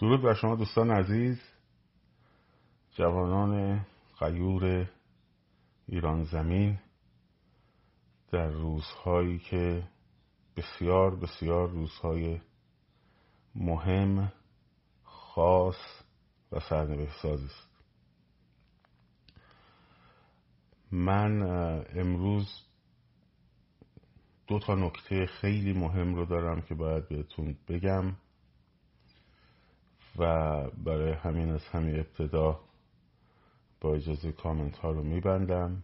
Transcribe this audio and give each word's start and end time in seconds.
درود 0.00 0.22
بر 0.22 0.34
شما 0.34 0.56
دوستان 0.56 0.90
عزیز. 0.90 1.40
جوانان 2.90 3.86
غیور 4.20 4.90
ایران 5.86 6.24
زمین 6.24 6.78
در 8.32 8.50
روزهایی 8.50 9.38
که 9.38 9.88
بسیار 10.56 11.16
بسیار 11.16 11.68
روزهای 11.68 12.40
مهم 13.54 14.32
خاص 15.02 16.02
و 16.52 16.60
سرنوشت 16.60 17.22
ساز 17.22 17.44
است. 17.44 17.68
من 20.92 21.42
امروز 21.94 22.48
دو 24.46 24.58
تا 24.58 24.74
نکته 24.74 25.26
خیلی 25.26 25.72
مهم 25.72 26.14
رو 26.14 26.26
دارم 26.26 26.62
که 26.62 26.74
باید 26.74 27.08
بهتون 27.08 27.56
بگم. 27.68 28.16
و 30.18 30.24
برای 30.70 31.12
همین 31.12 31.50
از 31.50 31.64
همین 31.64 31.98
ابتدا 31.98 32.60
با 33.80 33.94
اجازه 33.94 34.32
کامنت 34.32 34.76
ها 34.78 34.90
رو 34.90 35.02
میبندم 35.02 35.82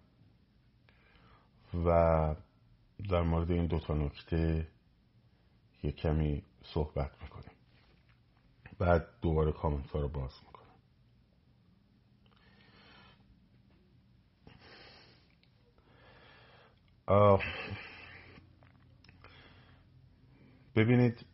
و 1.74 2.34
در 3.10 3.22
مورد 3.22 3.50
این 3.50 3.66
دو 3.66 3.78
تا 3.78 3.94
نکته 3.94 4.68
یه 5.82 5.92
کمی 5.92 6.42
صحبت 6.62 7.22
می‌کنیم. 7.22 7.56
بعد 8.78 9.06
دوباره 9.22 9.52
کامنت 9.52 9.90
ها 9.90 10.00
رو 10.00 10.08
باز 10.08 10.32
می‌کنم. 10.46 10.66
ببینید 20.76 21.26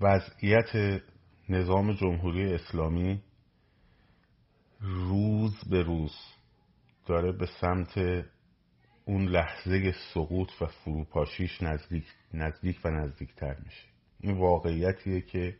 وضعیت 0.00 1.02
نظام 1.48 1.92
جمهوری 1.92 2.54
اسلامی 2.54 3.22
روز 4.80 5.64
به 5.70 5.82
روز 5.82 6.12
داره 7.06 7.32
به 7.32 7.46
سمت 7.60 7.98
اون 9.04 9.24
لحظه 9.24 9.94
سقوط 10.14 10.50
و 10.60 10.66
فروپاشیش 10.66 11.62
نزدیک, 11.62 12.04
نزدیک 12.34 12.80
و 12.84 12.90
نزدیکتر 12.90 13.56
میشه. 13.64 13.86
این 14.20 14.38
واقعیتیه 14.38 15.20
که 15.20 15.56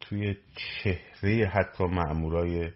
توی 0.00 0.36
چهره 0.56 1.46
حتی 1.46 1.84
معمورای 1.84 2.70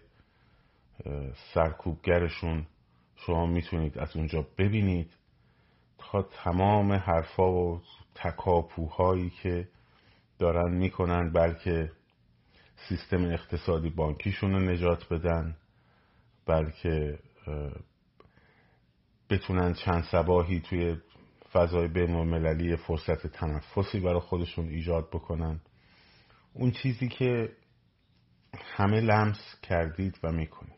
سرکوبگرشون 1.53 2.67
شما 3.15 3.45
می‌تونید 3.45 3.97
از 3.97 4.15
اونجا 4.15 4.47
ببینید. 4.57 5.13
تا 5.97 6.21
تمام 6.21 6.93
حرفا 6.93 7.51
و 7.51 7.81
تکاپوهایی 8.15 9.29
که 9.29 9.67
دارن 10.39 10.73
می‌کنن 10.73 11.31
بلکه 11.31 11.91
سیستم 12.89 13.25
اقتصادی 13.25 13.89
بانکیشون 13.89 14.51
رو 14.51 14.59
نجات 14.59 15.13
بدن 15.13 15.57
بلکه 16.45 17.19
بتونن 19.29 19.73
چند 19.73 20.03
سباهی 20.11 20.59
توی 20.59 20.97
فضای 21.53 21.87
بین 21.87 22.15
المللی 22.15 22.75
فرصت 22.75 23.27
تنفسی 23.27 23.99
برای 23.99 24.19
خودشون 24.19 24.67
ایجاد 24.67 25.09
بکنن. 25.09 25.61
اون 26.53 26.71
چیزی 26.71 27.07
که 27.07 27.49
همه 28.53 29.01
لمس 29.01 29.59
کردید 29.63 30.19
و 30.23 30.31
می‌کنید. 30.31 30.77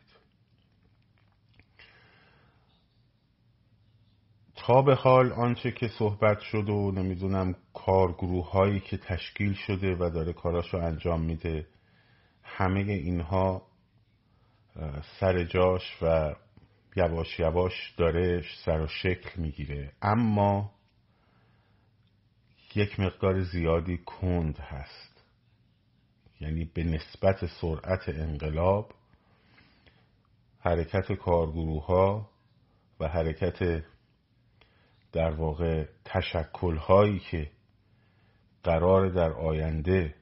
تا 4.56 4.82
به 4.82 4.96
حال 4.96 5.32
آنچه 5.32 5.72
که 5.72 5.88
صحبت 5.88 6.40
شد 6.40 6.70
و 6.70 6.92
نمی‌دونم 6.92 7.56
کارگروه 7.74 8.52
هایی 8.52 8.80
که 8.80 8.98
تشکیل 8.98 9.54
شده 9.54 9.96
و 9.96 10.10
داره 10.10 10.34
کاراشو 10.34 10.78
انجام 10.78 11.22
میده 11.22 11.68
همه 12.58 12.80
اینها 12.80 13.68
سر 15.20 15.44
جاش 15.44 15.98
و 16.02 16.36
یواش 16.96 17.40
یواش 17.40 17.94
داره 17.98 18.44
سر 18.66 18.82
و 18.82 18.88
شکل 18.88 19.42
می‌گیره. 19.42 19.92
اما 20.02 20.72
یک 22.76 23.00
مقدار 23.00 23.42
زیادی 23.42 23.98
کند 23.98 24.60
هست. 24.60 25.24
یعنی 26.42 26.66
به 26.66 26.84
نسبت 26.84 27.46
سرعت 27.46 28.10
انقلاب 28.10 28.94
حرکت 30.60 31.12
کارگروه 31.12 31.86
ها 31.86 32.30
و 33.00 33.08
حرکت 33.08 33.84
در 35.12 35.32
واقع 35.32 35.86
تشکل 36.06 36.78
هایی 36.78 37.20
که 37.20 37.52
قرار 38.64 39.10
در 39.10 39.32
آینده 39.32 40.16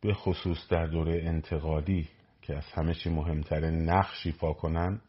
به 0.00 0.14
خصوص 0.14 0.68
در 0.68 0.86
دوره 0.86 1.22
انتقالی 1.24 2.08
که 2.42 2.56
از 2.56 2.64
همه 2.64 2.94
چی 2.94 3.10
مهمتره 3.10 3.70
نقش 3.70 4.26
ایفا 4.26 4.52
کنن 4.52 5.00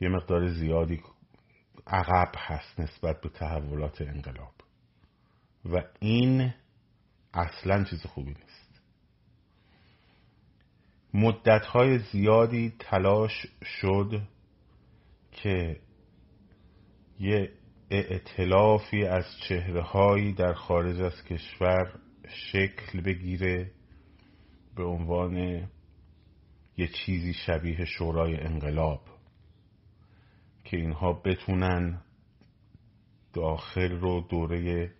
یه 0.00 0.08
مقدار 0.08 0.48
زیادی 0.48 1.02
عقب 1.86 2.32
هست 2.36 2.80
نسبت 2.80 3.20
به 3.20 3.28
تحولات 3.28 4.00
انقلاب. 4.02 4.54
و 5.64 5.82
این 6.00 6.54
اصلا 7.34 7.84
چیز 7.84 8.06
خوبی 8.06 8.30
نیست. 8.30 8.80
مدتهای 11.14 11.98
زیادی 11.98 12.72
تلاش 12.78 13.46
شد 13.64 14.22
که 15.32 15.80
یه 17.20 17.52
اعتلافی 17.90 19.04
از 19.04 19.24
چهره 19.48 20.32
در 20.32 20.52
خارج 20.52 21.00
از 21.00 21.24
کشور 21.24 22.00
شکل 22.28 23.00
بگیره 23.00 23.70
به 24.78 24.84
عنوان 24.84 25.36
یه 26.76 26.88
چیزی 26.88 27.34
شبیه 27.34 27.84
شورای 27.84 28.36
انقلاب 28.36 29.00
که 30.64 30.76
اینها 30.76 31.12
بتونن 31.12 32.00
داخل 33.32 34.00
رو 34.00 34.20
دوره 34.20 34.90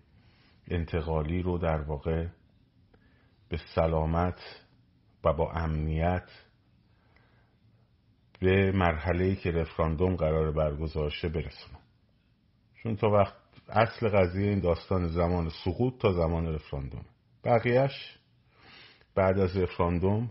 انتقالی 0.69 1.43
رو 1.43 1.59
در 1.59 1.81
واقع 1.81 2.27
به 3.49 3.56
سلامت 3.75 4.41
و 5.25 5.33
با 5.33 5.53
امنیت 5.53 6.31
به 8.41 8.72
مرحله 8.72 9.34
که 9.34 9.50
رفراندوم 9.50 10.16
قرار 10.16 10.53
برگزارشه 10.53 11.28
برسونن. 11.28 11.81
چون 12.83 12.97
تا 12.97 13.10
وقت 13.10 13.34
اصل 13.69 14.09
قضیه 14.09 14.49
این 14.49 14.60
داستان 14.60 15.09
زمان 15.09 15.50
سقوط 15.65 15.99
تا 15.99 16.12
زمان 16.12 16.47
رفراندوم 16.47 17.05
بقیهش 17.45 18.17
بعد 19.18 19.38
از 19.38 19.56
رفراندوم 19.56 20.30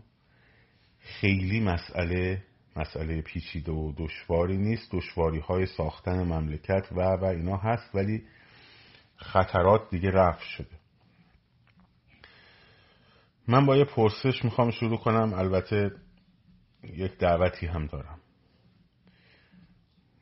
خیلی 0.99 1.59
مسئله 1.59 2.43
مسئله 2.75 3.21
پیچیده 3.21 3.71
و 3.71 3.93
دشواری 3.97 4.57
نیست. 4.57 4.91
دشواری 4.91 5.39
های 5.39 5.65
ساختن 5.65 6.23
مملکت 6.23 6.87
و 6.91 7.01
و 7.01 7.25
اینا 7.25 7.57
هست 7.57 7.95
ولی 7.95 8.23
خطرات 9.15 9.89
دیگه 9.89 10.11
رفت 10.11 10.43
شده. 10.43 10.77
من 13.47 13.65
با 13.65 13.77
یه 13.77 13.85
پرسش 13.85 14.43
می‌خوام 14.43 14.71
شروع 14.71 14.97
کنم. 14.97 15.33
البته 15.33 15.91
یک 16.83 17.17
دعوتی 17.17 17.65
هم 17.65 17.85
دارم. 17.85 18.19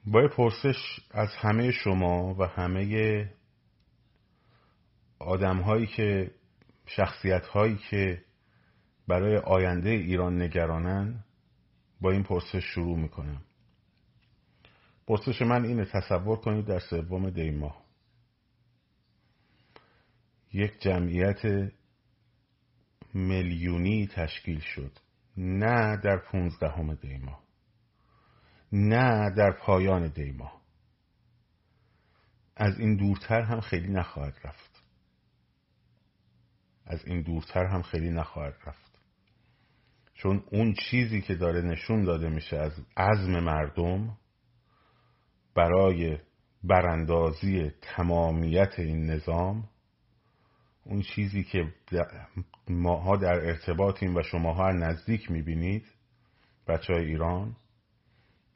با 0.05 0.21
یه 0.21 0.27
پرسش 0.27 0.99
از 1.11 1.29
همه 1.35 1.71
شما 1.71 2.35
و 2.39 2.47
همه 2.47 3.29
آدم 5.19 5.61
هایی 5.61 5.87
که 5.87 6.31
شخصیت 6.85 7.45
هایی 7.45 7.77
که 7.89 8.24
برای 9.07 9.37
آینده 9.37 9.89
ایران 9.89 10.41
نگرانن 10.41 11.23
با 12.01 12.11
این 12.11 12.23
پرسش 12.23 12.63
شروع 12.63 12.97
می‌کنم. 12.97 13.41
پرسش 15.07 15.41
من 15.41 15.65
اینه 15.65 15.85
تصور 15.85 16.37
کنید 16.37 16.65
در 16.65 16.79
سوم 16.79 17.29
دی 17.29 17.51
ماه 17.51 17.85
یک 20.53 20.79
جمعیت 20.79 21.71
میلیونی 23.13 24.07
تشکیل 24.07 24.59
شد. 24.59 24.91
نه 25.37 25.97
در 25.97 26.17
پونزدهم 26.17 26.95
دی 26.95 27.17
ماه 27.17 27.43
نه 28.71 29.29
در 29.37 29.51
پایان 29.51 30.07
دی 30.07 30.31
ماه. 30.31 30.61
از 32.55 32.79
این 32.79 32.95
دورتر 32.95 33.41
هم 33.41 33.59
خیلی 33.59 33.93
نخواهد 33.93 34.37
رفت. 34.43 34.83
از 36.85 37.05
این 37.05 37.21
دورتر 37.21 37.65
هم 37.65 37.81
خیلی 37.81 38.09
نخواهد 38.09 38.57
رفت. 38.65 38.84
چون 40.15 40.43
اون 40.51 40.73
چیزی 40.73 41.21
که 41.21 41.35
داره 41.35 41.61
نشون 41.61 42.03
داده 42.03 42.29
میشه 42.29 42.57
از 42.57 42.71
عزم 42.97 43.39
مردم 43.39 44.17
برای 45.55 46.17
براندازی 46.63 47.71
تمامیت 47.81 48.79
این 48.79 49.05
نظام 49.05 49.69
اون 50.83 51.01
چیزی 51.01 51.43
که 51.43 51.73
ماها 52.69 53.17
در 53.17 53.45
ارتباطیم 53.45 54.15
و 54.15 54.21
شماها 54.21 54.71
نزدیک 54.71 55.31
می‌بینید 55.31 55.85
بچه 56.67 56.93
های 56.93 57.05
ایران 57.05 57.55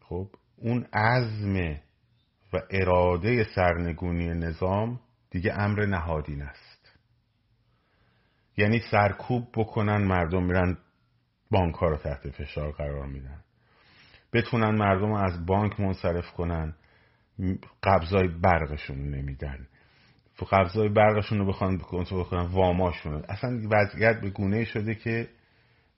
خب 0.01 0.27
اون 0.57 0.87
عزم 0.93 1.79
و 2.53 2.61
اراده 2.69 3.43
سرنگونی 3.55 4.27
نظام 4.27 4.99
دیگه 5.31 5.53
امر 5.53 5.85
نهادین 5.85 6.41
است. 6.41 6.99
یعنی 8.57 8.81
سرکوب 8.91 9.47
بکنن 9.55 10.03
مردم 10.03 10.43
میرن 10.43 10.77
بانک 11.51 11.75
ها 11.75 11.87
رو 11.87 11.97
تحت 11.97 12.29
فشار 12.29 12.71
قرار 12.71 13.05
میدن. 13.05 13.39
بتونن 14.33 14.75
مردم 14.75 15.07
رو 15.07 15.15
از 15.15 15.45
بانک 15.45 15.79
منصرف 15.79 16.31
کنن 16.31 16.75
قبضای 17.83 18.27
برقشون 18.27 18.97
نمیدن. 18.97 19.67
قبضای 20.51 20.89
برقشون 20.89 21.39
رو 21.39 21.45
بخوان 21.45 21.77
کنترل 21.77 22.23
کنن 22.23 22.45
واماشون 22.45 23.23
اصلا 23.29 23.61
وضعیت 23.71 24.21
به 24.21 24.29
گونه 24.29 24.65
شده 24.65 24.95
که 24.95 25.29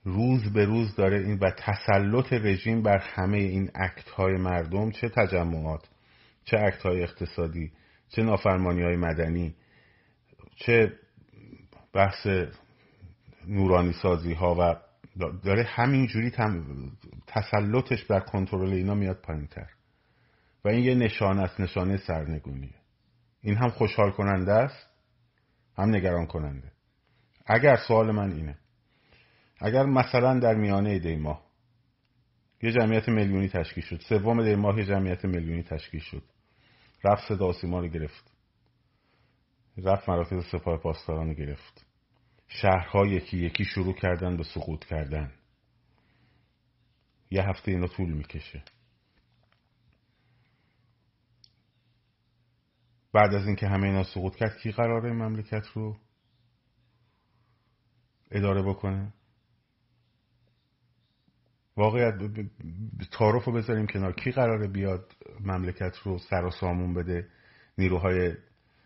روز 0.04 0.54
به 0.54 0.66
روز 0.66 0.96
داره 0.96 1.20
این 1.20 1.38
و 1.42 1.52
تسلط 1.52 2.34
رژیم 2.34 2.82
بر 2.82 2.98
همه 2.98 3.38
این 3.38 3.72
اکت 3.76 4.10
های 4.10 4.38
مردم 4.38 4.92
چه 4.92 5.10
تجمعات 5.10 5.90
چه 6.46 6.58
اکت 6.58 6.82
های 6.82 7.04
اقتصادی 7.04 7.72
چه 8.10 8.24
نافرمانی 8.24 8.82
های 8.82 8.96
مدنی 8.96 9.56
چه 10.56 10.94
بحث 11.94 12.28
نورانی 13.48 13.94
سازی 13.94 14.34
ها 14.34 14.56
و 14.60 14.76
داره 15.20 15.64
همینجوری 15.64 16.32
تسلطش 17.28 18.04
بر 18.04 18.20
کنترل 18.20 18.74
اینا 18.74 18.96
میاد 18.96 19.22
پایین 19.22 19.48
تر 19.48 19.68
و 20.66 20.70
این 20.70 20.84
یه 20.84 20.96
نشانه 20.96 21.42
است 21.42 21.60
نشانه 21.60 21.98
سرنگونیه. 21.98 22.76
این 23.42 23.58
هم 23.58 23.70
خوشحال 23.70 24.12
کننده 24.12 24.52
است 24.52 24.88
هم 25.78 25.90
نگران 25.96 26.26
کننده. 26.26 26.72
اگر 27.46 27.76
سوال 27.88 28.12
من 28.12 28.32
اینه 28.32 28.58
اگر 29.60 29.86
مثلا 29.86 30.40
در 30.40 30.56
میانه 30.56 31.00
دی 31.00 31.16
ماه 31.16 31.52
یه 32.64 32.72
جمعیت 32.72 33.10
میلیونی 33.10 33.50
تشکیل 33.50 33.84
شد 33.84 34.02
سوم 34.10 34.44
دی 34.44 34.56
ماه 34.56 34.78
یه 34.78 34.86
جمعیت 34.86 35.26
میلیونی 35.26 35.64
تشکیل 35.64 36.02
شد 36.02 36.24
رفت 37.04 37.28
صدا 37.28 37.52
رو 37.62 37.88
گرفت. 37.88 38.32
رفت 39.78 40.10
مراکز 40.10 40.46
سپاه 40.52 40.78
پاسداران 40.78 41.28
رو 41.28 41.34
گرفت. 41.34 41.86
شهرها 42.54 43.06
یکی 43.06 43.38
یکی 43.38 43.66
شروع 43.66 43.94
کردن 43.94 44.38
به 44.38 44.44
سقوط 44.44 44.86
کردن. 44.86 45.32
یه 47.32 47.50
هفته 47.50 47.72
اینا 47.72 47.88
طول 47.88 48.12
می‌کشه. 48.12 48.64
بعد 53.14 53.34
از 53.34 53.48
اینکه 53.48 53.68
همه 53.68 53.88
اینا 53.88 54.04
سقوط 54.04 54.36
کرد 54.36 54.58
کی 54.58 54.72
قراره 54.72 55.14
مملکت 55.14 55.68
رو 55.74 55.98
اداره 58.32 58.62
بکنه؟ 58.62 59.14
واقعیت 61.78 62.14
تعارف 63.12 63.46
رو 63.46 63.54
بذاریم 63.54 63.88
کنار. 63.88 64.14
کی 64.14 64.32
قراره 64.32 64.68
بیاد 64.68 65.16
مملکت 65.40 65.98
رو 66.04 66.20
سر 66.20 66.46
و 66.46 66.52
سامون 66.52 66.94
بده؟ 66.94 67.30
نیروهای 67.78 68.34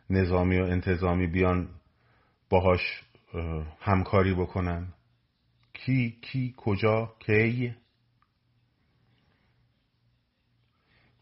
نظامی 0.10 0.60
و 0.60 0.64
انتظامی 0.64 1.28
بیان 1.28 1.70
باهاش 2.50 3.05
همکاری 3.80 4.34
بکنن. 4.34 4.94
کی 5.74 6.20
کی 6.22 6.54
کجا 6.58 7.16
کی؟ 7.20 7.76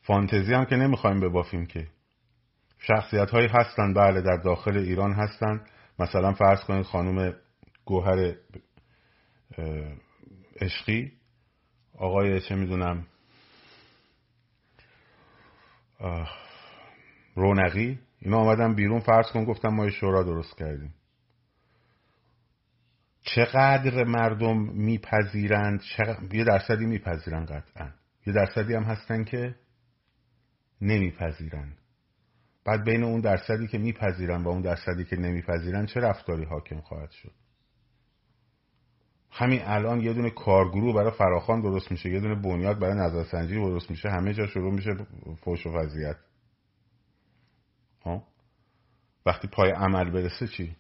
فانتزی 0.02 0.54
هم 0.54 0.66
که 0.66 0.76
نمی‌خوایم 0.76 1.20
ببافیم 1.20 1.66
که. 1.66 1.88
شخصیت 2.80 3.30
هایی 3.30 3.48
هستن 3.48 3.94
بله 3.94 4.22
در 4.22 4.38
داخل 4.38 4.78
ایران 4.78 5.14
هستن. 5.14 5.66
مثلا 6.00 6.34
فرض 6.34 6.64
کنید 6.64 6.86
خانم 6.86 7.34
گوهر 7.86 8.36
عشقی. 10.62 11.12
آقای 11.98 12.42
چه 12.42 12.56
می‌دونم 12.56 13.08
رونقی. 17.36 18.00
اینا 18.20 18.38
آمدن 18.38 18.76
بیرون 18.76 19.00
فرض 19.00 19.32
کن 19.32 19.46
گفتم 19.46 19.70
ما 19.70 19.86
یه 19.86 19.92
شورا 19.92 20.24
درست 20.24 20.58
کردیم. 20.58 20.94
چقدر 23.24 24.04
مردم 24.04 24.58
میپذیرند؟ 24.60 25.82
چقدر... 25.82 26.36
یه 26.36 26.44
درصدی 26.44 26.86
میپذیرن 26.86 27.46
قطعا. 27.46 27.90
یه 28.28 28.34
درصدی 28.34 28.74
هم 28.74 28.84
هستن 28.84 29.24
که 29.24 29.56
نمیپذیرن 30.82 31.74
بعد 32.66 32.84
بین 32.84 33.04
اون 33.04 33.22
درصدی 33.22 33.68
که 33.68 33.78
میپذیرن 33.78 34.44
و 34.44 34.48
اون 34.48 34.62
درصدی 34.62 35.06
که 35.06 35.16
نمیپذیرن 35.16 35.86
چه 35.86 36.00
رفتاری 36.00 36.44
حاکم 36.44 36.82
خواهد 36.82 37.12
شد؟ 37.12 37.32
همین 39.32 39.60
الان 39.64 40.02
یه 40.02 40.14
دونه 40.14 40.30
کارگروه 40.30 40.96
برای 40.96 41.12
فراخان 41.12 41.62
درست 41.62 41.92
میشه 41.92 42.10
یه 42.10 42.20
دونه 42.20 42.36
بنیاد 42.36 42.80
برای 42.80 42.96
نظرسنجی 42.96 43.56
درست 43.56 43.92
میشه 43.92 44.10
همه 44.10 44.34
جا 44.34 44.48
شروع 44.48 44.74
میشه 44.74 44.92
فوش 45.44 45.66
و 45.66 45.70
وضعیت 45.70 46.16
ها 48.02 48.24
وقتی 49.26 49.48
پای 49.48 49.72
عمل 49.72 50.12
برسه 50.12 50.48
چی؟ 50.48 50.76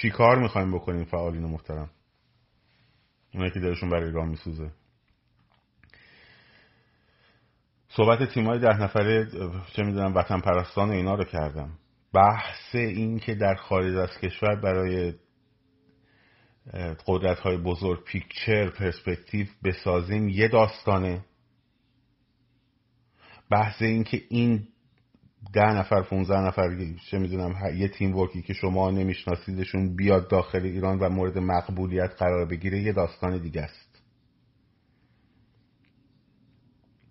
چی 0.00 0.10
کار 0.10 0.38
می‌خوایم 0.38 0.74
بکنیم 0.74 1.04
فعالین 1.04 1.44
محترم؟ 1.44 1.90
اونایی 3.34 3.52
که 3.52 3.60
دلشون 3.60 3.90
برای 3.90 4.04
ایران 4.04 4.28
میسوزه. 4.28 4.70
صحبت 7.88 8.34
تیمای 8.34 8.58
ده 8.58 8.82
نفره 8.82 9.26
چه 9.72 9.82
می‌دونم 9.82 10.14
وطن 10.14 10.40
پرستان 10.40 10.90
اینا 10.90 11.14
رو 11.14 11.24
کردم. 11.24 11.78
بحث 12.12 12.74
این 12.74 13.18
که 13.18 13.34
در 13.34 13.54
خارج 13.54 13.96
از 13.96 14.18
کشور 14.18 14.56
برای 14.56 15.14
قدرت 17.06 17.38
های 17.38 17.56
بزرگ 17.56 18.04
پیکچر 18.04 18.70
پرسپکتیو 18.70 19.46
بسازیم 19.64 20.28
یه 20.28 20.48
داستانه. 20.48 21.24
بحث 23.50 23.82
این 23.82 24.04
که 24.04 24.22
این 24.28 24.68
ده 25.52 25.72
نفر 25.72 26.02
15 26.02 26.40
نفر 26.40 26.94
چه 27.10 27.18
می‌دونم 27.18 27.76
یه 27.76 27.88
تیم 27.88 28.16
ورکی 28.16 28.42
که 28.42 28.52
شما 28.52 28.90
نمیشناسیدشون 28.90 29.96
بیاد 29.96 30.30
داخل 30.30 30.62
ایران 30.62 30.98
و 30.98 31.08
مورد 31.08 31.38
مقبولیت 31.38 32.10
قرار 32.18 32.46
بگیره 32.46 32.82
یه 32.82 32.92
داستان 32.92 33.38
دیگه 33.38 33.62
است. 33.62 34.02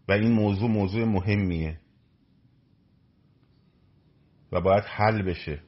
و 0.07 0.11
این 0.11 0.31
موضوع 0.31 0.69
موضوع 0.69 1.05
مهمیه. 1.05 1.79
و 4.51 4.61
باید 4.61 4.83
حل 4.83 5.21
بشه. 5.21 5.61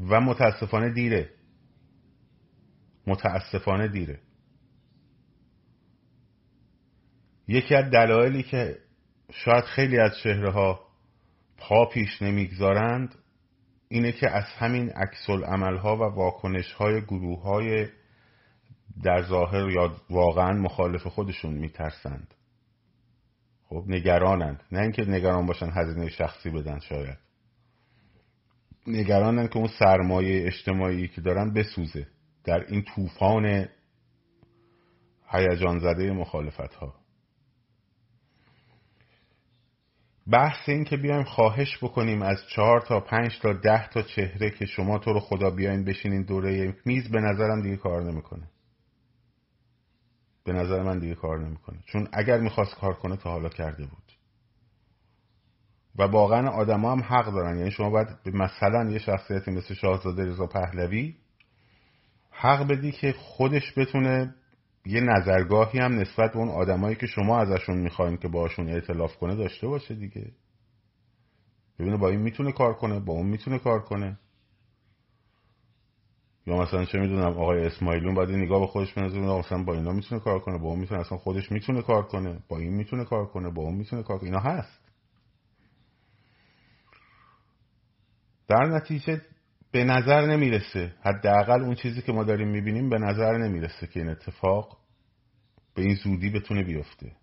و 0.00 0.20
متاسفانه 0.20 0.92
دیره. 0.92 1.30
متاسفانه 3.06 3.88
دیره. 3.88 4.20
یکی 7.48 7.74
از 7.74 7.90
دلایلی 7.90 8.42
که 8.42 8.78
شاید 9.32 9.64
خیلی 9.64 9.98
از 9.98 10.12
شهرها 10.22 10.52
ها 10.52 10.81
پا 11.68 11.86
پیش 11.86 12.22
نمی‌گذارند 12.22 13.14
اینه 13.88 14.12
که 14.12 14.30
از 14.30 14.44
همین 14.44 14.90
عکس 14.90 15.30
ها 15.78 15.96
و 15.96 16.14
واکنش 16.14 16.72
های 16.72 17.00
گروه 17.00 17.42
های 17.42 17.88
در 19.02 19.22
ظاهر 19.22 19.70
یا 19.70 19.96
واقعا 20.10 20.52
مخالف 20.52 21.06
خودشون 21.06 21.54
میترسند. 21.54 22.34
خب 23.68 23.84
نگرانند. 23.88 24.62
نه 24.72 24.80
اینکه 24.80 25.02
نگران 25.02 25.46
باشن 25.46 25.70
هزینه 25.74 26.08
شخصی 26.08 26.50
بدن 26.50 26.78
شاید. 26.78 27.18
نگرانند 28.86 29.50
که 29.50 29.56
اون 29.56 29.68
سرمایه 29.78 30.46
اجتماعی 30.46 31.08
که 31.08 31.20
دارن 31.20 31.52
بسوزه 31.52 32.06
در 32.44 32.64
این 32.68 32.82
طوفان 32.82 33.68
هیجان 35.28 35.78
زده 35.78 36.12
مخالفت 36.12 36.74
ها 36.74 37.01
بحث 40.30 40.68
این 40.68 40.84
که 40.84 40.96
بیایم 40.96 41.24
خواهش 41.24 41.78
بکنیم 41.82 42.22
از 42.22 42.38
چهار 42.54 42.80
تا 42.80 43.00
پنج 43.00 43.38
تا 43.42 43.52
ده 43.52 43.88
تا 43.88 44.02
چهره 44.02 44.50
که 44.50 44.66
شما 44.66 44.98
تو 44.98 45.12
رو 45.12 45.20
خدا 45.20 45.50
بیاین 45.50 45.84
بشینین 45.84 46.22
دوره 46.22 46.74
میز 46.84 47.10
به 47.10 47.20
نظرم 47.20 47.62
دیگه 47.62 47.76
کار 47.76 48.02
نمی‌کنه. 48.02 48.50
به 50.44 50.52
نظر 50.52 50.82
من 50.82 50.98
دیگه 50.98 51.14
کار 51.14 51.38
نمی‌کنه. 51.38 51.78
چون 51.86 52.08
اگر 52.12 52.40
می‌خواست 52.40 52.74
کار 52.74 52.94
کنه 52.94 53.16
تا 53.16 53.30
حالا 53.30 53.48
کرده 53.48 53.86
بود. 53.86 54.12
و 55.98 56.02
واقعا 56.02 56.50
آدما 56.50 56.92
هم 56.92 57.00
حق 57.00 57.32
دارن. 57.32 57.58
یعنی 57.58 57.70
شما 57.70 57.90
باید 57.90 58.08
مثلا 58.26 58.90
یه 58.90 58.98
شخصیتی 58.98 59.50
مثل 59.50 59.74
شاهزاده 59.74 60.24
رضا 60.24 60.46
پهلوی 60.46 61.16
حق 62.30 62.68
بدی 62.68 62.92
که 62.92 63.12
خودش 63.12 63.78
بتونه 63.78 64.34
یه 64.86 65.00
نظرگاهی 65.00 65.78
هم 65.78 65.92
نسبت 65.92 66.32
به 66.32 66.38
اون 66.38 66.48
آدمایی 66.48 66.96
که 66.96 67.06
شما 67.06 67.38
ازشون 67.40 67.78
می‌خواین 67.78 68.16
که 68.16 68.28
باشون 68.28 68.68
اعتلاف 68.68 69.16
کنه 69.16 69.36
داشته 69.36 69.66
باشه 69.66 69.94
دیگه. 69.94 70.32
ببینه 71.78 71.96
با 71.96 72.08
این 72.08 72.20
می‌تونه 72.20 72.52
کار 72.52 72.74
کنه 72.74 73.00
با 73.00 73.12
اون 73.12 73.26
می‌تونه 73.26 73.58
کار 73.58 73.80
کنه. 73.82 74.18
یا 76.46 76.56
مثلا 76.56 76.84
چه 76.84 76.98
می‌دونم 76.98 77.32
آقای 77.32 77.66
اسماعیلون 77.66 78.14
باید 78.14 78.30
نگاه 78.30 78.60
به 78.60 78.66
خودش 78.66 78.94
بنظر 78.94 79.18
مثلا 79.20 79.62
با 79.64 79.74
اینا 79.74 79.92
می‌تونه 79.92 80.20
کار 80.20 80.38
کنه 80.38 80.58
با 80.58 80.68
اون 80.68 80.78
می‌تونه 80.78 81.00
اصلا 81.00 81.18
خودش 81.18 81.52
می‌تونه 81.52 81.82
کار 81.82 82.06
کنه 82.06 82.42
با 82.48 82.58
این 82.58 82.74
می‌تونه 82.74 83.04
کار 83.04 83.26
کنه 83.26 83.50
با 83.50 83.62
اون 83.62 83.74
می‌تونه 83.74 84.02
کار 84.02 84.18
کنه. 84.18 84.24
اینا 84.24 84.40
هست. 84.40 84.80
در 88.48 88.64
نتیجه 88.64 89.20
به 89.72 89.84
نظر 89.84 90.26
نمی‌رسه. 90.26 90.94
حداقل 91.02 91.62
اون 91.62 91.74
چیزی 91.74 92.02
که 92.02 92.12
ما 92.12 92.24
داریم 92.24 92.48
می‌بینیم 92.48 92.90
به 92.90 92.98
نظر 92.98 93.38
نمی‌رسه 93.38 93.86
که 93.86 94.00
این 94.00 94.08
اتفاق 94.08 94.78
به 95.74 95.82
این 95.82 95.94
زودی 95.94 96.30
بتونه 96.30 96.62
بیفته. 96.62 97.16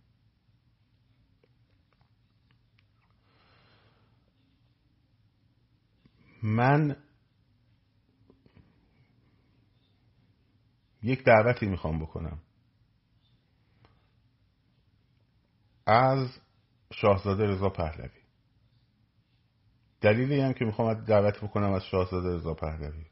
من 6.44 6.96
یک 11.04 11.24
دعوتی 11.24 11.66
می‌خوام 11.66 12.00
بکنم. 12.00 12.40
از 15.88 16.40
شاهزاده 16.94 17.44
رضا 17.44 17.70
پهلوی. 17.70 18.19
دلیلی 20.02 20.42
هم 20.42 20.54
که 20.54 20.66
می‌خوام 20.66 20.94
دعوت 20.94 21.38
بکنم 21.44 21.72
از 21.72 21.84
شاهزاده 21.84 22.36
رضا 22.36 22.54
پهلوی. 22.54 23.06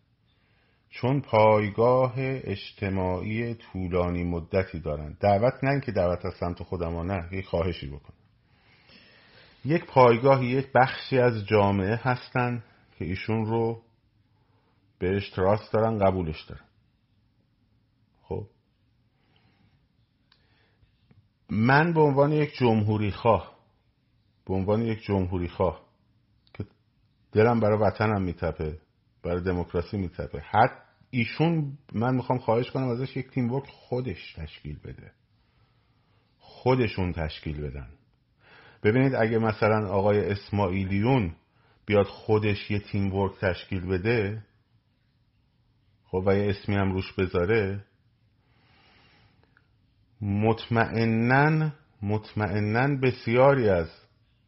چون 0.90 1.22
پایگاه 1.22 2.14
اجتماعی 2.18 3.54
طولانی 3.54 4.24
مدتی 4.24 4.80
دارن. 4.80 5.18
دعوت 5.20 5.64
نه 5.64 5.82
که 5.82 5.92
دعوت 5.92 6.26
از 6.26 6.34
سمت 6.40 6.64
خودم 6.64 7.12
نه 7.12 7.30
یک 7.32 7.46
خواهشی 7.46 7.88
بکنم. 7.88 8.18
یک 9.66 9.86
پایگاه 9.86 10.46
یک 10.46 10.68
بخشی 10.76 11.20
از 11.20 11.46
جامعه 11.46 11.96
هستن 11.96 12.64
که 12.98 13.06
ایشون 13.06 13.46
رو 13.46 13.82
بهش 15.00 15.30
تراست 15.30 15.74
دارن 15.74 15.98
قبولش 15.98 16.44
دارن. 16.44 16.66
خب؟ 18.24 18.48
من 21.50 21.94
به 21.94 22.02
عنوان 22.02 22.32
یک 22.32 22.54
جمهوری 22.54 23.12
خواه 23.12 23.58
به 24.46 24.54
عنوان 24.54 24.82
یک 24.82 25.02
جمهوری 25.02 25.48
خواه 25.48 25.87
دلم 27.38 27.60
برای 27.60 27.78
وطنم 27.78 28.22
میتپه 28.22 28.80
برای 29.24 29.42
دموکراسی 29.42 29.98
میتپه. 29.98 30.40
حتی 30.40 30.76
ایشون 31.10 31.78
من 31.94 32.16
می‌خوام 32.16 32.40
خواهش 32.40 32.72
کنم 32.72 32.88
ازش 32.88 33.18
یک 33.18 33.30
تیم 33.30 33.54
ورک 33.54 33.68
خودش 33.68 34.34
تشکیل 34.34 34.80
بده. 34.84 35.12
خودشون 36.38 37.12
تشکیل 37.12 37.62
بدن. 37.62 37.88
ببینید 38.84 39.16
اگه 39.16 39.38
مثلا 39.38 39.90
آقای 39.90 40.32
اسماعیلیون 40.32 41.36
بیاد 41.86 42.06
خودش 42.06 42.72
یه 42.72 42.80
تیم 42.80 43.14
ورک 43.14 43.40
تشکیل 43.40 43.86
بده 43.88 44.44
خب 46.06 46.24
و 46.26 46.36
یه 46.36 46.50
اسمی 46.50 46.76
هم 46.76 46.92
روش 46.92 47.14
بذاره 47.14 47.86
مطمئنا 50.22 51.72
مطمئنا 52.02 52.96
بسیاری 53.02 53.70
از 53.70 53.90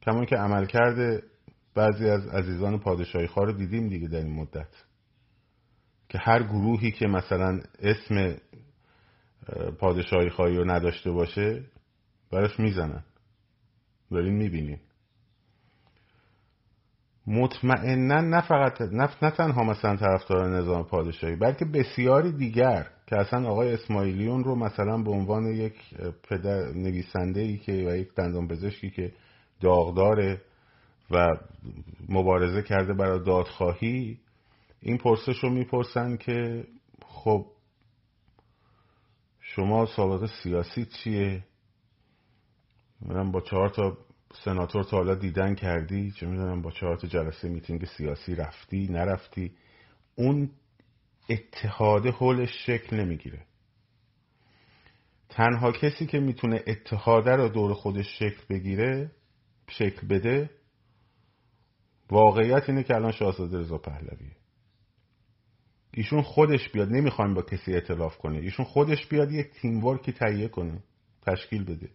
کمان 0.02 0.26
که 0.26 0.36
عمل 0.36 0.66
کرده 0.66 1.24
بعضی 1.76 2.10
از 2.10 2.28
عزیزان 2.28 2.80
پادشاهی 2.80 3.30
رو 3.36 3.52
دیدیم 3.52 3.88
دیگه 3.88 4.08
در 4.08 4.18
این 4.18 4.34
مدت. 4.34 4.86
که 6.10 6.18
هر 6.18 6.44
گروهی 6.44 6.92
که 6.92 7.08
مثلا 7.08 7.60
اسم 7.80 8.36
پادشاهی 9.80 10.30
خواهی 10.30 10.56
رو 10.58 10.72
نداشته 10.72 11.12
باشه 11.12 11.64
براش 12.32 12.60
می‌زنن. 12.60 13.04
دارین 14.12 14.34
می‌بینین 14.34 14.80
مطمئنا 17.28 18.22
نه 18.22 18.42
فقط 18.42 18.82
نه, 18.82 19.32
تنها 19.32 19.64
مثلا 19.64 19.96
طرفدار 19.96 20.58
نظام 20.58 20.84
پادشاهی 20.84 21.36
بلکه 21.36 21.66
بسیاری 21.66 22.32
دیگر 22.32 22.88
که 23.08 23.16
اصلا 23.16 23.50
آقای 23.50 23.74
اسماعیلیون 23.74 24.44
رو 24.44 24.56
مثلا 24.56 24.98
به 24.98 25.12
عنوان 25.12 25.46
یک 25.46 25.74
پدر 26.30 26.74
نویسنده 26.74 27.42
ای 27.42 27.58
که 27.58 27.72
و 27.72 27.96
یک 27.96 28.16
دندان 28.16 28.48
پزشکی 28.48 28.90
که 28.90 29.12
داغداره 29.62 30.42
و 31.12 31.28
مبارزه 32.10 32.62
کرده 32.62 32.94
برای 32.94 33.24
دادخواهی 33.24 34.20
این 34.82 34.98
پرسش 34.98 35.44
رو 35.44 35.50
می‌پرسن 35.50 36.18
که 36.18 36.68
خب 37.06 37.46
شما 39.42 39.86
سابقه 39.86 40.28
سیاسی 40.44 40.86
چیه؟ 40.86 41.44
من 43.02 43.32
با 43.32 43.42
چهار 43.42 43.70
تا 43.70 43.98
سناتور 44.44 44.84
تا 44.84 44.98
حالا 44.98 45.16
دیدن 45.16 45.56
کردی 45.56 46.12
چه 46.12 46.28
می‌دونم 46.28 46.62
با 46.62 46.72
چهار 46.72 46.98
تا 46.98 47.08
جلسه 47.08 47.50
میتینگ 47.50 47.86
سیاسی 47.86 48.36
رفتی 48.36 48.88
نرفتی. 48.90 49.52
اون 50.16 50.50
اتحاد 51.30 52.06
حولش 52.08 52.66
شکل 52.66 52.96
نمی‌گیره. 52.96 53.46
تنها 55.30 55.72
کسی 55.72 56.06
که 56.06 56.20
می‌تونه 56.20 56.64
اتحاده 56.68 57.32
رو 57.32 57.50
دور 57.50 57.74
خودش 57.74 58.20
شکل 58.20 58.42
بگیره 58.50 59.12
شکل 59.68 60.08
بده 60.08 60.50
واقعیت 62.12 62.70
اینه 62.70 62.84
که 62.84 62.96
الان 62.96 63.12
شاهزاده 63.12 63.60
رضا 63.60 63.78
پهلویه. 63.78 64.36
ایشون 65.94 66.22
خودش 66.22 66.70
بیاد 66.70 66.90
نمی‌خوایم 66.90 67.34
با 67.34 67.42
کسی 67.42 67.74
اعتلاف 67.74 68.18
کنه. 68.18 68.38
ایشون 68.38 68.66
خودش 68.66 69.08
بیاد 69.08 69.32
یک 69.32 69.52
تیم 69.52 69.86
ورکی 69.86 70.12
تهیه 70.12 70.48
کنه 70.48 70.84
تشکیل 71.22 71.64
بده. 71.64 71.90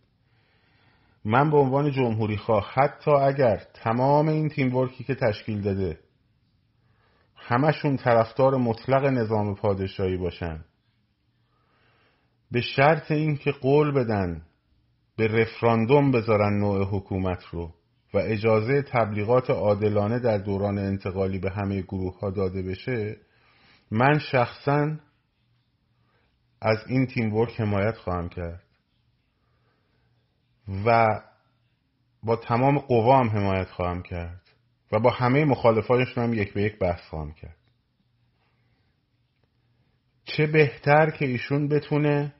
من 1.24 1.50
به 1.50 1.56
عنوان 1.56 1.90
جمهوری 1.90 2.36
خواه 2.36 2.72
حتی 2.74 3.10
اگر 3.10 3.56
تمام 3.74 4.28
این 4.28 4.48
تیم 4.48 4.76
ورکی 4.76 5.04
که 5.04 5.14
تشکیل 5.14 5.60
داده 5.60 5.98
همشون 7.36 7.96
طرفدار 7.96 8.56
مطلق 8.56 9.04
نظام 9.04 9.54
پادشاهی 9.54 10.16
باشن 10.16 10.64
به 12.50 12.60
شرط 12.60 13.10
اینکه 13.10 13.52
قول 13.52 13.92
بدن 13.92 14.42
به 15.16 15.26
رفراندوم 15.26 16.10
بذارن 16.10 16.58
نوع 16.58 16.84
حکومت 16.84 17.44
رو. 17.44 17.74
و 18.14 18.18
اجازه 18.18 18.82
تبلیغات 18.82 19.50
عادلانه 19.50 20.18
در 20.18 20.38
دوران 20.38 20.78
انتقالی 20.78 21.38
به 21.38 21.50
همه 21.50 21.82
گروه 21.82 22.18
ها 22.18 22.30
داده 22.30 22.62
بشه 22.62 23.16
من 23.90 24.18
شخصا 24.18 24.96
از 26.60 26.78
این 26.88 27.06
تیم 27.06 27.34
ورک 27.34 27.60
حمایت 27.60 27.96
خواهم 27.96 28.28
کرد. 28.28 28.62
و 30.86 31.20
با 32.22 32.36
تمام 32.36 32.78
قوام 32.78 33.28
حمایت 33.28 33.70
خواهم 33.70 34.02
کرد. 34.02 34.40
و 34.92 35.00
با 35.00 35.10
همه 35.10 35.44
مخالفانشون 35.44 36.24
هم 36.24 36.34
یک 36.34 36.52
به 36.52 36.62
یک 36.62 36.78
بحث 36.78 37.00
خواهم 37.00 37.32
کرد. 37.32 37.56
چه 40.24 40.46
بهتر 40.46 41.10
که 41.10 41.26
ایشون 41.26 41.68
بتونه 41.68 42.34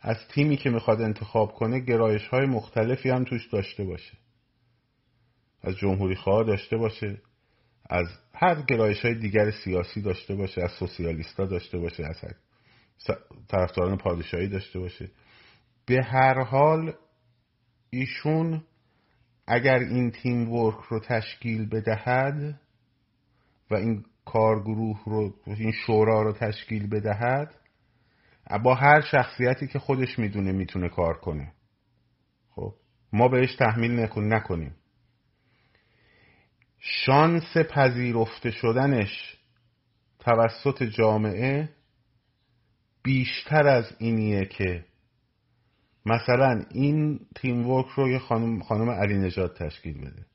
از 0.00 0.16
تیمی 0.34 0.56
که 0.56 0.70
می‌خواد 0.70 1.00
انتخاب 1.00 1.52
کنه 1.52 1.80
گرایش 1.80 2.28
های 2.28 2.46
مختلفی 2.46 3.10
هم 3.10 3.24
توش 3.24 3.48
داشته 3.48 3.84
باشه. 3.84 4.21
از 5.62 5.76
جمهوری 5.76 6.14
خواه 6.14 6.44
داشته 6.44 6.76
باشه 6.76 7.22
از 7.90 8.06
هر 8.34 8.62
گرایش 8.62 9.04
های 9.04 9.14
دیگر 9.14 9.50
سیاسی 9.50 10.02
داشته 10.02 10.34
باشه 10.34 10.62
از 10.62 10.70
سوسیالیستا 10.70 11.46
داشته 11.46 11.78
باشه 11.78 12.04
از 12.04 12.16
طرفداران 13.48 13.98
پادشاهی 13.98 14.48
داشته 14.48 14.78
باشه. 14.78 15.10
به 15.86 16.02
هر 16.04 16.42
حال 16.42 16.92
ایشون 17.90 18.64
اگر 19.46 19.78
این 19.78 20.10
تیم 20.10 20.52
ورک 20.52 20.80
رو 20.88 21.00
تشکیل 21.00 21.68
بدهد 21.68 22.60
و 23.70 23.74
این 23.74 24.04
کارگروه 24.24 25.02
رو 25.06 25.34
این 25.46 25.72
شورا 25.72 26.22
رو 26.22 26.32
تشکیل 26.32 26.88
بدهد 26.88 27.54
با 28.64 28.74
هر 28.74 29.00
شخصیتی 29.00 29.66
که 29.66 29.78
خودش 29.78 30.18
می‌دونه 30.18 30.52
می‌تونه 30.52 30.88
کار 30.88 31.18
کنه. 31.18 31.52
خب 32.50 32.74
ما 33.12 33.28
بهش 33.28 33.56
تحمیل 33.56 34.00
نکن 34.00 34.32
نکنیم. 34.32 34.74
شانس 36.84 37.56
پذیرفته 37.70 38.50
شدنش 38.50 39.36
توسط 40.18 40.82
جامعه 40.82 41.68
بیشتر 43.02 43.66
از 43.66 43.84
اینیه 43.98 44.44
که 44.44 44.84
مثلا 46.06 46.64
این 46.70 47.20
تیم 47.36 47.70
ورک 47.70 47.86
رو 47.86 48.08
یه 48.08 48.18
خانم, 48.18 48.62
خانم 48.62 48.90
علی 48.90 49.18
نجات 49.18 49.62
تشکیل 49.62 49.98
بده. 49.98 50.26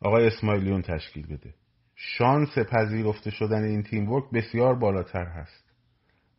آقای 0.00 0.26
اسماعیلیون 0.26 0.82
تشکیل 0.82 1.26
بده. 1.26 1.54
شانس 1.94 2.58
پذیرفته 2.58 3.30
شدن 3.30 3.64
این 3.64 3.82
تیم 3.82 4.12
ورک 4.12 4.30
بسیار 4.30 4.74
بالاتر 4.74 5.24
هست. 5.24 5.64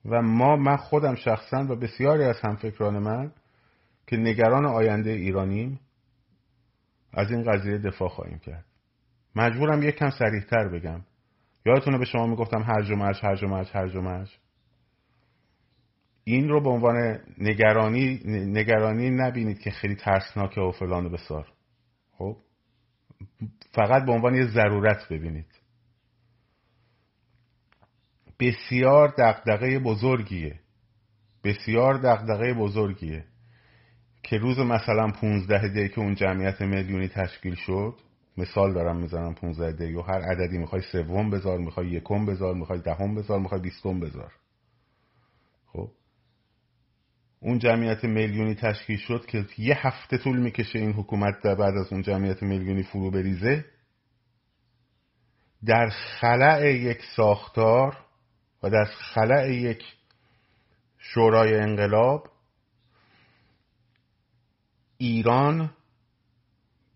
و 0.06 0.22
ما 0.22 0.56
من 0.56 0.78
خودم 0.78 1.16
شخصا 1.16 1.66
و 1.70 1.76
بسیاری 1.76 2.24
از 2.24 2.42
همفکران 2.42 3.00
من 3.00 3.32
که 4.08 4.18
نگران 4.18 4.66
آینده 4.66 5.10
ایرانیم 5.10 5.80
از 7.14 7.32
این 7.32 7.44
قضیه 7.52 7.78
دفاع 7.78 8.10
خواهیم 8.10 8.40
کرد. 8.40 8.66
مجبورم 9.36 9.84
یک 9.84 9.96
کم 9.96 10.10
سریحتر 10.10 10.68
بگم. 10.68 11.02
یادتونه 11.66 11.98
به 11.98 12.06
شما 12.06 12.28
می‌گفتم 12.28 12.62
هرج 12.62 12.92
و 12.92 12.96
مرج 12.96 13.20
هرج 13.24 13.44
و 13.44 13.48
مرج 13.48 13.70
هرج 13.74 13.96
و 13.96 14.02
مرج. 14.02 14.38
این 16.24 16.50
رو 16.50 16.62
به 16.62 16.70
عنوان 16.70 17.20
نگرانی 17.38 18.22
نگرانی 18.26 19.10
نبینید 19.10 19.60
که 19.60 19.72
خیلی 19.72 19.96
ترسناکه 19.96 20.62
و 20.62 20.72
فلان 20.72 21.06
و 21.06 21.10
بسار. 21.10 21.48
خب؟ 22.12 22.38
فقط 23.72 24.06
به 24.06 24.12
عنوان 24.12 24.36
یه 24.36 24.46
ضرورت 24.48 25.08
ببینید. 25.10 25.60
بسیار 28.40 29.14
دقدقه 29.18 29.80
بزرگیه. 29.80 30.60
بسیار 31.44 31.94
دقدقه 31.94 32.54
بزرگیه. 32.54 33.26
که 34.24 34.38
روز 34.38 34.60
مثلا 34.60 35.08
15 35.08 35.68
دی 35.68 35.90
که 35.90 36.00
اون 36.00 36.16
جمعیت 36.16 36.62
میلیونی 36.62 37.08
تشکیل 37.08 37.56
شد 37.56 37.96
مثال 38.38 38.74
دارم 38.74 38.98
می‌زنم 38.98 39.34
15 39.34 39.72
دی 39.72 39.94
و 39.94 40.02
هر 40.02 40.22
عددی 40.22 40.58
می‌خوای 40.58 40.82
سوم 40.82 41.30
بذار 41.30 41.60
می‌خوای 41.60 41.88
یکم 41.88 42.26
بذار 42.26 42.54
می‌خوای 42.54 42.80
دهم 42.80 43.16
بذار 43.16 43.40
می‌خوای 43.40 43.62
بیستم 43.62 44.00
بذار. 44.00 44.34
خب؟ 45.66 45.90
اون 47.40 47.60
جمعیت 47.60 48.04
میلیونی 48.04 48.56
تشکیل 48.56 48.98
شد 48.98 49.26
که 49.26 49.46
یه 49.58 49.88
هفته 49.88 50.18
طول 50.18 50.40
می‌کشه 50.40 50.80
این 50.80 50.92
حکومت 50.92 51.42
در 51.44 51.56
بعد 51.56 51.74
از 51.74 51.94
اون 51.94 52.02
جمعیت 52.02 52.44
میلیونی 52.44 52.84
فرو 52.84 53.12
بریزه. 53.12 53.66
در 55.66 55.90
خلع 55.90 56.72
یک 56.72 57.02
ساختار 57.16 57.98
و 58.64 58.70
در 58.70 58.86
خلع 58.86 59.52
یک 59.52 59.84
شورای 60.98 61.56
انقلاب 61.56 62.33
ایران 64.98 65.74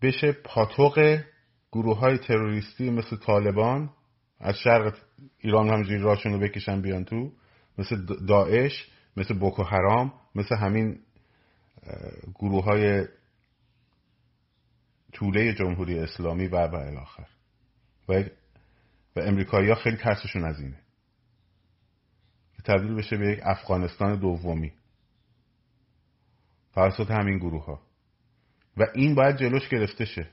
بشه 0.02 0.32
پاتوق 0.32 1.20
گروه 1.72 1.98
های 1.98 2.18
تروریستی 2.18 2.90
مثل 2.90 3.16
طالبان. 3.16 3.90
از 4.40 4.54
شرق 4.56 4.98
ایران 5.38 5.68
همجوری 5.68 5.98
راشون 5.98 6.32
رو 6.32 6.38
بکشن 6.38 6.82
بیان 6.82 7.04
تو. 7.04 7.32
مثل 7.78 8.06
داعش 8.26 8.88
مثل 9.16 9.38
بوکو 9.38 9.62
حرام 9.62 10.12
مثل 10.34 10.56
همین 10.56 11.00
گروه 12.34 12.64
های 12.64 13.06
طوله 15.12 15.54
جمهوری 15.54 15.98
اسلامی 15.98 16.46
و 16.46 16.66
و 16.66 16.74
الاخر 16.74 17.26
و, 18.08 18.22
و 19.16 19.20
امریکایی 19.20 19.68
ها 19.68 19.74
خیلی 19.74 19.96
ترسشون 19.96 20.44
از 20.44 20.60
اینه. 20.60 20.80
که 22.56 22.62
تبدیل 22.62 22.94
بشه 22.94 23.16
به 23.16 23.32
یک 23.32 23.40
افغانستان 23.42 24.18
دومی. 24.18 24.72
توسط 26.74 27.10
همین 27.10 27.38
گروه 27.38 27.64
ها 27.64 27.87
و 28.78 28.86
این 28.94 29.14
باید 29.14 29.36
جلوش 29.36 29.68
گرفته 29.68 30.04
شه. 30.04 30.28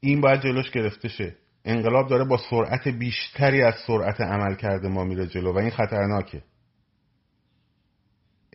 این 0.00 0.20
باید 0.20 0.40
جلوش 0.40 0.70
گرفته 0.70 1.08
شه. 1.08 1.36
انقلاب 1.64 2.08
داره 2.08 2.24
با 2.24 2.36
سرعت 2.50 2.88
بیشتری 2.88 3.62
از 3.62 3.74
سرعت 3.86 4.20
عمل 4.20 4.54
کرده 4.54 4.88
ما 4.88 5.04
میره 5.04 5.26
جلو 5.26 5.52
و 5.52 5.58
این 5.58 5.70
خطرناکه. 5.70 6.42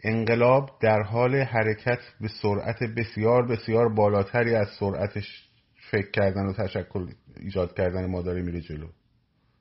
انقلاب 0.03 0.77
در 0.81 1.01
حال 1.01 1.35
حرکت 1.35 2.00
به 2.21 2.27
سرعت 2.27 2.83
بسیار 2.97 3.47
بسیار 3.47 3.93
بالاتری 3.93 4.55
از 4.55 4.67
سرعتش 4.79 5.50
فکر 5.91 6.12
کردن 6.12 6.45
و 6.45 6.53
تشکل 6.53 7.07
ایجاد 7.38 7.77
کردن 7.77 8.05
ما 8.05 8.21
داره 8.21 8.41
میره 8.41 8.62
جلو. 8.62 8.88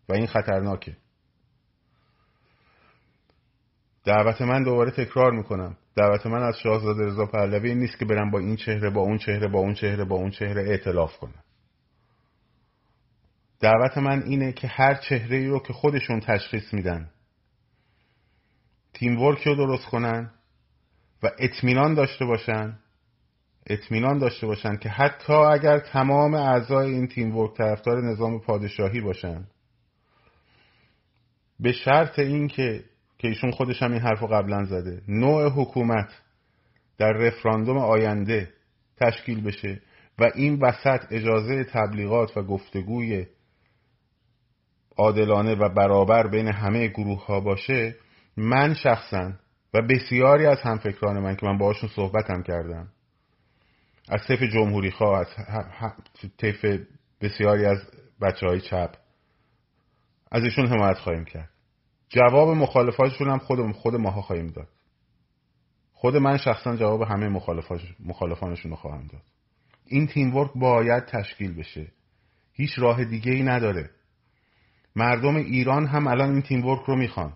و 0.09 0.13
این 0.13 0.27
خطرناکه. 0.27 0.97
دعوت 4.05 4.43
من 4.43 4.63
دوباره 4.63 4.91
تکرار 4.91 5.33
می‌کنم. 5.33 5.77
دعوت 5.97 6.27
من 6.27 6.43
از 6.43 6.59
شاهزاده 6.59 7.07
رضا 7.07 7.27
پهلوی 7.27 7.75
نیست 7.75 7.99
که 7.99 8.05
برم 8.05 8.31
با 8.31 8.39
این 8.39 8.57
چهره 8.57 8.91
با 8.91 9.01
اون 9.01 9.19
چهره 9.19 9.49
با 9.49 9.59
اون 9.59 9.75
چهره 9.75 10.05
با 10.05 10.17
اون 10.17 10.31
چهره 10.31 10.71
ائتلاف 10.71 11.17
کنم. 11.19 11.45
دعوت 13.61 13.99
من 13.99 14.23
اینه 14.23 14.53
که 14.53 14.69
هر 14.69 14.95
چهره 14.95 15.37
ای 15.37 15.47
رو 15.47 15.59
که 15.59 15.73
خودشون 15.73 16.21
تشخیص 16.21 16.75
میدن 16.75 17.11
تیم 18.95 19.21
ورک 19.23 19.47
رو 19.47 19.55
درست 19.55 19.87
کنن 19.87 20.31
و 21.23 21.31
اطمینان 21.39 21.95
داشته 21.95 22.25
باشن 22.25 22.79
اطمینان 23.67 24.19
داشته 24.19 24.47
باشن 24.47 24.77
که 24.77 24.89
حتی 24.89 25.33
اگر 25.33 25.79
تمام 25.79 26.35
اعضای 26.35 26.93
این 26.93 27.07
تیم 27.07 27.37
ورک 27.37 27.57
طرفدار 27.57 28.03
نظام 28.03 28.41
پادشاهی 28.41 29.01
باشن 29.01 29.47
به 31.61 31.73
شرط 31.73 32.19
اینکه 32.19 32.85
که 33.25 33.29
ایشون 33.29 33.51
خودش 33.51 33.83
هم 33.83 33.93
این 33.93 34.01
حرف 34.01 34.21
رو 34.21 34.27
قبلا 34.27 34.65
زده. 34.65 35.03
نوع 35.09 35.51
حکومت 35.51 36.09
در 36.99 37.13
رفراندوم 37.13 37.79
آینده 37.79 38.53
تشکیل 38.97 39.43
بشه 39.43 39.81
و 40.19 40.31
این 40.35 40.61
وسط 40.61 41.01
اجازه 41.11 41.65
تبلیغات 41.65 42.37
و 42.37 42.43
گفتگوی 42.43 43.27
عادلانه 44.97 45.55
و 45.55 45.69
برابر 45.69 46.27
بین 46.27 46.49
همه 46.49 46.89
گروه 46.89 47.27
ها 47.27 47.41
باشه 47.41 47.97
من 48.37 48.75
شخصا 48.75 49.33
و 49.75 49.83
بسیاری 49.83 50.47
از 50.47 50.59
همفکران 50.61 51.19
من 51.19 51.37
که 51.37 51.47
من 51.47 51.59
باهاشون 51.59 51.91
صحبتم 51.97 52.43
کردم 52.43 52.89
از 54.09 54.21
طیف 54.29 54.43
جمهوری 54.43 54.91
خواه 54.91 55.19
از 55.19 55.27
طیف 56.39 56.65
بسیاری 57.21 57.65
از 57.65 57.79
بچه 58.21 58.47
های 58.47 58.61
چپ 58.61 58.95
از 60.33 60.43
ایشون 60.43 60.67
حمایت 60.67 60.99
خواهیم 60.99 61.25
کرد. 61.25 61.54
جواب 62.15 62.49
مخالفاتشون 62.49 63.31
هم 63.31 63.39
خود 63.39 63.73
خود 63.73 63.95
ماها 63.95 64.23
خواهیم 64.23 64.47
داد. 64.47 64.69
خود 65.93 66.17
من 66.17 66.37
شخصا 66.37 66.77
جواب 66.77 67.03
همه 67.03 67.29
مخالفانشون 68.01 68.71
رو 68.71 68.77
خواهم 68.77 69.07
داد. 69.13 69.23
این 69.87 70.07
تیم 70.07 70.37
ورک 70.37 70.51
باید 70.55 71.05
تشکیل 71.05 71.55
بشه. 71.55 71.93
هیچ 72.53 72.79
راه 72.79 73.05
دیگه 73.05 73.33
ای 73.33 73.43
نداره. 73.43 73.91
مردم 74.97 75.37
ایران 75.37 75.87
هم 75.87 76.07
الان 76.07 76.31
این 76.31 76.43
تیم 76.43 76.67
ورک 76.67 76.83
رو 76.87 76.97
می‌خوان. 76.97 77.33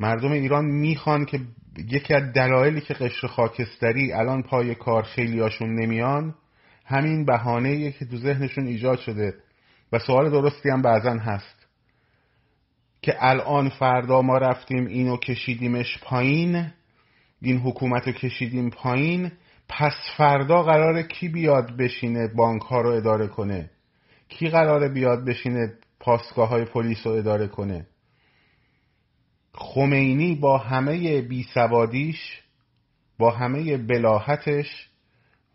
مردم 0.00 0.32
ایران 0.32 0.64
می‌خوان 0.64 1.24
که 1.24 1.40
یکی 1.78 2.14
از 2.14 2.32
دلایلی 2.32 2.80
که 2.80 2.94
قشر 2.94 3.26
خاکستری 3.26 4.12
الان 4.12 4.42
پای 4.42 4.74
کار 4.74 5.02
خیلیاشون 5.02 5.74
نمیان 5.74 6.34
همین 6.84 7.24
بهانه 7.24 7.92
که 7.92 8.04
تو 8.04 8.16
ذهنشون 8.16 8.66
ایجاد 8.66 8.98
شده. 8.98 9.34
و 9.92 9.98
سوال 9.98 10.30
درستی 10.30 10.70
هم 10.70 10.82
بعضا 10.82 11.10
هست. 11.10 11.55
که 13.06 13.16
الان 13.18 13.68
فردا 13.68 14.22
ما 14.22 14.38
رفتیم 14.38 14.86
اینو 14.86 15.16
کشیدیمش 15.16 15.98
پایین 16.02 16.72
این 17.42 17.58
حکومت 17.58 18.06
رو 18.06 18.12
کشیدیم 18.12 18.70
پایین 18.70 19.32
پس 19.68 19.92
فردا 20.16 20.62
قراره 20.62 21.02
کی 21.02 21.28
بیاد 21.28 21.76
بشینه 21.76 22.28
بانک 22.28 22.62
ها 22.62 22.80
رو 22.80 22.90
اداره 22.90 23.26
کنه؟ 23.26 23.70
کی 24.28 24.48
قراره 24.48 24.88
بیاد 24.88 25.24
بشینه 25.24 25.72
پاسگاه 26.00 26.48
های 26.48 26.64
پلیس 26.64 27.06
رو 27.06 27.12
اداره 27.12 27.46
کنه؟ 27.46 27.86
خمینی 29.54 30.34
با 30.34 30.58
همه 30.58 31.20
بیسوادیش 31.20 32.42
با 33.18 33.30
همه 33.30 33.76
بلاحتش 33.76 34.88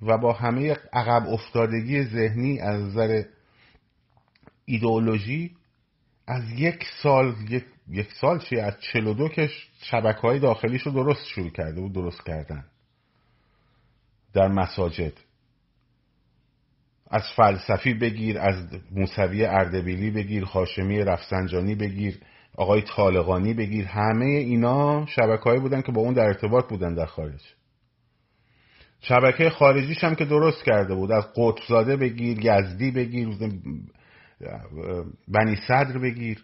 و 0.01 0.17
با 0.17 0.33
همه 0.33 0.77
عقب 0.93 1.27
افتادگی 1.27 2.03
ذهنی 2.03 2.59
از 2.59 2.81
نظر 2.81 3.23
ایدئولوژی 4.65 5.51
از 6.31 6.43
یک 6.51 6.83
سال 7.03 7.35
یک, 7.49 7.65
یک 7.89 8.13
سال 8.21 8.39
چی؟ 8.39 8.59
از 8.59 8.73
42 8.79 9.29
که 9.29 9.49
شبکه 9.81 10.21
های 10.21 10.39
داخلیش 10.39 10.81
رو 10.81 10.91
درست 10.91 11.25
شروع 11.25 11.49
کرده 11.49 11.81
و 11.81 11.89
درست 11.89 12.25
کردن. 12.25 12.65
در 14.33 14.47
مساجد. 14.47 15.13
از 17.09 17.23
فلسفی 17.35 17.93
بگیر 17.93 18.39
از 18.39 18.55
موسوی 18.91 19.45
اردبیلی 19.45 20.11
بگیر 20.11 20.45
خاشمی 20.45 20.99
رفسنجانی 20.99 21.75
بگیر 21.75 22.19
آقای 22.55 22.81
طالقانی 22.81 23.53
بگیر 23.53 23.85
همه 23.85 24.25
اینا 24.25 25.05
شبکه 25.05 25.59
بودن 25.59 25.81
که 25.81 25.91
با 25.91 26.01
اون 26.01 26.13
در 26.13 26.25
ارتباط 26.25 26.69
بودن 26.69 26.93
در 26.93 27.05
خارج. 27.05 27.41
شبکه 29.01 29.49
خارجیش 29.49 30.03
هم 30.03 30.15
که 30.15 30.25
درست 30.25 30.63
کرده 30.63 30.95
بود. 30.95 31.11
از 31.11 31.27
قطبزاده 31.35 31.97
بگیر 31.97 32.45
یزدی 32.45 32.91
بگیر 32.91 33.27
بنی 35.27 35.55
صدر 35.67 35.97
بگیر 35.97 36.43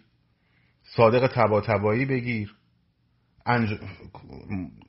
صادق 0.83 1.27
تبا 1.65 1.91
بگیر 1.91 2.55
انج... 3.45 3.69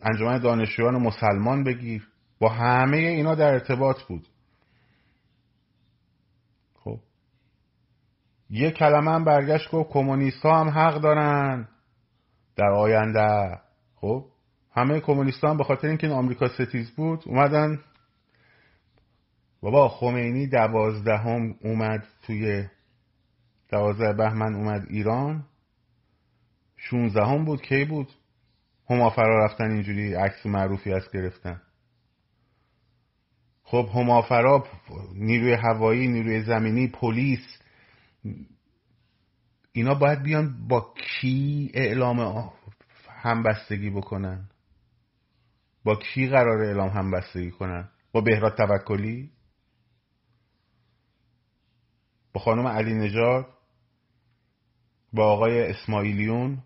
انجمن 0.00 0.38
دانشجویان 0.38 1.02
مسلمان 1.02 1.64
بگیر. 1.64 2.08
با 2.38 2.48
همه 2.48 2.96
اینا 2.96 3.34
در 3.34 3.52
ارتباط 3.52 4.02
بود. 4.02 4.28
یه 8.50 8.70
کلمه 8.70 9.10
هم 9.10 9.24
برگشت 9.24 9.70
گفت 9.70 9.90
کمونیست 9.90 10.42
ها 10.42 10.60
هم 10.60 10.68
حق 10.68 11.00
دارن 11.00 11.68
در 12.56 12.70
آینده. 12.70 13.60
خب. 13.94 14.24
همه 14.72 15.00
کمونیست 15.00 15.44
هم 15.44 15.56
به 15.56 15.64
خاطر 15.64 15.88
اینکه 15.88 16.06
این 16.06 16.16
آمریکا 16.16 16.48
ستیز 16.48 16.90
بود 16.90 17.22
اومدن. 17.26 17.80
بابا 19.60 19.88
خمینی 19.88 20.46
دوازدهم 20.46 21.54
اومد 21.62 22.06
توی 22.22 22.68
دوازده 23.68 24.12
بهمن 24.12 24.54
اومد 24.54 24.86
ایران. 24.90 25.46
شونزدهم 26.76 27.44
بود 27.44 27.62
کی 27.62 27.84
بود؟ 27.84 28.08
همافرا 28.90 29.44
رفتن 29.44 29.70
اینجوری 29.70 30.14
عکس 30.14 30.46
معروفی 30.46 30.92
از 30.92 31.10
گرفتن. 31.14 31.62
خب 33.62 33.88
همافرا 33.94 34.66
نیروی 35.14 35.52
هوایی 35.52 36.08
نیروی 36.08 36.42
زمینی 36.42 36.88
پلیس 36.88 37.58
اینا 39.72 39.94
باید 39.94 40.22
بیان 40.22 40.68
با 40.68 40.94
کی 40.94 41.70
اعلام 41.74 42.50
همبستگی 43.08 43.90
بکنن؟ 43.90 44.48
با 45.84 45.94
کی 45.94 46.28
قرار 46.28 46.64
اعلام 46.64 46.88
همبستگی 46.88 47.50
کنن؟ 47.50 47.88
با 48.12 48.20
بهراد 48.20 48.56
توکلی؟ 48.56 49.30
با 52.32 52.40
خانم 52.40 52.66
علی 52.66 52.94
نجار 52.94 53.57
با 55.12 55.32
آقای 55.32 55.62
اسماعیلیون؟ 55.62 56.62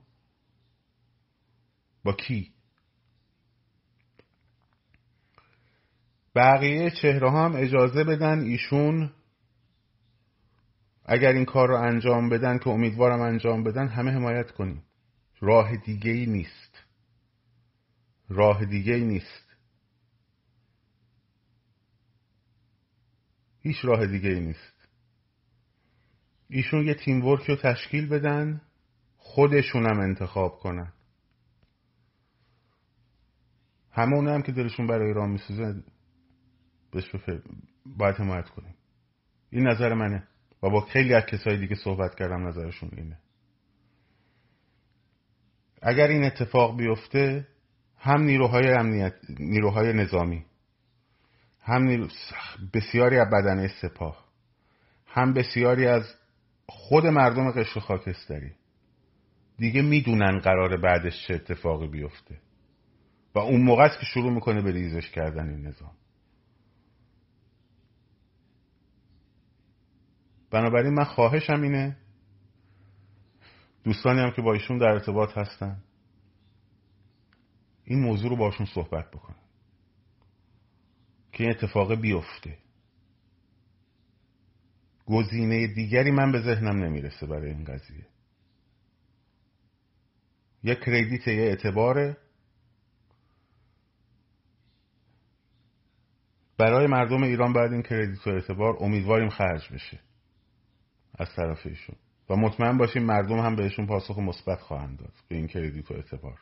با 2.04 2.12
کی؟ 2.12 2.52
بقیه 6.34 6.90
چهره 6.90 7.30
هم 7.30 7.56
اجازه 7.56 8.04
بدن 8.04 8.40
ایشون 8.40 9.12
اگر 11.04 11.32
این 11.32 11.44
کار 11.44 11.68
رو 11.68 11.76
انجام 11.76 12.28
بدن 12.28 12.58
که 12.58 12.70
امیدوارم 12.70 13.20
انجام 13.20 13.64
بدن 13.64 13.88
همه 13.88 14.10
حمایت 14.10 14.50
کنیم. 14.50 14.82
راه 15.40 15.76
دیگه 15.76 16.10
ای 16.10 16.26
نیست. 16.26 16.82
راه 18.28 18.64
دیگه 18.64 18.94
ای 18.94 19.04
نیست. 19.04 19.56
هیچ 23.60 23.84
راه 23.84 24.06
دیگه 24.06 24.30
ای 24.30 24.40
نیست. 24.40 24.71
ایشون 26.52 26.86
یه 26.86 26.94
تیم 26.94 27.24
ورک 27.24 27.44
رو 27.44 27.56
تشکیل 27.56 28.08
بدن 28.08 28.60
خودشون 29.16 29.86
هم 29.86 30.00
انتخاب 30.00 30.58
کنن. 30.58 30.92
همه 33.92 34.30
هم 34.30 34.42
که 34.42 34.52
دلشون 34.52 34.86
برای 34.86 35.06
ایران 35.06 35.30
میسوزه 35.30 35.82
بهش 36.92 37.10
باید 37.86 38.16
حمایت 38.16 38.48
کنیم. 38.48 38.74
این 39.50 39.66
نظر 39.68 39.94
منه. 39.94 40.28
و 40.62 40.70
با 40.70 40.80
خیلی 40.80 41.14
از 41.14 41.26
کسایی 41.26 41.58
دیگه 41.58 41.74
صحبت 41.74 42.14
کردم 42.14 42.48
نظرشون 42.48 42.90
اینه. 42.96 43.18
اگر 45.82 46.06
این 46.06 46.24
اتفاق 46.24 46.76
بیفته 46.76 47.48
هم 47.98 48.22
نیروهای 48.22 48.72
امنیت 48.72 49.14
نیروهای 49.38 49.92
نظامی 49.92 50.44
هم 51.62 52.08
بسیاری 52.74 53.18
از 53.18 53.28
بدنه 53.30 53.68
سپاه 53.82 54.24
هم 55.06 55.32
بسیاری 55.32 55.86
از 55.86 56.14
خود 56.68 57.06
مردم 57.06 57.50
قشر 57.50 57.80
خاکستری. 57.80 58.52
دیگه 59.58 59.82
می‌دونن 59.82 60.38
قرار 60.38 60.76
بعدش 60.76 61.26
چه 61.26 61.34
اتفاقی 61.34 61.86
بیفته. 61.86 62.40
و 63.34 63.38
اون 63.38 63.62
موقع 63.62 63.82
است 63.82 64.00
که 64.00 64.06
شروع 64.06 64.32
می‌کنه 64.32 64.62
به 64.62 64.72
ریزش 64.72 65.10
کردن 65.10 65.48
این 65.48 65.66
نظام. 65.66 65.92
بنابراین 70.50 70.94
من 70.94 71.04
خواهشم 71.04 71.62
اینه 71.62 71.96
دوستانی 73.84 74.20
هم 74.20 74.30
که 74.30 74.42
با 74.42 74.52
ایشون 74.52 74.78
در 74.78 74.86
ارتباط 74.86 75.38
هستن 75.38 75.82
این 77.84 78.00
موضوع 78.00 78.30
رو 78.30 78.36
باشون 78.36 78.66
صحبت 78.66 79.10
بکنن 79.10 79.36
که 81.32 81.44
این 81.44 81.50
اتفاق 81.50 81.94
بیفته. 81.94 82.58
گزینه 85.06 85.66
دیگری 85.66 86.10
من 86.10 86.32
به 86.32 86.40
ذهنم 86.40 86.84
نمی‌رسه 86.84 87.26
برای 87.26 87.50
این 87.50 87.64
قضیه. 87.64 88.06
یه 90.62 90.74
کردیت 90.74 91.28
یه 91.28 91.42
اعتباره. 91.42 92.16
برای 96.58 96.86
مردم 96.86 97.22
ایران 97.22 97.52
بعد 97.52 97.72
این 97.72 97.82
کردیت 97.82 98.26
و 98.26 98.30
اعتبار 98.30 98.76
امیدواریم 98.80 99.28
خرج 99.28 99.72
بشه 99.72 100.00
از 101.18 101.28
طرف 101.36 101.66
ایشون. 101.66 101.96
و 102.30 102.36
مطمئن 102.36 102.78
باشیم 102.78 103.02
مردم 103.02 103.38
هم 103.38 103.56
بهشون 103.56 103.86
پاسخ 103.86 104.18
مثبت 104.18 104.60
خواهند 104.60 104.98
داد 104.98 105.12
به 105.28 105.36
این 105.36 105.46
کردیت 105.46 105.90
و 105.90 105.94
اعتبار. 105.94 106.38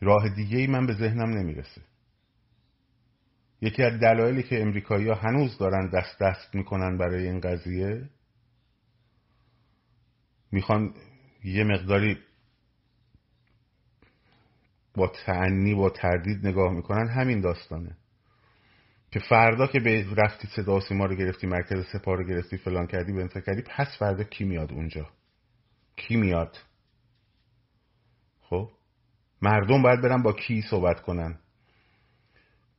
راه 0.00 0.28
دیگه 0.28 0.58
ای 0.58 0.66
من 0.66 0.86
به 0.86 0.92
ذهنم 0.92 1.38
نمی‌رسه. 1.38 1.82
یکی 3.62 3.82
از 3.82 4.00
دلایلی 4.00 4.42
که 4.42 4.62
امریکایی 4.62 5.08
ها 5.08 5.14
هنوز 5.14 5.58
دارن 5.58 5.90
دست 5.90 6.22
دست 6.22 6.54
می‌کنن 6.54 6.98
برای 6.98 7.26
این 7.26 7.40
قضیه 7.40 8.10
می‌خوان 10.52 10.94
یه 11.44 11.64
مقداری 11.64 12.18
با 14.94 15.12
تعنی 15.26 15.74
با 15.74 15.90
تردید 15.90 16.46
نگاه 16.46 16.72
می‌کنن 16.72 17.08
همین 17.08 17.40
داستانه. 17.40 17.96
که 19.10 19.20
فردا 19.20 19.66
که 19.66 19.80
به 19.80 20.06
رفتی 20.16 20.48
صدا 20.56 20.80
سیما 20.80 21.06
رو 21.06 21.14
گرفتی 21.14 21.46
مرکز 21.46 21.86
سپاه 21.92 22.16
رو 22.16 22.24
گرفتی 22.24 22.56
فلان 22.56 22.86
کردی 22.86 23.12
به 23.12 23.28
کردی 23.28 23.62
پس 23.62 23.98
فردا 23.98 24.24
کی 24.24 24.44
میاد 24.44 24.72
اونجا؟ 24.72 25.10
کی 25.96 26.16
میاد؟ 26.16 26.58
خب؟ 28.40 28.70
مردم 29.42 29.82
باید 29.82 30.00
برن 30.00 30.22
با 30.22 30.32
کی 30.32 30.62
صحبت 30.70 31.00
کنن؟ 31.00 31.38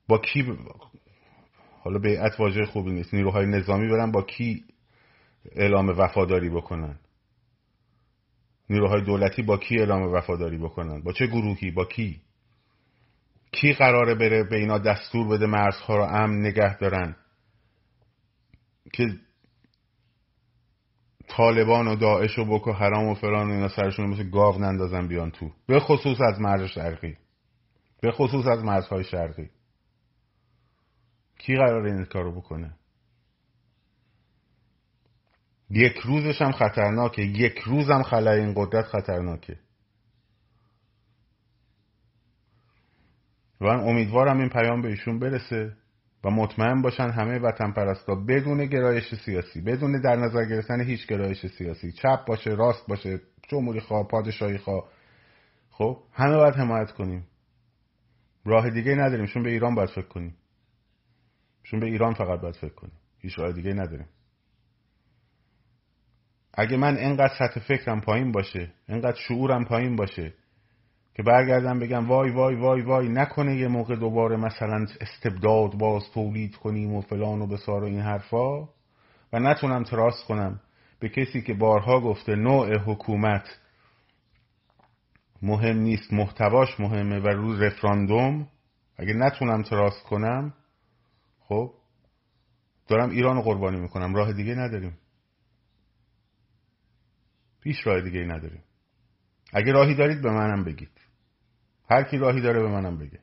با 0.08 0.18
کی 0.18 0.58
حالا 1.84 2.00
بیعت 2.00 2.40
واژه 2.40 2.66
خوبی 2.66 2.92
نیست 2.92 3.14
نیروهای 3.14 3.46
نظامی 3.46 3.88
برن 3.88 4.12
با 4.12 4.22
کی 4.22 4.64
اعلام 5.52 5.90
وفاداری 5.90 6.50
بکنن؟ 6.50 7.00
نیروهای 8.70 9.02
دولتی 9.02 9.42
با 9.42 9.58
کی 9.58 9.80
اعلام 9.80 10.14
وفاداری 10.14 10.58
بکنن؟ 10.58 11.02
با 11.02 11.14
چه 11.14 11.28
گروهی؟ 11.28 11.72
با 11.72 11.86
کی؟ 11.86 12.22
کی 13.52 13.74
قراره 13.74 14.16
بره 14.16 14.44
به 14.44 14.56
اینا 14.56 14.78
دستور 14.78 15.28
بده 15.28 15.46
مرزها 15.46 15.96
رو 15.96 16.04
امن 16.04 16.40
نگه 16.40 16.78
دارن؟ 16.78 17.16
که 18.94 19.08
طالبان 21.28 21.88
و 21.88 21.96
داعش 21.96 22.40
و 22.40 22.46
بکو 22.46 22.72
حرام 22.72 23.08
و 23.08 23.14
فلان 23.14 23.50
و 23.50 23.54
اینا 23.54 23.68
سرشون 23.68 24.10
مثل 24.10 24.30
گاو 24.30 24.58
نندازن 24.60 25.08
بیان 25.08 25.32
تو. 25.32 25.52
به 25.68 25.80
خصوص 25.80 26.18
از 26.22 26.42
مرز 26.42 26.70
شرقی. 26.70 27.18
به 28.02 28.12
خصوص 28.12 28.48
از 28.48 28.64
مرزهای 28.64 29.04
شرقی. 29.04 29.50
کی 31.46 31.56
قراره 31.56 31.92
این 31.92 32.06
کارو 32.06 32.32
بکنه؟ 32.32 32.74
یک 35.70 35.98
روزش 35.98 36.42
هم 36.42 36.52
خطرناکه. 36.52 37.22
یک 37.22 37.60
روز 37.60 37.90
هم 37.90 38.04
خلای 38.04 38.40
این 38.40 38.54
قدرت 38.58 38.86
خطرناکه. 38.86 39.60
و 43.62 43.66
امیدوارم 43.66 44.40
این 44.40 44.50
پیام 44.50 44.82
به 44.82 44.88
ایشون 44.88 45.20
برسه 45.20 45.78
و 46.24 46.30
مطمئن 46.30 46.82
باشن 46.82 47.10
همه 47.10 47.40
وطن 47.40 47.72
پرستا 47.72 48.16
بدون 48.16 48.66
گرایش 48.66 49.16
سیاسی 49.16 49.62
بدون 49.62 50.02
در 50.02 50.16
نظر 50.16 50.46
گرفتن 50.46 50.82
هیچ 50.82 51.08
گرایش 51.08 51.46
سیاسی 51.46 51.92
چپ 51.92 52.26
باشه 52.26 52.50
راست 52.50 52.88
باشه 52.88 53.22
جمهوری 53.50 53.80
خواه 53.80 54.08
پادشاهی 54.08 54.58
خواه. 54.58 54.90
خب 55.70 56.04
همه 56.14 56.38
باید 56.38 56.56
حمایت 56.56 56.92
کنیم. 56.92 57.28
راه 58.46 58.70
دیگه 58.70 58.96
نداریم 58.96 59.26
چون 59.26 59.44
به 59.44 59.50
ایران 59.50 59.76
باید 59.76 59.90
فکر 59.90 60.08
کنیم. 60.08 60.38
چون 61.64 61.80
به 61.80 61.86
ایران 61.86 62.14
فقط 62.14 62.42
باید 62.42 62.56
فکر 62.56 62.74
کنیم. 62.74 62.94
هیچ 63.20 63.40
راه 63.40 63.52
دیگه 63.52 63.74
نداریم. 63.74 64.08
اگه 66.54 66.78
من 66.78 66.98
انقدر 66.98 67.34
سطح 67.40 67.60
فکرم 67.60 68.02
پایین 68.02 68.32
باشه 68.32 68.72
انقدر 68.88 69.18
شعورم 69.28 69.66
پایین 69.66 69.96
باشه 69.96 70.34
که 71.16 71.24
برگردم 71.24 71.80
بگم 71.80 72.08
وای 72.08 72.32
وای 72.32 72.56
وای 72.56 72.82
وای 72.82 73.10
نکنه 73.10 73.56
یه 73.56 73.68
موقع 73.68 73.96
دوباره 73.96 74.38
مثلا 74.38 74.88
استبداد 75.02 75.78
باز 75.78 76.04
تولید 76.14 76.56
کنیم 76.56 76.94
و 76.94 77.02
فلان 77.02 77.42
و 77.42 77.48
بسار 77.48 77.84
و 77.84 77.86
این 77.86 78.00
حرفا 78.00 78.62
و 79.34 79.40
نتونم 79.40 79.84
تراست 79.84 80.26
کنم 80.26 80.60
به 81.00 81.10
کسی 81.10 81.42
که 81.42 81.54
بارها 81.54 82.00
گفته 82.00 82.36
نوع 82.36 82.78
حکومت 82.78 83.60
مهم 85.42 85.78
نیست 85.78 86.14
محتواش 86.14 86.80
مهمه 86.80 87.20
و 87.20 87.28
روز 87.28 87.62
رفراندوم 87.62 88.48
اگه 88.98 89.14
نتونم 89.14 89.62
تراست 89.62 90.04
کنم 90.04 90.54
خب 91.54 91.74
دارم 92.88 93.10
ایران 93.10 93.36
رو 93.36 93.42
قربانی 93.42 93.80
می‌کنم 93.80 94.16
راه 94.16 94.34
دیگه 94.34 94.56
نداریم. 94.56 94.98
پیش 97.62 97.88
راه 97.88 98.02
دیگه 98.02 98.20
نداریم. 98.20 98.64
اگه 99.54 99.72
راهی 99.72 99.96
دارید 99.96 100.22
به 100.22 100.32
منم 100.32 100.64
بگید. 100.64 101.02
هر 101.90 102.04
کی 102.04 102.18
راهی 102.18 102.42
داره 102.42 102.62
به 102.62 102.68
منم 102.68 102.98
بگه. 102.98 103.20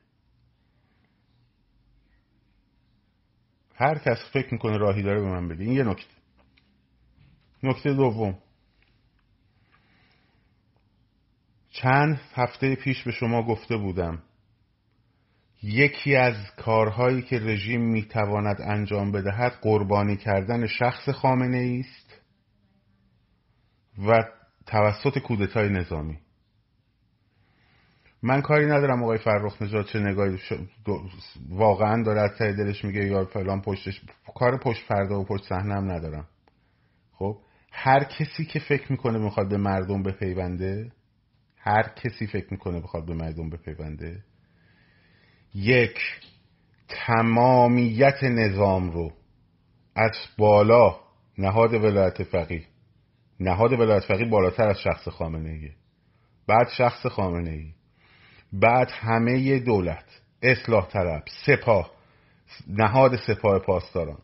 هر 3.75 3.97
کس 3.97 4.17
فکر 4.33 4.53
می‌کنه 4.53 4.77
راهی 4.77 5.03
داره 5.03 5.21
به 5.21 5.27
من 5.27 5.47
بگه. 5.47 5.63
این 5.63 5.73
یه 5.73 5.83
نکته. 5.83 6.15
نکته 7.63 7.93
دوم. 7.93 8.39
چند 11.69 12.21
هفته 12.33 12.75
پیش 12.75 13.03
به 13.03 13.11
شما 13.11 13.43
گفته 13.43 13.77
بودم 13.77 14.23
یکی 15.63 16.15
از 16.15 16.35
کارهایی 16.57 17.21
که 17.21 17.39
رژیم 17.39 17.81
می‌تواند 17.81 18.61
انجام 18.61 19.11
بدهد 19.11 19.51
قربانی 19.61 20.17
کردن 20.17 20.67
شخص 20.67 21.09
خامنه 21.09 21.81
است 21.85 22.21
و 24.07 24.23
توسط 24.65 25.19
کودتای 25.19 25.69
نظامی. 25.69 26.19
من 28.23 28.41
کاری 28.41 28.65
ندارم 28.65 29.03
آقای 29.03 29.17
فرخ 29.17 29.61
نجات 29.61 29.87
چه 29.87 29.99
نگاهی 29.99 30.39
واقعا 31.49 32.03
داره 32.03 32.21
از 32.21 32.37
ته 32.37 32.53
دلش 32.53 32.85
میگه 32.85 33.05
یا 33.05 33.25
فلان 33.25 33.61
پشتش 33.61 34.01
کار 34.35 34.57
پشت 34.57 34.87
پرده 34.87 35.15
و 35.15 35.23
پشت 35.23 35.43
صحنه 35.43 35.73
هم 35.73 35.91
ندارم. 35.91 36.27
خب 37.11 37.37
هر 37.71 38.03
کسی 38.03 38.45
که 38.45 38.59
فکر 38.59 38.91
می‌کنه 38.91 39.19
می‌خواد 39.19 39.49
به 39.49 39.57
مردم 39.57 40.03
بپیونده 40.03 40.91
هر 41.57 41.83
کسی 41.83 42.27
فکر 42.27 42.47
می‌کنه 42.51 42.79
بخواد 42.79 43.05
به 43.05 43.13
مردم 43.13 43.49
بپیونده 43.49 44.23
یک 45.55 45.99
تمامیت 46.89 48.23
نظام 48.23 48.91
رو 48.91 49.11
از 49.95 50.11
بالا 50.37 50.99
نهاد 51.37 51.73
ولایت 51.73 52.23
فقیه. 52.23 52.65
نهاد 53.39 53.73
ولایت 53.73 54.03
فقیه 54.03 54.29
بالاتر 54.29 54.67
از 54.67 54.79
شخص 54.79 55.07
خامنه 55.07 55.49
ایه 55.49 55.75
بعد 56.47 56.67
شخص 56.77 57.05
خامنه 57.05 57.49
ای 57.49 57.73
بعد 58.53 58.91
همه 58.91 59.59
دولت. 59.59 60.05
اصلاح 60.41 60.87
طلب 60.87 61.23
سپاه. 61.45 61.91
نهاد 62.67 63.15
سپاه 63.15 63.59
پاسداران. 63.59 64.17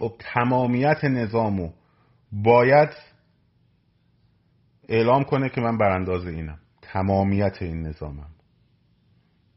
و 0.00 0.04
خب 0.08 0.14
تمامیت 0.18 1.04
نظامو 1.04 1.72
باید 2.32 2.90
اعلام 4.88 5.24
کنه 5.24 5.48
که 5.48 5.60
من 5.60 5.78
برانداز 5.78 6.26
اینم. 6.26 6.58
تمامیت 6.82 7.56
این 7.60 7.82
نظامم. 7.82 8.30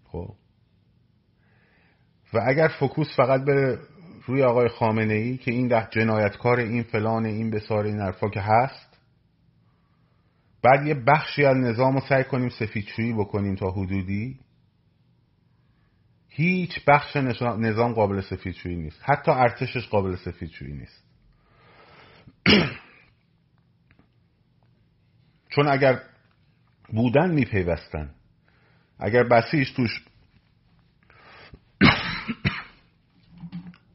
خب؟ 0.03 0.35
و 2.33 2.41
اگر 2.47 2.67
فکوس 2.67 3.15
فقط 3.15 3.45
به 3.45 3.79
روی 4.25 4.43
آقای 4.43 4.67
خامنه 4.67 5.13
ای 5.13 5.37
که 5.37 5.51
این 5.51 5.67
ده 5.67 5.87
جنایتکار 5.91 6.59
این 6.59 6.83
فلان 6.83 7.25
این 7.25 7.51
بسار 7.51 7.85
این 7.85 7.99
حرفا 7.99 8.29
که 8.29 8.41
هست 8.41 8.97
بعد 10.63 10.87
یه 10.87 10.93
بخشی 10.93 11.45
از 11.45 11.57
نظام 11.57 11.93
رو 11.93 12.01
سعی 12.09 12.23
کنیم 12.23 12.49
سفیدشویی 12.49 13.13
بکنیم 13.13 13.55
تا 13.55 13.71
حدودی 13.71 14.39
هیچ 16.29 16.85
بخش 16.87 17.15
نظام 17.15 17.93
قابل 17.93 18.21
سفیدشویی 18.21 18.75
نیست. 18.75 18.99
حتی 19.01 19.31
ارتشش 19.31 19.87
قابل 19.87 20.15
سفیدشویی 20.15 20.73
نیست. 20.73 21.03
چون 25.49 25.67
اگر 25.67 26.01
بودن 26.89 27.31
میپیوستن 27.31 28.09
اگر 28.99 29.23
بسیج 29.23 29.73
توش 29.75 30.05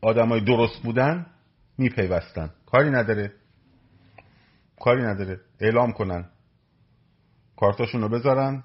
آدمای 0.01 0.41
درست 0.41 0.83
بودن 0.83 1.27
میپیوستن. 1.79 2.51
کاری 2.67 2.91
نداره. 2.91 3.33
کاری 4.81 5.03
نداره. 5.03 5.41
اعلام 5.61 5.93
کنن. 5.93 6.31
کارتاشون 7.57 8.01
رو 8.01 8.09
بذارن. 8.09 8.65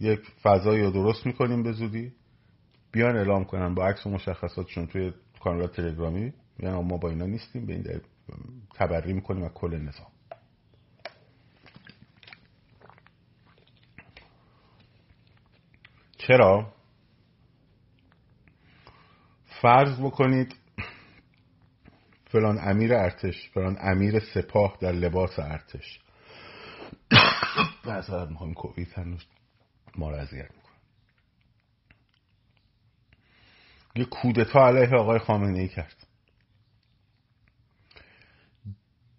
یک 0.00 0.20
فضایی 0.42 0.82
رو 0.82 0.90
درست 0.90 1.26
می‌کنیم 1.26 1.62
به 1.62 1.72
زودی. 1.72 2.12
بیان 2.92 3.16
اعلام 3.16 3.44
کنن 3.44 3.74
با 3.74 3.86
عکس 3.86 4.06
و 4.06 4.10
مشخصاتشون 4.10 4.86
توی 4.86 5.12
کانال 5.40 5.66
تلگرامی. 5.66 6.32
یعنی 6.58 6.82
ما 6.82 6.96
با 6.96 7.08
اینا 7.08 7.26
نیستیم. 7.26 7.66
به 7.66 7.72
این 7.72 8.00
تبری 8.74 9.12
می‌کنیم 9.12 9.44
از 9.44 9.50
کل 9.50 9.76
نظام. 9.76 10.06
چرا؟ 16.16 16.73
فرض 19.64 20.00
بکنید 20.00 20.54
فلان 22.26 22.58
امیر 22.58 22.94
ارتش 22.94 23.50
فلان 23.50 23.76
امیر 23.80 24.20
سپاه 24.20 24.76
در 24.80 24.92
لباس 24.92 25.38
ارتش. 25.38 26.00
بعضا 27.84 28.24
می‌خوام 28.24 28.54
کووید 28.54 28.88
هنوز 28.94 29.24
ما 29.96 30.10
رو 30.10 30.16
اذیت 30.16 30.50
می‌کنه. 30.50 30.74
یه 33.96 34.04
کودتا 34.04 34.66
علیه 34.66 34.96
آقای 34.96 35.18
خامنه 35.18 35.58
ای 35.58 35.68
کرد. 35.68 36.06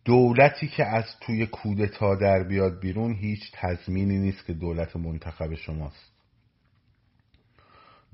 دولتی 0.06 0.68
که 0.68 0.86
از 0.86 1.06
توی 1.22 1.48
کودتا 1.48 2.16
در 2.16 2.44
بیاد 2.44 2.80
بیرون 2.80 3.14
هیچ 3.14 3.52
تضمینی 3.54 4.18
نیست 4.18 4.46
که 4.46 4.54
دولت 4.54 4.96
منتخب 4.96 5.56
شماست. 5.56 6.15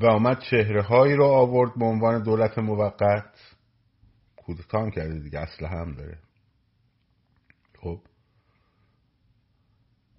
و 0.02 0.06
آمد 0.06 0.40
چهره 0.40 0.82
هایی 0.82 1.16
رو 1.16 1.26
آورد 1.26 1.80
به 1.80 1.86
عنوان 1.86 2.24
دولت 2.24 2.58
موقت. 2.58 3.56
کودتا 4.36 4.80
هم 4.80 4.92
کرده 4.92 5.20
دیگه 5.20 5.40
اصلا 5.40 5.70
هم 5.70 5.96
داره. 5.96 6.18
خب. 7.80 8.00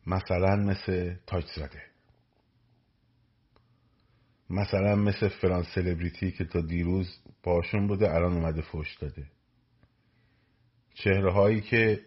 مثلا 0.07 0.57
مثل 0.57 1.14
تاج 1.27 1.45
زده 1.57 1.83
مثلا 4.51 4.97
مثل 4.97 5.29
فران 5.29 5.62
سلبریتی 5.62 6.33
که 6.33 6.45
تا 6.45 6.61
دیروز 6.61 7.18
باشون 7.42 7.87
بوده 7.87 8.14
الان 8.14 8.33
اومده 8.33 8.62
فوش 8.62 8.97
داده. 8.97 9.27
چهره 10.95 11.33
هایی 11.33 11.61
که 11.61 12.01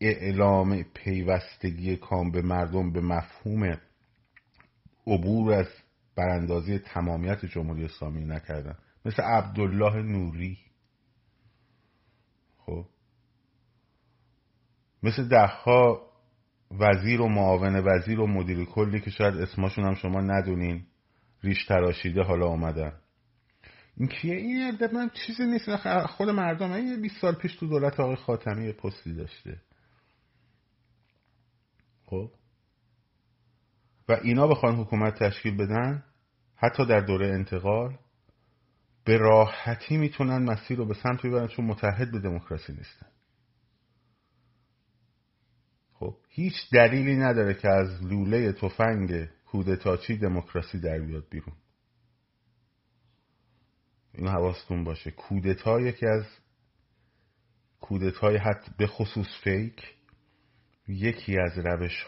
اعلام 0.00 0.82
پیوستگی 0.82 1.96
کام 1.96 2.30
به 2.30 2.42
مردم 2.42 2.92
به 2.92 3.00
مفهوم 3.00 3.78
عبور 5.06 5.52
از 5.52 5.68
براندازی 6.16 6.78
تمامیت 6.78 7.44
جمهوری 7.44 7.84
اسلامی 7.84 8.24
نکردن. 8.24 8.78
مثل 9.04 9.22
عبدالله 9.22 10.02
نوری. 10.02 10.58
خب. 12.58 12.86
مثل 15.02 15.28
دهها 15.28 16.10
وزیر 16.70 17.20
و 17.20 17.28
معاون 17.28 17.76
وزیر 17.76 18.20
و 18.20 18.26
مدیر 18.26 18.64
کلی 18.64 19.00
که 19.00 19.10
شاید 19.10 19.34
اسمشون 19.34 19.84
هم 19.84 19.94
شما 19.94 20.20
ندونین 20.20 20.86
ریش 21.42 21.66
تراشیده 21.66 22.22
حالا 22.22 22.48
آمدن 22.48 22.92
این 23.96 24.08
کیه؟ 24.08 24.34
این 24.34 24.78
من 24.92 25.10
چیزی 25.26 25.46
نیست. 25.46 25.76
خود 26.06 26.28
مردم 26.28 26.72
این 26.72 27.02
20 27.02 27.20
سال 27.20 27.34
پیش 27.34 27.56
تو 27.56 27.66
دولت 27.66 28.00
آقای 28.00 28.16
خاتمی 28.16 28.72
پستی 28.72 29.14
داشته. 29.14 29.60
خب. 32.06 32.30
و 34.08 34.12
اینا 34.12 34.46
بخوان 34.46 34.76
حکومت 34.76 35.22
تشکیل 35.22 35.56
بدن 35.56 36.04
حتی 36.56 36.86
در 36.86 37.00
دوره 37.00 37.26
انتقال 37.26 37.98
به 39.04 39.16
راحتی 39.16 39.96
می‌تونن 39.96 40.42
مسیر 40.42 40.78
رو 40.78 40.86
به 40.86 40.94
سمت 40.94 41.26
ببرن 41.26 41.48
چون 41.48 41.64
متحد 41.64 42.12
به 42.12 42.18
دموکراسی 42.18 42.72
نیستن. 42.72 43.06
خب 45.92 46.16
هیچ 46.28 46.54
دلیلی 46.72 47.16
نداره 47.16 47.54
که 47.54 47.68
از 47.68 48.02
لوله 48.02 48.52
تفنگ 48.52 49.28
کودتاچی 49.46 50.16
دموکراسی 50.16 50.80
در 50.80 50.98
بیاد 50.98 51.26
بیرون. 51.30 51.56
این 54.14 54.28
حواستون 54.28 54.84
باشه. 54.84 55.10
کودتا 55.10 55.80
یکی 55.80 56.06
از 56.06 56.24
کودتای 57.80 58.36
حتی 58.36 58.72
به 58.78 58.86
خصوص 58.86 59.26
فیک 59.44 59.94
یکی 60.88 61.38
از 61.38 61.58
روش 61.58 62.06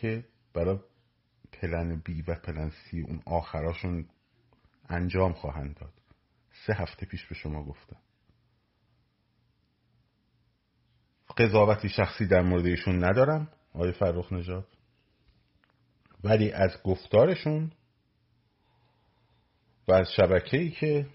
که 0.00 0.24
برای 0.54 0.78
پلن 1.60 1.96
بی 2.04 2.22
و 2.22 2.34
پلن 2.34 2.70
سی 2.70 3.00
اون 3.00 3.22
آخراشون 3.26 4.08
انجام 4.88 5.32
خواهند 5.32 5.74
داد. 5.74 5.92
سه 6.66 6.74
هفته 6.74 7.06
پیش 7.06 7.26
به 7.26 7.34
شما 7.34 7.64
گفتم. 7.64 7.96
قضاوتی 11.38 11.88
شخصی 11.88 12.26
در 12.26 12.42
مورد 12.42 12.66
ایشون 12.66 13.04
ندارم 13.04 13.48
آقای 13.72 13.92
فرخ 13.92 14.32
نجات 14.32 14.66
ولی 16.24 16.52
از 16.52 16.82
گفتارشون 16.84 17.72
و 19.88 19.92
از 19.92 20.12
شبکه 20.16 20.56
ای 20.56 20.70
که 20.70 21.06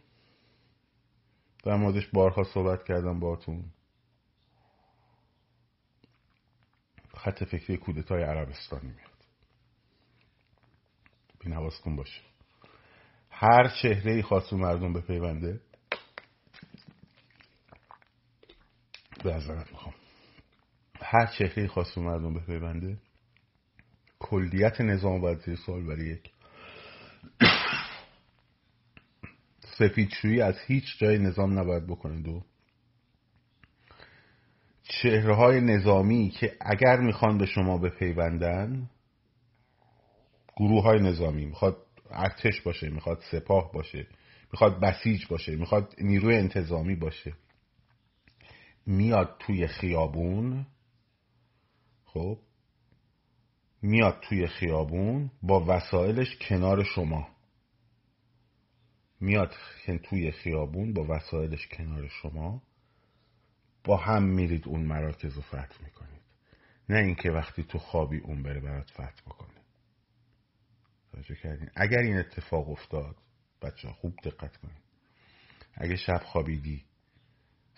در 1.63 1.75
موردش 1.75 2.07
بارها 2.07 2.43
صحبت 2.43 2.83
کردم 2.83 3.19
باتون 3.19 3.65
خط 7.15 7.43
فکری 7.43 7.77
کودتای 7.77 8.23
عربستانی 8.23 8.87
میاد 8.87 9.08
بین 11.49 11.57
حواستون 11.57 11.95
باشه. 11.95 12.21
هر 13.29 13.67
چهره 13.81 14.11
ای 14.11 14.21
خواست 14.21 14.53
مردم 14.53 14.93
به 14.93 15.01
پیونده 15.01 15.61
به 19.23 19.37
می‌خوام. 19.71 19.93
هر 21.01 21.25
چهره 21.25 21.61
ای 21.61 21.67
خواست 21.67 21.97
مردم 21.97 22.33
به 22.33 22.39
پیونده 22.39 22.97
کلیت 24.19 24.81
نظام 24.81 25.21
باید 25.21 25.39
زیر 25.39 25.55
سال 25.55 25.83
برای 25.83 26.07
یک 26.07 26.31
سفیدشویی 29.77 30.41
از 30.41 30.55
هیچ 30.67 30.97
جای 30.97 31.17
نظام 31.17 31.59
نباید 31.59 31.87
بکنند 31.87 32.27
و 32.27 32.43
چهره 34.83 35.35
های 35.35 35.61
نظامی 35.61 36.29
که 36.29 36.57
اگر 36.61 36.97
می‌خوان 36.97 37.37
به 37.37 37.45
شما 37.45 37.77
بپیوندن 37.77 38.89
گروه 40.59 40.83
های 40.83 40.99
نظامی. 40.99 41.45
می‌خواد 41.45 41.85
ارتش 42.11 42.61
باشه 42.61 42.89
می‌خواد 42.89 43.23
سپاه 43.31 43.71
باشه 43.71 44.07
می‌خواد 44.51 44.79
بسیج 44.79 45.27
باشه 45.27 45.55
می‌خواد 45.55 45.95
نیروی 46.01 46.35
انتظامی 46.35 46.95
باشه. 46.95 47.33
میاد 48.85 49.35
توی 49.39 49.67
خیابون 49.67 50.67
خب 52.05 52.39
میاد 53.81 54.19
توی 54.29 54.47
خیابون 54.47 55.31
با 55.43 55.65
وسایلش 55.67 56.37
کنار 56.37 56.83
شما. 56.83 57.27
میاد 59.19 59.55
توی 60.03 60.31
خیابون 60.31 60.93
با 60.93 61.05
وسایلش 61.09 61.67
کنار 61.67 62.07
شما. 62.07 62.61
با 63.83 63.97
هم 63.97 64.23
میرید 64.23 64.67
اون 64.67 64.83
مراکز 64.83 65.35
رو 65.35 65.41
فتح 65.41 65.83
می‌کنید. 65.83 66.21
نه 66.89 66.99
اینکه 66.99 67.31
وقتی 67.31 67.63
تو 67.63 67.79
خوابی 67.79 68.17
اون 68.17 68.43
بره 68.43 68.59
برات 68.59 68.91
فتح 68.91 69.21
بکنه. 69.27 69.58
کردین. 71.43 71.69
اگر 71.75 71.99
این 71.99 72.17
اتفاق 72.17 72.69
افتاد 72.69 73.15
بچه 73.61 73.87
خوب 73.87 74.15
دقت 74.23 74.57
کنید 74.57 74.83
اگه 75.73 75.95
شب 75.95 76.21
خوابیدی 76.25 76.83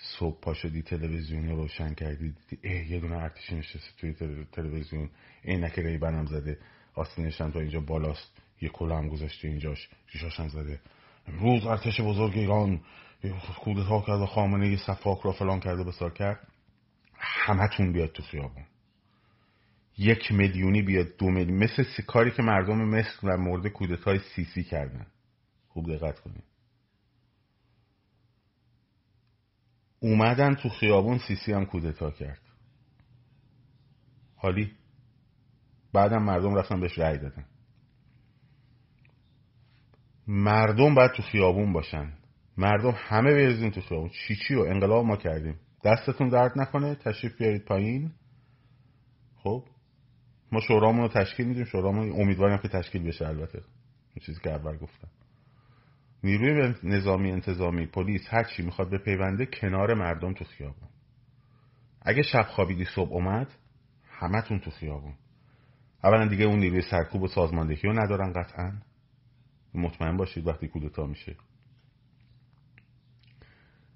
صبح 0.02 0.40
پا 0.42 0.54
شدی 0.54 0.82
تلویزیون 0.82 1.50
رو 1.50 1.56
روشن 1.56 1.94
کردی 1.94 2.36
دیدی 2.50 2.60
اه 2.64 2.92
یه 2.92 3.00
دونه 3.00 3.18
ارتشی 3.18 3.56
نشسته 3.56 3.92
توی 3.98 4.46
تلویزیون. 4.52 5.10
عینک 5.46 5.80
ریبن 5.80 6.26
زده. 6.26 6.60
آستینش 6.94 7.42
هم 7.42 7.52
تا 7.52 7.60
اینجا 7.60 7.80
بالاست. 7.80 8.42
یه 8.62 8.70
کلا 8.70 8.98
هم 8.98 9.08
گذاشته 9.08 9.48
اینجاش. 9.48 9.90
ریشاش 10.14 10.40
هم 10.40 10.48
زده. 10.48 10.80
امروز 11.28 11.66
ارتش 11.66 12.02
بزرگ 12.02 12.38
ایران. 12.38 12.82
کودتا 13.64 14.02
کرد 14.02 14.22
و 14.22 14.26
خامنه 14.26 14.70
یه 14.70 14.78
صفاک 14.78 15.20
را 15.24 15.32
فلان 15.32 15.60
کرده 15.60 15.84
بسار 15.84 16.14
کرد. 16.14 16.48
همتون 17.14 17.94
بیاد 17.94 18.12
تو 18.12 18.24
خیابون. 18.24 18.66
یک 20.02 20.32
میلیونی 20.32 20.82
بیاد 20.82 21.18
دو 21.18 21.30
میلیون. 21.30 21.58
مثل 21.64 21.84
کاری 22.08 22.32
که 22.32 22.44
مردم 22.44 22.78
مصر 22.78 23.20
و 23.24 23.38
مورد 23.38 23.68
کودتای 23.68 24.20
سیسی 24.36 24.64
کردن. 24.64 25.08
خوب 25.68 25.96
دقت 25.96 26.20
کنید. 26.20 26.44
اومدن 30.00 30.56
تو 30.56 30.70
خیابون 30.70 31.18
سیسی 31.18 31.54
هم 31.54 31.66
کودتا 31.66 32.12
کرد. 32.12 32.42
حالی؟ 34.36 34.72
بعدم 35.94 36.24
مردم 36.24 36.56
رفتن 36.56 36.80
بهش 36.80 37.00
رأی 37.00 37.18
دادن. 37.18 37.46
مردم 40.28 40.96
باید 40.96 41.12
تو 41.12 41.24
خیابون 41.24 41.74
باشن. 41.74 42.14
مردم 42.58 42.94
همه 42.96 43.32
بریزین 43.32 43.72
تو 43.72 43.82
خیابون. 43.82 44.10
چی 44.10 44.36
چی 44.36 44.56
و 44.56 44.62
انقلاب 44.62 45.06
ما 45.06 45.18
کردیم. 45.18 45.60
دستتون 45.84 46.30
درد 46.30 46.52
نکنه؟ 46.56 46.96
تشریف 46.96 47.38
بیارید 47.38 47.66
پایین. 47.66 48.12
خب؟ 49.36 49.66
ما 50.52 50.60
شورامون 50.60 51.02
رو 51.02 51.08
تشکیل 51.08 51.48
میدیم. 51.48 51.66
شورامون 51.66 52.12
امیدواریم 52.22 52.58
که 52.58 52.68
تشکیل 52.68 53.04
بشه 53.04 53.28
البته. 53.28 53.62
این 54.14 54.26
چیزی 54.26 54.40
که 54.42 54.52
اول 54.52 54.78
گفتم. 54.78 55.08
نیروی 56.24 56.74
نظامی 56.84 57.32
انتظامی 57.32 57.86
پلیس 57.86 58.22
هر 58.30 58.44
چی 58.44 58.64
می‌خواد 58.64 58.90
به 58.90 58.98
پیونده 58.98 59.46
کنار 59.46 59.94
مردم 59.94 60.34
تو 60.34 60.46
خیابون. 60.46 60.90
اگه 62.02 62.22
شب 62.22 62.48
خوابیدی 62.50 62.86
صبح 62.86 63.12
اومد 63.12 63.48
همتون 64.10 64.60
تو 64.60 64.72
خیابون. 64.72 65.14
اولا 66.04 66.28
دیگه 66.28 66.46
اون 66.46 66.60
نیروی 66.60 66.82
سرکوب 66.82 67.22
و 67.22 67.28
سازماندهی 67.28 67.82
رو 67.84 67.94
ندارن 68.04 68.34
قطعا. 68.34 68.72
مطمئن 69.74 70.18
باشید 70.18 70.48
وقتی 70.48 70.68
کودتا 70.68 71.06
میشه. 71.06 71.36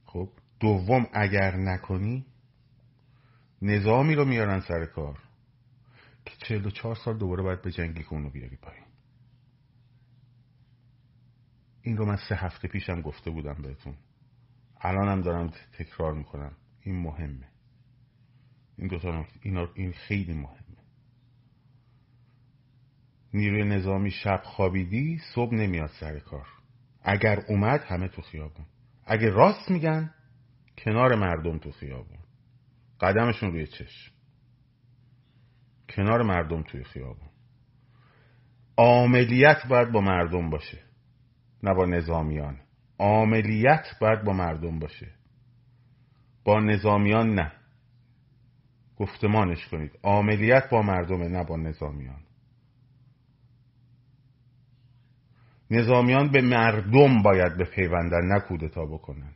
خب 0.06 0.30
دوم 0.60 1.08
اگر 1.13 1.56
نکنی 1.56 2.26
نظامی 3.62 4.15
رو 4.15 4.26
میارن 4.26 4.60
سر 4.60 4.86
کار. 4.86 5.20
که 6.26 6.36
چهل 6.48 6.66
و 6.66 6.70
چهار 6.70 6.96
سال 6.96 7.18
دوباره 7.18 7.44
باید 7.44 7.62
به 7.62 7.72
جنگی 7.72 8.04
که 8.04 8.14
اونو 8.14 8.30
بیاری 8.30 8.56
پایین. 8.56 8.86
این 11.82 11.98
رو 11.98 12.06
من 12.06 12.18
سه 12.30 12.36
هفته 12.36 12.68
پیشم 12.68 13.02
گفته 13.02 13.32
بودم 13.32 13.62
بهتون. 13.62 13.96
الانم 14.82 15.22
دارم 15.22 15.54
تکرار 15.78 16.14
می‌کنم. 16.14 16.52
این 16.82 16.96
مهمه. 17.02 17.48
این 18.78 18.88
دوتا 18.88 19.26
اینا 19.42 19.68
این 19.74 19.92
خیلی 19.92 20.34
مهمه. 20.34 20.78
نیروی 23.34 23.64
نظامی 23.64 24.12
شب 24.12 24.42
خوابیدی 24.44 25.20
صبح 25.36 25.54
نمیاد 25.54 25.90
سر 26.00 26.20
کار. 26.20 26.48
اگر 27.02 27.44
اومد 27.50 27.82
همه 27.82 28.08
تو 28.08 28.22
خیابون. 28.22 28.66
اگه 29.06 29.30
راست 29.30 29.72
میگن 29.72 30.14
کنار 30.78 31.16
مردم 31.16 31.58
تو 31.58 31.72
خیابون. 31.72 32.20
قدمشون 33.00 33.52
روی 33.52 33.68
چشم. 33.68 34.14
کنار 35.95 36.23
مردم 36.23 36.63
توی 36.63 36.84
خیابون. 36.84 37.29
عاملیت 38.77 39.67
باید 39.69 39.91
با 39.91 40.01
مردم 40.01 40.49
باشه 40.49 40.79
نه 41.63 41.73
با 41.73 41.86
نظامیان. 41.86 42.60
عاملیت 42.99 43.86
باید 44.01 44.23
با 44.23 44.34
مردم 44.34 44.79
باشه. 44.79 45.12
با 46.45 46.60
نظامیان 46.60 47.36
نه. 47.36 47.51
گفتمانش 48.97 49.67
کنید. 49.67 49.91
عاملیت 50.03 50.69
با 50.71 50.81
مردمه 50.81 51.27
نه 51.27 51.43
با 51.43 51.58
نظامیان. 51.58 52.21
نظامیان 55.71 56.31
به 56.31 56.41
مردم 56.41 57.21
باید 57.21 57.58
به 57.58 57.65
پیوندن 57.65 58.25
نه 58.34 58.39
کودتا 58.39 58.86
بکنن. 58.86 59.34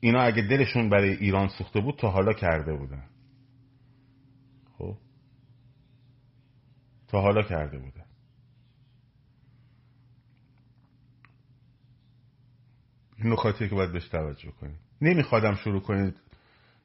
اینا 0.00 0.20
اگه 0.22 0.42
دلشون 0.42 0.88
برای 0.88 1.10
ایران 1.10 1.48
سوخته 1.48 1.80
بود 1.80 1.98
تا 1.98 2.10
حالا 2.10 2.32
کرده 2.32 2.76
بودن. 2.76 3.04
خب. 4.78 4.96
تا 7.08 7.20
حالا 7.20 7.42
کرده 7.42 7.78
بودن 7.78 8.04
این 13.16 13.32
نکاتی 13.32 13.68
که 13.68 13.74
باید 13.74 13.92
بهش 13.92 14.08
توجه 14.08 14.50
کنید 14.50 14.78
نمیخوادم 15.00 15.54
شروع 15.54 15.80
کنید 15.80 16.20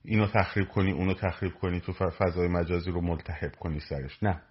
اینو 0.04 0.28
تخریب 0.28 0.67
کنی 0.67 0.91
اونو 0.91 1.13
تخریب 1.13 1.54
کنی 1.54 1.80
تو 1.80 1.93
فضای 1.93 2.47
مجازی 2.47 2.91
رو 2.91 3.02
ملتحب 3.02 3.56
کنی 3.56 3.80
سرش. 3.80 4.23
نه. 4.23 4.41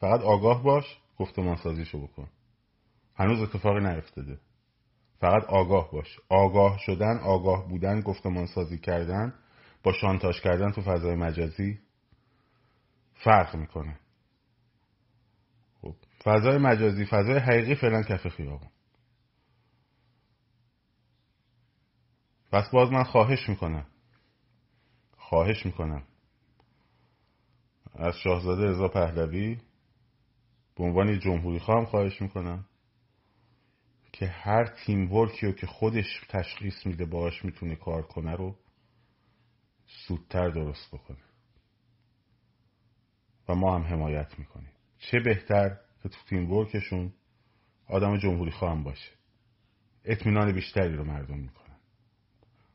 فقط 0.00 0.20
آگاه 0.20 0.62
باش 0.62 0.84
گفتمان 1.18 1.56
سازیشو 1.56 2.06
بکن. 2.06 2.28
هنوز 3.16 3.40
اتفاقی 3.40 3.80
نیفتاده. 3.80 4.38
فقط 5.20 5.44
آگاه 5.44 5.90
باش. 5.92 6.20
آگاه 6.28 6.78
شدن 6.78 7.18
آگاه 7.18 7.68
بودن 7.68 8.00
گفتمان 8.00 8.46
سازی 8.46 8.78
کردن 8.78 9.34
با 9.82 9.92
شانتاش 9.92 10.40
کردن 10.40 10.72
تو 10.72 10.82
فضای 10.82 11.14
مجازی 11.14 11.78
فرق 13.24 13.56
می‌کنه. 13.56 13.98
خب 15.82 15.94
فضای 16.24 16.58
مجازی 16.58 17.06
فضای 17.06 17.38
حقیقی 17.38 17.74
فعلا 17.74 18.02
کف 18.02 18.28
خیابون. 18.28 18.70
پس 22.52 22.70
باز 22.70 22.90
من 22.90 23.04
خواهش 23.04 23.48
می‌کنم. 23.48 23.86
خواهش 25.16 25.66
می‌کنم. 25.66 26.02
از 27.94 28.14
شاهزاده 28.16 28.64
رضا 28.64 28.88
پهلوی 28.88 29.58
به 30.76 30.84
عنوان 30.84 31.18
جمهوری 31.18 31.58
خواهم 31.58 31.84
خواهش 31.84 32.22
می‌کنم 32.22 32.64
که 34.12 34.26
هر 34.26 34.64
تیم 34.66 35.12
ورکی 35.12 35.46
رو 35.46 35.52
که 35.52 35.66
خودش 35.66 36.20
تشخیص 36.28 36.86
میده 36.86 37.04
باهاش 37.04 37.44
می‌تونه 37.44 37.76
کار 37.76 38.02
کنه 38.02 38.36
رو 38.36 38.56
سودتر 39.86 40.48
درست 40.48 40.94
بکنه. 40.94 41.23
و 43.48 43.54
ما 43.54 43.78
هم 43.78 43.82
حمایت 43.82 44.38
می‌کنیم. 44.38 44.70
چه 44.98 45.20
بهتر 45.20 45.68
که 46.02 46.08
تو 46.08 46.16
تیم 46.28 46.52
ورکشون 46.52 47.12
آدم 47.88 48.18
جمهوری 48.18 48.50
خواهم 48.50 48.82
باشه. 48.82 49.10
اطمینان 50.04 50.52
بیشتری 50.52 50.96
رو 50.96 51.04
مردم 51.04 51.38
می‌کنن. 51.38 51.76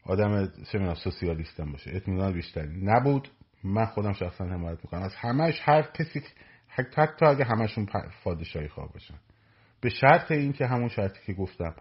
آدم 0.04 0.52
چه 0.72 0.94
سوسیالیست 0.94 1.60
هم 1.60 1.72
باشه. 1.72 1.92
اطمینان 1.96 2.34
بیشتری. 2.34 2.86
نبود 2.86 3.30
من 3.64 3.86
خودم 3.86 4.14
شخصا 4.14 4.46
حمایت 4.46 4.78
می‌کنم. 4.84 5.02
از 5.02 5.16
همش 5.16 5.60
هر 5.64 5.82
کسی 5.82 6.22
حتی 6.68 7.26
اگه 7.26 7.46
همشون 7.46 7.88
پادشاهی 8.24 8.68
خواه 8.68 8.94
باشن. 8.94 9.20
به 9.82 9.90
شرط 9.90 10.32
اینکه 10.32 10.68
همون 10.68 10.90
شرطی 10.90 11.20
که 11.26 11.34
گفتم 11.34 11.76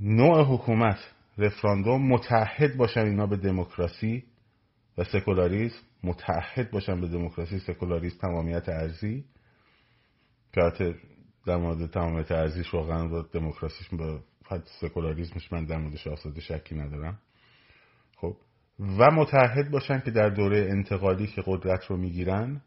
نوع 0.00 0.44
حکومت 0.44 0.98
رفراندوم 1.38 2.08
متحد 2.08 2.76
باشن 2.76 3.00
اینا 3.00 3.26
به 3.26 3.36
دموکراسی 3.36 4.24
و 4.98 5.04
سکولاریسم 5.04 5.82
متحد 6.02 6.70
باشن 6.70 7.00
به 7.00 7.08
دموکراسی. 7.08 7.58
سکولاریسم 7.58 8.18
تمامیت 8.18 8.68
ارزی 8.68 9.24
که 10.52 10.94
در 11.46 11.56
مورد 11.56 11.90
تمامیت 11.90 12.32
ارزیش 12.32 12.74
واقعا 12.74 13.08
با 13.08 13.22
دموکراسیش 13.22 13.88
با 13.88 14.20
سکولاریسمش 14.80 15.52
من 15.52 15.64
در 15.64 15.76
مورد 15.76 15.96
شاهزاده 15.96 16.40
شکی 16.40 16.74
ندارم. 16.74 17.18
خب. 18.16 18.36
و 18.78 19.10
متحد 19.10 19.70
باشن 19.70 20.00
که 20.00 20.10
در 20.10 20.28
دوره 20.28 20.68
انتقالی 20.70 21.26
که 21.26 21.42
قدرت 21.46 21.84
رو 21.84 21.96
می‌گیرن 21.96 22.62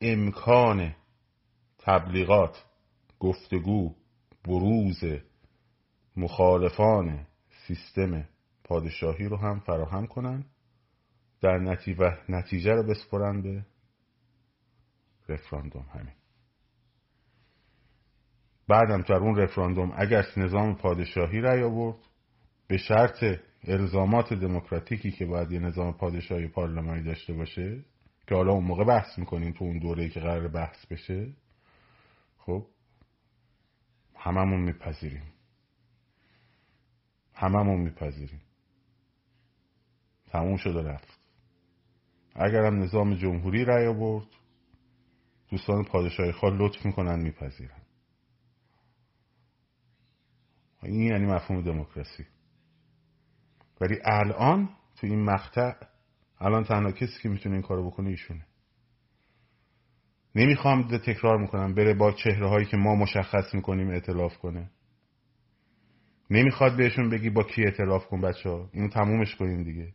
امکان 0.00 0.94
تبلیغات 1.78 2.64
گفتگو 3.20 3.94
بروز 4.44 5.04
مخالفان 6.16 7.26
سیستم 7.66 8.28
پادشاهی 8.64 9.24
رو 9.24 9.36
هم 9.36 9.60
فراهم 9.60 10.06
کنن 10.06 10.44
در 11.40 11.58
نتیجه, 11.58 12.18
نتیجه 12.28 12.72
رو 12.72 12.82
بسپرن 12.82 13.42
به 13.42 13.66
رفراندوم 15.28 15.86
همین. 15.92 16.14
بعدم 18.68 19.02
در 19.02 19.14
اون 19.14 19.36
رفراندوم 19.36 19.92
اگر 19.96 20.24
نظام 20.36 20.74
پادشاهی 20.74 21.40
رأی 21.40 21.62
آورد 21.62 21.96
به 22.66 22.76
شرط 22.76 23.24
الزامات 23.64 24.32
دموکراتیکی 24.32 25.10
که 25.10 25.26
باید 25.26 25.52
یه 25.52 25.58
نظام 25.58 25.92
پادشاهی 25.92 26.48
پارلمانی 26.48 27.02
داشته 27.02 27.32
باشه 27.32 27.84
که 28.26 28.34
حالا 28.34 28.52
اون 28.52 28.64
موقع 28.64 28.84
بحث 28.84 29.18
می‌کنیم 29.18 29.52
تو 29.52 29.64
اون 29.64 29.78
دوره 29.78 30.08
که 30.08 30.20
قرار 30.20 30.48
بحث 30.48 30.86
بشه 30.86 31.32
خب 32.38 32.66
هممون 34.16 34.60
میپذیریم. 34.60 35.32
هممون 37.34 37.80
میپذیریم. 37.80 38.40
تموم 40.34 40.56
شده 40.56 40.82
رفت 40.82 41.18
اگرم 42.34 42.82
نظام 42.82 43.14
جمهوری 43.14 43.64
رأی 43.64 43.86
آورد 43.86 44.26
دوستان 45.50 45.84
پادشاهی 45.84 46.32
خواه 46.32 46.52
لطف 46.52 46.86
می‌کنن 46.86 47.20
میپذیرن. 47.22 47.82
این 50.82 51.02
یعنی 51.02 51.26
مفهوم 51.26 51.62
دموکراسی. 51.62 52.26
ولی 53.80 53.98
الان 54.04 54.68
تو 54.96 55.06
این 55.06 55.24
مقطع 55.24 55.72
الان 56.40 56.64
تنها 56.64 56.92
کسی 56.92 57.22
که 57.22 57.28
می‌تونه 57.28 57.54
این 57.54 57.62
کارو 57.62 57.90
بکنه 57.90 58.08
ایشونه. 58.08 58.46
نمی‌خوام 60.34 60.98
تکرار 60.98 61.38
می‌کنم 61.38 61.74
بره 61.74 61.94
با 61.94 62.12
چهره 62.12 62.48
هایی 62.48 62.66
که 62.66 62.76
ما 62.76 62.94
مشخص 62.94 63.54
می‌کنیم 63.54 63.90
اعتلاف 63.90 64.38
کنه. 64.38 64.70
نمی‌خواد 66.30 66.76
بهشون 66.76 67.10
بگی 67.10 67.30
با 67.30 67.42
کی 67.42 67.64
اعتلاف 67.64 68.06
کن 68.06 68.20
بچه 68.20 68.50
ها 68.50 68.70
اینو 68.72 68.88
تمومش 68.88 69.36
کنیم 69.36 69.62
دیگه. 69.62 69.94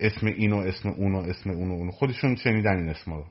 اسم 0.00 0.26
اینو 0.26 0.56
اسم 0.56 0.88
اونو 0.88 1.18
اسم 1.18 1.50
اونو 1.50 1.74
اونو 1.74 1.90
خودشون 1.90 2.36
شنیدن 2.36 2.76
این 2.76 2.88
اسما 2.88 3.16
رو 3.18 3.26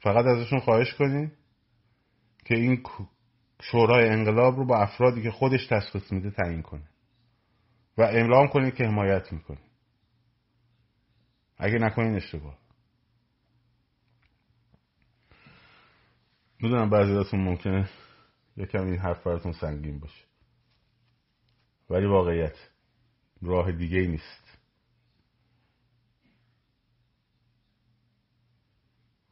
فقط 0.00 0.24
ازشون 0.24 0.60
خواهش 0.60 0.94
کنین 0.94 1.32
که 2.44 2.54
این 2.54 2.82
شورای 3.62 4.08
انقلاب 4.08 4.56
رو 4.56 4.66
با 4.66 4.78
افرادی 4.78 5.22
که 5.22 5.30
خودش 5.30 5.66
تشخیص 5.66 6.12
میده 6.12 6.30
تعیین 6.30 6.62
کنه. 6.62 6.88
و 7.98 8.02
امرام 8.02 8.48
کنید 8.48 8.74
که 8.74 8.84
حمایت 8.84 9.32
می‌کنه. 9.32 9.60
اگه 11.58 11.78
نکنین 11.78 12.14
اشتباه. 12.14 12.58
می‌دونم 16.60 16.90
بعضی 16.90 17.36
ممکنه 17.36 17.90
یکم 18.56 18.86
این 18.86 18.98
حرف 18.98 19.26
براتون 19.26 19.52
سنگین 19.52 19.98
باشه. 19.98 20.24
ولی 21.90 22.06
واقعیت 22.06 22.56
راه 23.42 23.72
دیگه 23.72 23.98
ای 23.98 24.06
نیست. 24.06 24.41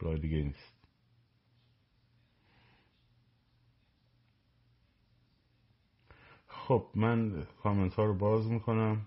راه 0.00 0.16
دیگه 0.16 0.36
نیست. 0.36 0.74
خب 6.48 6.86
من 6.94 7.46
کامنت 7.62 7.94
ها 7.94 8.04
رو 8.04 8.14
باز 8.14 8.46
می‌کنم. 8.46 9.06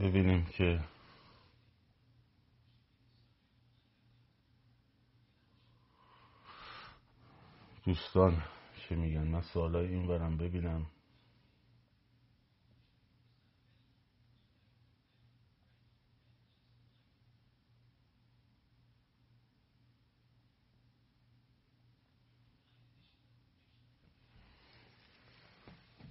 ببینیم 0.00 0.44
که 0.44 0.80
دوستان 7.84 8.42
چه 8.76 8.96
میگن. 8.96 9.28
من 9.28 9.40
سوالای 9.40 9.88
این 9.88 10.06
برم 10.08 10.36
ببینم. 10.36 10.86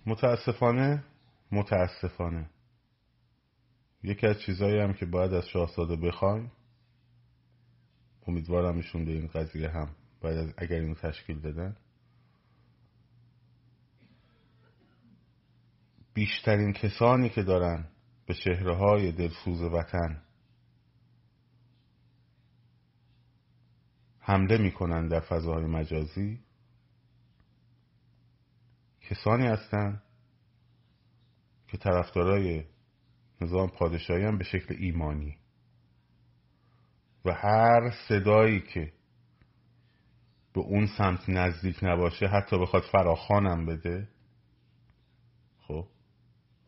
متاسفانه 0.06 1.04
متاسفانه. 1.52 2.50
یکی 4.04 4.28
از 4.28 4.42
چیزهایی 4.42 4.80
هم 4.80 4.94
که 4.94 5.06
باید 5.06 5.34
از 5.34 5.48
شاهزاده 5.48 5.96
بخوایم 5.96 6.52
امیدوارم 8.28 8.76
ایشون 8.76 9.06
به 9.06 9.12
این 9.12 9.28
قضیه 9.28 9.70
هم 9.70 9.96
باید 10.22 10.38
از 10.38 10.54
اگر 10.58 10.76
اینو 10.80 10.96
تشکیل 10.96 11.40
بدن 11.40 11.76
بیشترین 16.14 16.74
کسانی 16.74 17.30
که 17.30 17.44
دارن 17.44 17.88
به 18.26 18.34
چهره 18.34 18.76
های 18.76 19.12
دلسوز 19.12 19.62
وطن 19.62 20.22
حمله 24.20 24.58
می‌کنن 24.58 25.08
در 25.08 25.20
فضاهای 25.20 25.66
مجازی 25.66 26.40
کسانی 29.10 29.48
هستند 29.48 30.04
که 31.68 31.78
طرفدارای 31.78 32.66
نظام 33.42 33.70
پادشاهی 33.70 34.24
هم 34.24 34.38
به 34.38 34.44
شکل 34.44 34.76
ایمانی. 34.80 35.38
و 37.26 37.32
هر 37.32 37.92
صدایی 38.08 38.62
که 38.62 38.94
به 40.54 40.62
اون 40.62 40.88
سمت 40.98 41.30
نزدیک 41.30 41.80
نباشه 41.84 42.28
حتی 42.28 42.58
بخواد 42.58 42.84
فراخانم 42.84 43.66
بده 43.66 44.08
خب 45.68 45.88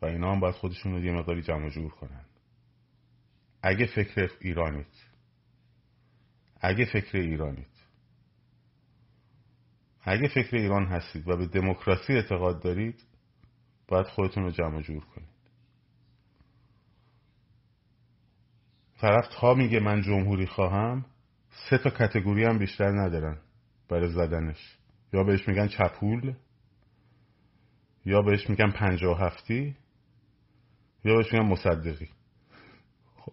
و 0.02 0.06
اینا 0.06 0.32
هم 0.32 0.40
باید 0.40 0.54
خودشون 0.54 0.92
رو 0.92 1.04
یه 1.04 1.12
مقداری 1.12 1.42
جمع 1.42 1.68
جور 1.68 1.90
کنن. 1.90 2.24
اگه 3.62 3.86
فکر 3.86 4.30
ایرانیت 4.40 4.86
اگه 6.60 6.84
فکر 6.84 7.18
ایرانیت 7.18 7.71
اگه 10.02 10.28
فکر 10.28 10.56
ایران 10.56 10.86
هستید 10.86 11.28
و 11.28 11.36
به 11.36 11.46
دموکراسی 11.46 12.12
اعتقاد 12.12 12.62
دارید 12.62 13.02
باید 13.88 14.06
خودتون 14.06 14.42
رو 14.42 14.50
جمع 14.50 14.80
جور 14.80 15.04
کنید. 15.04 15.28
طرف 19.00 19.28
تا 19.40 19.54
میگه 19.54 19.80
من 19.80 20.02
جمهوری 20.02 20.46
خواهم 20.46 21.04
سه 21.70 21.78
تا 21.78 21.90
کتگوری 21.90 22.44
هم 22.44 22.58
بیشتر 22.58 22.90
ندارن 22.90 23.38
برای 23.88 24.12
زدنش. 24.12 24.78
یا 25.12 25.24
بهش 25.24 25.48
میگن 25.48 25.68
چپول 25.68 26.34
یا 28.04 28.22
بهش 28.22 28.50
میگن 28.50 28.70
پنجاه 28.70 29.20
هفتی 29.20 29.76
یا 31.04 31.16
بهش 31.16 31.32
میگن 31.32 31.46
مصدقی. 31.46 32.08
خب. 33.16 33.32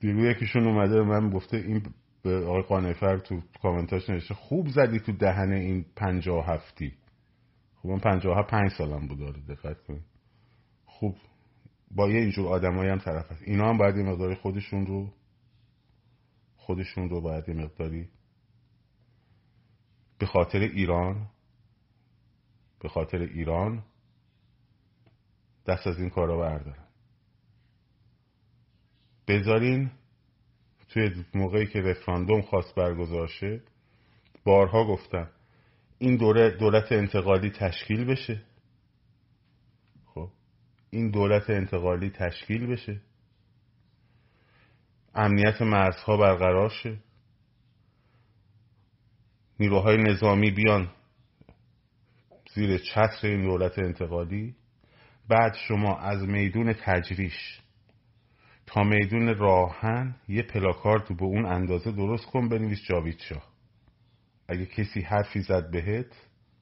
دیگه 0.00 0.30
یکیشون 0.30 0.66
اومده 0.66 1.02
من 1.02 1.30
گفته 1.30 1.56
این 1.56 1.82
به 2.22 2.46
آقای 2.46 2.62
قانفر 2.62 3.18
تو 3.18 3.40
کامنتاش 3.62 4.10
نوشته 4.10 4.34
خوب 4.34 4.68
زدی 4.68 5.00
تو 5.00 5.12
دهن 5.12 5.52
این 5.52 5.84
پنجاه 5.96 6.46
هفتی. 6.46 6.94
خب 7.74 7.88
من 7.88 7.98
پنجاه 7.98 8.42
پنج 8.42 8.72
سالم 8.72 9.06
بود 9.06 9.18
داره 9.18 9.40
دقت 9.40 9.82
کنید. 9.82 10.04
خوب. 10.84 11.16
با 11.90 12.10
یه 12.10 12.20
اینجور 12.20 12.48
آدمایی 12.48 12.90
هم 12.90 12.98
طرف 12.98 13.32
هست. 13.32 13.42
اینا 13.42 13.68
هم 13.68 13.78
باید 13.78 13.96
یه 13.96 14.02
مقداری 14.02 14.34
خودشون 14.34 14.86
رو 14.86 15.12
خودشون 16.56 17.08
رو 17.08 17.20
باید 17.20 17.48
یه 17.48 17.54
مقداری 17.54 18.08
به 20.18 20.26
خاطر 20.26 20.58
ایران 20.58 21.30
به 22.80 22.88
خاطر 22.88 23.18
ایران 23.18 23.84
دست 25.66 25.86
از 25.86 25.98
این 25.98 26.10
کارا 26.10 26.38
بردارن. 26.38 26.88
بذارین 29.28 29.90
توی 30.88 31.24
موقعی 31.34 31.66
که 31.66 31.80
رفراندوم 31.80 32.42
خواست 32.42 32.74
برگزار 32.74 33.26
شه 33.26 33.60
بارها 34.44 34.84
گفتم 34.84 35.30
این 35.98 36.16
دوره 36.16 36.50
دولت 36.50 36.92
انتقالی 36.92 37.50
تشکیل 37.50 38.04
بشه. 38.04 38.42
خب 40.06 40.30
این 40.90 41.10
دولت 41.10 41.50
انتقالی 41.50 42.10
تشکیل 42.10 42.66
بشه. 42.66 43.00
امنیت 45.14 45.62
مرزها 45.62 46.16
برقرار 46.16 46.68
شه. 46.68 46.98
نیروهای 49.60 49.96
نظامی 49.96 50.50
بیان 50.50 50.90
زیر 52.54 52.78
چتر 52.78 53.20
این 53.22 53.42
دولت 53.42 53.78
انتقالی. 53.78 54.54
بعد 55.28 55.56
شما 55.68 55.98
از 55.98 56.22
میدون 56.22 56.72
تجریش 56.72 57.60
تا 58.68 58.82
میدون 58.82 59.34
راهن 59.38 60.16
یه 60.28 60.42
پلاکارد 60.42 61.16
به 61.16 61.24
اون 61.24 61.46
اندازه 61.46 61.92
درست 61.92 62.26
کن 62.26 62.48
بنویس 62.48 62.82
جاوید 62.88 63.18
شاه. 63.18 63.48
اگه 64.48 64.66
کسی 64.66 65.00
حرفی 65.00 65.40
زد 65.40 65.70
بهت 65.70 66.12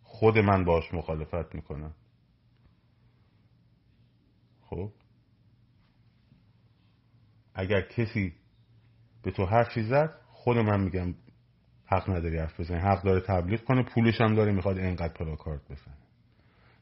خود 0.02 0.38
من 0.38 0.64
باش 0.64 0.94
مخالفت 0.94 1.54
می‌کنم. 1.54 1.94
خب؟ 4.62 4.92
اگر 7.54 7.80
کسی 7.80 8.32
به 9.22 9.30
تو 9.30 9.46
حرفی 9.46 9.82
زد 9.82 10.20
خود 10.30 10.58
من 10.58 10.80
میگم 10.80 11.14
حق 11.86 12.10
نداری 12.10 12.38
حرف 12.38 12.60
بزنی. 12.60 12.78
حق 12.78 13.02
داره 13.02 13.20
تبلیغ 13.20 13.64
کنه 13.64 13.82
پولش 13.82 14.20
هم 14.20 14.34
داره 14.34 14.52
می‌خواد 14.52 14.78
اینقدر 14.78 15.12
پلاکارد 15.12 15.64
بزنه. 15.64 15.96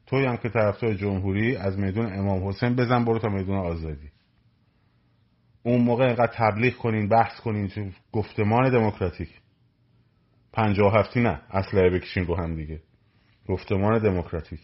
توی 0.05 0.25
هم 0.25 0.37
که 0.37 0.49
طرفدار 0.49 0.93
جمهوری 0.93 1.55
از 1.55 1.79
میدون 1.79 2.13
امام 2.13 2.47
حسین 2.47 2.75
بزن 2.75 3.05
برو 3.05 3.19
تا 3.19 3.29
میدون 3.29 3.57
آزادی. 3.57 4.14
اون 5.65 5.81
موقع 5.81 6.05
اینقدر 6.05 6.33
تبلیغ 6.33 6.77
کنین 6.77 7.09
بحث 7.09 7.39
کنین 7.39 7.93
گفتمان 8.11 8.69
دموکراتیک. 8.69 9.29
پنجاه 10.53 10.99
هفتی 10.99 11.21
نه 11.21 11.41
اصلا 11.49 11.89
بکشین 11.89 12.25
رو 12.25 12.35
هم 12.35 12.55
دیگه. 12.55 12.81
گفتمان 13.47 13.99
دموکراتیک. 13.99 14.59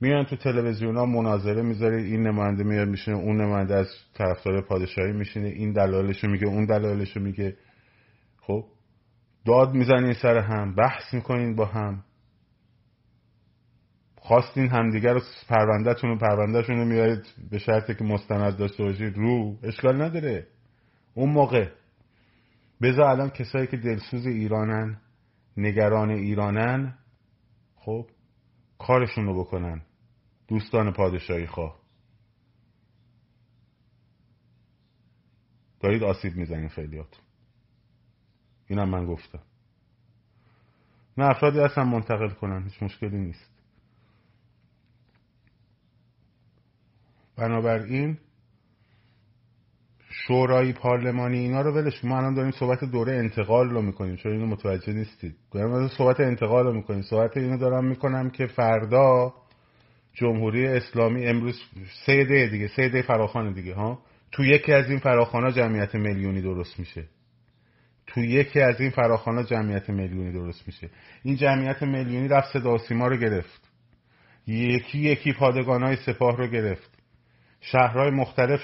میان 0.00 0.24
تو 0.24 0.36
تلویزیون 0.36 0.96
ها 0.96 1.06
مناظره 1.06 1.62
می‌ذاره 1.62 2.02
این 2.02 2.22
نماینده 2.22 2.64
میاد 2.64 2.88
میشینه 2.88 3.16
اون 3.16 3.40
نماینده 3.40 3.74
از 3.74 3.88
طرفدار 4.14 4.60
پادشاهی 4.60 5.12
میشینه 5.12 5.48
این 5.48 5.72
دلایلشو 5.72 6.28
میگه 6.28 6.46
اون 6.46 6.64
دلایلشو 6.64 7.20
میگه. 7.20 7.56
خب 8.40 8.64
داد 9.46 9.74
می‌زنین 9.74 10.12
سر 10.12 10.38
هم 10.38 10.74
بحث 10.74 11.14
می‌کنین 11.14 11.56
با 11.56 11.64
هم. 11.64 12.04
خواستین 14.24 14.68
همدیگر 14.68 15.12
رو 15.12 15.20
پروندهتون 15.48 16.10
و 16.10 16.18
پروندهشون 16.18 16.76
رو 16.76 16.84
میارید 16.84 17.24
به 17.50 17.58
شرطی 17.58 17.94
که 17.94 18.04
مستند 18.04 18.56
داشته 18.56 18.84
باشید. 18.84 19.16
رو. 19.16 19.58
اشکال 19.62 20.02
نداره. 20.02 20.46
اون 21.14 21.30
موقع. 21.32 21.70
بذار 22.82 23.04
الان 23.04 23.30
کسایی 23.30 23.66
که 23.66 23.76
دلسوز 23.76 24.26
ایرانن 24.26 25.00
نگران 25.56 26.10
ایرانن 26.10 26.98
خب 27.76 28.06
کارشون 28.78 29.24
رو 29.24 29.40
بکنن. 29.40 29.82
دوستان 30.48 30.92
پادشاهی 30.92 31.46
خواه. 31.46 31.78
دارید 35.80 36.02
آسیب 36.02 36.36
می‌زنین 36.36 36.68
خیلیاتون. 36.68 37.24
اینم 38.66 38.88
من 38.88 39.06
گفتم. 39.06 39.42
نه 41.18 41.24
افرادی 41.24 41.60
اصلا 41.60 41.84
منتقل 41.84 42.30
کنن. 42.30 42.62
هیچ 42.62 42.82
مشکلی 42.82 43.18
نیست. 43.18 43.51
بنابراین 47.36 48.18
شورای 50.26 50.72
پارلمانی 50.72 51.38
اینا 51.38 51.60
رو 51.60 51.74
ولش 51.74 52.04
ما 52.04 52.16
الان 52.16 52.34
داریم 52.34 52.50
صحبت 52.50 52.84
دوره 52.84 53.12
انتقال 53.12 53.70
رو 53.70 53.82
می‌کنیم. 53.82 54.16
چون 54.16 54.32
اینو 54.32 54.46
متوجه 54.46 54.92
نیستید؟ 54.92 55.36
دارم 55.52 55.88
صحبت 55.88 56.20
انتقال 56.20 56.64
رو 56.64 56.72
می‌کنیم. 56.72 57.02
صحبت 57.02 57.36
اینو 57.36 57.58
دارم 57.58 57.84
می‌کنم 57.84 58.30
که 58.30 58.46
فردا 58.46 59.34
جمهوری 60.14 60.66
اسلامی 60.66 61.26
امروز 61.26 61.60
سه 62.06 62.24
ده 62.24 62.46
دیگه 62.46 62.68
سه 62.68 62.88
ده 62.88 63.02
فراخان 63.02 63.52
دیگه 63.52 63.74
ها؟ 63.74 64.02
تو 64.32 64.44
یکی 64.44 64.72
از 64.72 64.90
این 64.90 64.98
فراخانا 64.98 65.50
جمعیت 65.50 65.94
میلیونی 65.94 66.42
درست 66.42 66.78
میشه. 66.78 67.04
تو 68.06 68.20
یکی 68.20 68.60
از 68.60 68.80
این 68.80 68.90
فراخانا 68.90 69.42
جمعیت 69.42 69.90
میلیونی 69.90 70.32
درست 70.32 70.62
میشه. 70.66 70.90
این 71.22 71.36
جمعیت 71.36 71.82
میلیونی 71.82 72.28
رفت 72.28 72.52
صدا 72.52 72.76
رو 72.90 73.16
گرفت. 73.16 73.70
یکی 74.46 74.98
یکی 74.98 75.32
پادگان 75.32 75.82
های 75.82 75.96
سپاه 75.96 76.36
رو 76.36 76.46
گرفت. 76.46 76.91
شهرهای 77.64 78.10
مختلف 78.10 78.60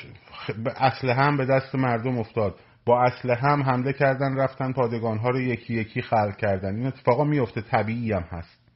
اصل 0.77 1.11
هم 1.11 1.37
به 1.37 1.47
دست 1.47 1.75
مردم 1.75 2.19
افتاد. 2.19 2.61
با 2.85 3.03
اصل 3.03 3.31
هم 3.31 3.63
حمله 3.63 3.93
کردن 3.93 4.37
رفتن 4.37 4.73
پادگان 4.73 5.19
ها 5.19 5.31
رو 5.31 5.41
یکی 5.41 5.75
یکی 5.75 6.03
خلق 6.03 6.37
کردن. 6.37 6.77
این 6.77 6.87
اتفاقا 6.87 7.25
میفته 7.25 7.61
طبیعی 7.61 8.13
هم 8.13 8.23
هست. 8.23 8.71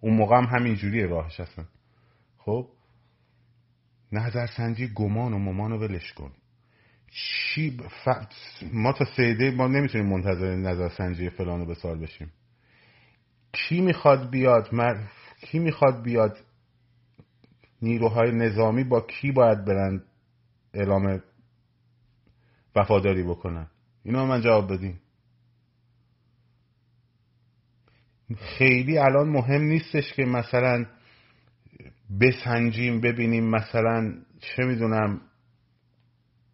اون 0.00 0.14
موقع 0.14 0.36
هم 0.36 0.44
همینجوری 0.44 1.06
راهش 1.06 1.40
هستن 1.40 1.68
خب؟ 2.38 2.68
نظرسنجی 4.12 4.88
گمان 4.94 5.32
و 5.32 5.38
ممان 5.38 5.70
رو 5.70 5.78
ولش 5.78 6.12
کن. 6.12 6.32
چی 7.10 7.76
ف... 8.04 8.08
ما 8.72 8.92
تا 8.92 9.04
سیده 9.16 9.50
ما 9.50 9.66
نمی‌تونیم 9.66 10.08
منتظر 10.08 10.56
نظرسنجی 10.56 11.30
فلان 11.30 11.66
به 11.66 11.74
سال 11.74 11.98
بشیم. 11.98 12.32
کی 13.52 13.80
می‌خواد 13.80 14.30
بیاد 14.30 14.68
مر... 14.72 14.96
کی 15.40 15.58
می‌خواد 15.58 16.02
بیاد 16.02 16.38
نیروهای 17.82 18.32
نظامی 18.32 18.84
با 18.84 19.00
کی 19.00 19.32
باید 19.32 19.64
برن 19.64 20.02
اعلام 20.74 21.22
وفاداری 22.76 23.22
بکنن؟ 23.22 23.66
اینو 24.04 24.26
من 24.26 24.40
جواب 24.40 24.72
بدیم 24.72 25.00
خیلی 28.36 28.98
الان 28.98 29.28
مهم 29.28 29.62
نیستش 29.62 30.12
که 30.12 30.24
مثلا 30.24 30.84
بسنجیم 32.20 33.00
ببینیم 33.00 33.50
مثلا 33.50 34.14
چه 34.40 34.64
می‌دونم 34.64 35.20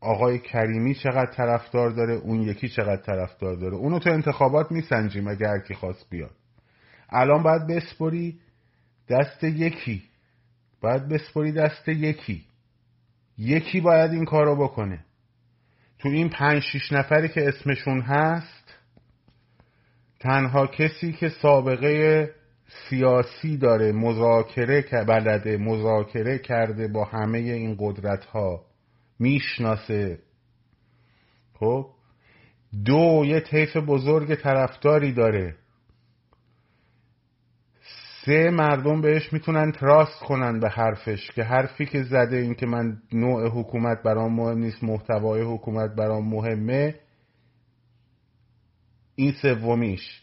آقای 0.01 0.39
کریمی 0.39 0.95
چقدر 0.95 1.31
طرفدار 1.33 1.91
داره 1.91 2.14
اون 2.14 2.43
یکی 2.43 2.68
چقدر 2.68 3.03
طرفدار 3.03 3.57
داره. 3.57 3.77
اونو 3.77 3.99
تو 3.99 4.11
انتخابات 4.11 4.72
میسنجیم 4.72 5.29
اگر 5.29 5.59
کی 5.68 5.75
خواست 5.75 6.11
بیاد. 6.11 6.37
الان 7.09 7.43
باید 7.43 7.66
بسپری 7.66 8.41
دست 9.11 9.45
یکی. 9.45 10.03
باید 10.85 11.09
بسپری 11.09 11.53
دست 11.53 11.89
یکی. 11.89 12.45
یکی 13.39 13.80
باید 13.80 14.11
این 14.11 14.24
کارو 14.24 14.57
بکنه. 14.57 15.05
تو 15.99 16.09
این 16.09 16.28
پنج 16.28 16.62
شیش 16.62 16.93
نفری 16.93 17.28
که 17.28 17.49
اسمشون 17.49 18.01
هست 18.01 18.74
تنها 20.20 20.66
کسی 20.66 21.12
که 21.12 21.28
سابقه 21.28 22.30
سیاسی 22.89 23.57
داره 23.57 23.93
مذاکره 23.93 24.85
بلده 25.09 25.57
مذاکره 25.57 26.39
کرده 26.39 26.89
با 26.89 27.05
همه 27.05 27.39
این 27.39 27.76
قدرت 27.80 28.24
ها 28.24 28.64
می‌شناسه. 29.18 30.18
خب؟ 31.55 31.87
دو 32.85 33.22
یه 33.26 33.41
طیف 33.41 33.76
بزرگ 33.76 34.35
طرفداری 34.35 35.12
داره. 35.12 35.55
سه 38.27 38.51
مردم 38.51 39.01
بهش 39.01 39.33
می‌تونن 39.33 39.72
تراست 39.72 40.20
کنن 40.20 40.61
به 40.61 40.68
حرفش 40.68 41.31
که 41.31 41.43
حرفی 41.43 41.87
که 41.87 42.03
زده 42.03 42.37
این 42.37 42.55
که 42.55 42.66
من 42.66 42.99
نوع 43.12 43.49
حکومت 43.49 44.03
برام 44.03 44.35
مهم 44.35 44.59
نیست 44.59 44.85
محتوای 44.85 45.43
حکومت 45.43 45.95
برام 45.95 46.29
مهمه 46.29 46.95
این 49.14 49.33
سومیش. 49.43 50.22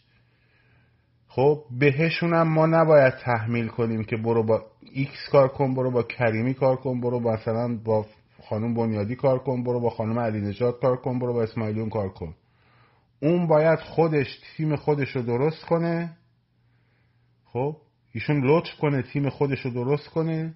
خب 1.28 1.64
بهشونم 1.80 2.54
ما 2.54 2.66
نباید 2.66 3.14
تحمیل 3.14 3.68
کنیم 3.68 4.04
که 4.04 4.18
برو 4.18 4.44
با 4.44 4.66
ایکس 4.94 5.30
کار 5.32 5.48
کن 5.48 5.74
برو 5.74 5.92
با 5.92 6.04
کریمی 6.04 6.54
کار 6.54 6.76
کن 6.76 7.02
برو 7.02 7.20
مثلا 7.20 7.78
با 7.86 8.06
خانم 8.44 8.74
بنیادی 8.74 9.16
کار 9.16 9.40
کن 9.40 9.64
برو 9.64 9.80
با 9.80 9.90
خانم 9.90 10.20
علی 10.20 10.42
نجات 10.42 10.82
کار 10.82 10.98
کن 10.98 11.20
برو 11.20 11.34
با 11.34 11.44
اسماعیلیون 11.44 11.90
کار 11.90 12.10
کن. 12.10 12.36
اون 13.22 13.48
باید 13.48 13.80
خودش 13.80 14.40
تیم 14.58 14.76
خودش 14.76 15.16
رو 15.16 15.22
درست 15.22 15.66
کنه. 15.66 16.18
خب 17.46 17.78
ایشون 18.12 18.46
لطف 18.46 18.78
کنه 18.82 19.02
تیم 19.02 19.30
خودش 19.30 19.66
رو 19.66 19.72
درست 19.72 20.10
کنه. 20.10 20.54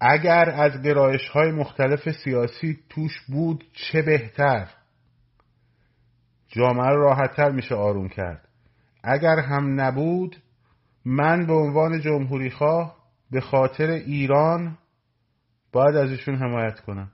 اگر 0.00 0.50
از 0.50 0.82
گرایش 0.82 1.28
های 1.28 1.52
مختلف 1.52 2.08
سیاسی 2.24 2.78
توش 2.88 3.20
بود 3.28 3.64
چه 3.72 4.02
بهتر؟ 4.02 4.68
جامعه 6.48 6.88
رو 6.88 7.02
راحتتر 7.02 7.50
میشه 7.50 7.74
آروم 7.74 8.08
کرد. 8.08 8.48
اگر 9.02 9.38
هم 9.40 9.80
نبود 9.80 10.36
من 11.04 11.46
به 11.46 11.52
عنوان 11.52 12.00
جمهوری 12.00 12.50
خواه 12.50 12.96
به 13.30 13.40
خاطر 13.40 13.90
ایران 13.90 14.78
باید 15.72 15.96
از 15.96 16.10
ایشون 16.10 16.34
حمایت 16.34 16.80
کنم. 16.80 17.12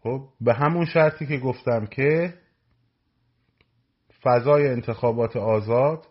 خب 0.00 0.28
به 0.40 0.54
همون 0.54 0.84
شرطی 0.84 1.26
که 1.26 1.38
گفتم 1.38 1.86
که 1.86 2.34
فضای 4.22 4.68
انتخابات 4.68 5.36
آزاد 5.36 6.06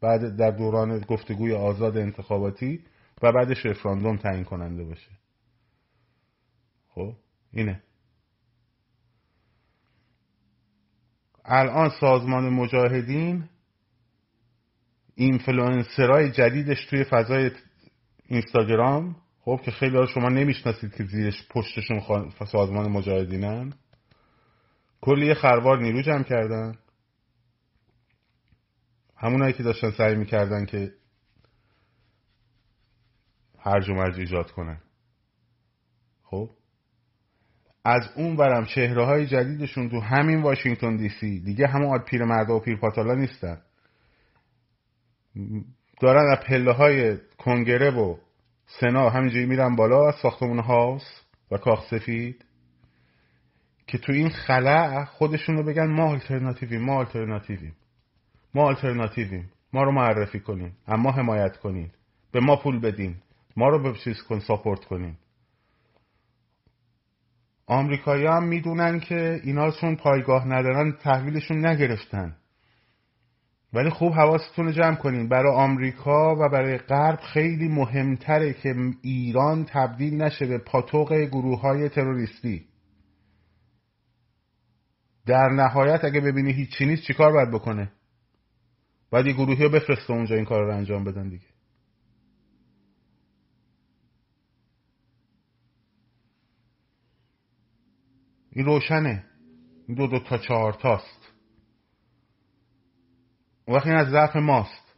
بعد 0.00 0.36
در 0.36 0.50
دوران 0.50 1.00
گفتگوی 1.00 1.54
آزاد 1.54 1.96
انتخاباتی 1.96 2.84
و 3.22 3.32
بعدش 3.32 3.66
رفراندوم 3.66 4.16
تعیین 4.16 4.44
کننده 4.44 4.84
باشه. 4.84 5.10
خب 6.88 7.12
اینه. 7.52 7.82
الان 11.44 11.90
سازمان 12.00 12.48
مجاهدین 12.48 13.48
اینفلوئنسرای 15.14 16.30
جدیدش 16.30 16.86
توی 16.86 17.04
فضای 17.04 17.50
اینستاگرام 18.26 19.16
خب 19.40 19.60
که 19.64 19.70
خیلی 19.70 20.06
شما 20.06 20.28
نمی‌شناسید 20.28 20.94
که 20.94 21.04
زیرش 21.04 21.46
پشتشون 21.50 22.00
سازمان 22.52 22.90
مجاهدینن 22.90 23.72
کلی 25.00 25.34
خروار 25.34 25.78
نیرو 25.82 26.02
جمع 26.02 26.22
کردن. 26.22 26.74
همونایی 29.18 29.52
که 29.52 29.62
داشتن 29.62 29.90
سعی 29.90 30.14
می‌کردن 30.14 30.64
که 30.64 30.92
هرج 33.58 33.88
و 33.88 33.94
مرج 33.94 34.18
ایجاد 34.18 34.50
کنن. 34.50 34.80
خب؟ 36.22 36.50
از 37.84 38.02
اون 38.16 38.36
برم 38.36 38.64
چهره 38.64 39.04
های 39.04 39.26
جدیدشون 39.26 39.88
تو 39.88 40.00
همین 40.00 40.42
واشنگتن 40.42 40.96
دی 40.96 41.08
سی 41.08 41.40
دیگه 41.40 41.66
همون 41.66 41.98
پیر 41.98 42.24
مردا 42.24 42.56
و 42.56 42.60
پیر 42.60 42.76
پاتالا 42.76 43.14
نیستن. 43.14 43.60
دارن 46.00 46.32
از 46.32 46.44
پله 46.44 46.72
های 46.72 47.18
کنگره 47.38 47.90
و 47.90 48.16
سنا 48.66 49.10
همینجوری 49.10 49.46
میرن 49.46 49.76
بالا 49.76 50.08
از 50.08 50.14
ساختمون 50.22 50.58
هاوس 50.58 51.22
و 51.50 51.56
کاخ 51.56 51.90
سفید 51.90 52.44
که 53.86 53.98
تو 53.98 54.12
این 54.12 54.30
خلع 54.30 55.04
خودشون 55.04 55.56
رو 55.56 55.62
بگن 55.62 55.86
ما 55.86 56.10
آلترناتیویم 56.10 56.82
ما 56.82 56.96
آلترناتیویم. 56.96 57.76
ما 58.58 58.64
آلترناتیویم. 58.64 59.50
ما 59.72 59.82
رو 59.82 59.92
معرفی 59.92 60.40
کنین. 60.40 60.72
اما 60.86 61.10
حمایت 61.10 61.56
کنین. 61.56 61.90
به 62.32 62.40
ما 62.40 62.56
پول 62.56 62.80
بدین. 62.80 63.16
ما 63.56 63.68
رو 63.68 63.82
به 63.82 63.98
چیز 64.04 64.22
کن 64.22 64.38
ساپورت 64.38 64.84
کنین. 64.84 65.16
آمریکایی 67.66 68.26
هم 68.26 68.44
می‌دونن 68.44 69.00
که 69.00 69.40
اینا 69.44 69.70
چون 69.70 69.96
پایگاه 69.96 70.48
ندارن 70.48 70.92
تحویلشون 70.92 71.66
نگرفتن. 71.66 72.36
ولی 73.72 73.90
خوب 73.90 74.12
حواستون 74.12 74.66
رو 74.66 74.72
جمع 74.72 74.94
کنین. 74.94 75.28
برای 75.28 75.54
آمریکا 75.54 76.34
و 76.34 76.48
برای 76.48 76.78
غرب 76.78 77.20
خیلی 77.20 77.68
مهمتره 77.68 78.52
که 78.52 78.74
ایران 79.02 79.64
تبدیل 79.64 80.22
نشه 80.22 80.46
به 80.46 80.58
پاتوق 80.58 81.12
گروه 81.12 81.60
های 81.60 81.88
تروریستی. 81.88 82.66
در 85.26 85.48
نهایت 85.48 86.04
اگه 86.04 86.20
ببینی 86.20 86.52
هیچی 86.52 86.86
نیست 86.86 87.02
چیکار 87.02 87.32
باید 87.32 87.50
بکنه؟ 87.50 87.92
باید 89.10 89.26
یه 89.26 89.32
گروهی 89.32 89.64
رو 89.64 89.70
بفرسته 89.70 90.12
اونجا 90.12 90.36
این 90.36 90.44
کار 90.44 90.64
رو 90.64 90.76
انجام 90.76 91.04
بدن 91.04 91.28
دیگه. 91.28 91.46
این 98.52 98.66
روشنه. 98.66 99.24
این 99.88 99.96
دو 99.96 100.06
دو 100.06 100.18
تا 100.18 100.38
چهار 100.38 100.72
تاست. 100.72 101.32
وقت 103.68 103.86
این 103.86 103.96
از 103.96 104.08
ضعف 104.08 104.36
ماست. 104.36 104.94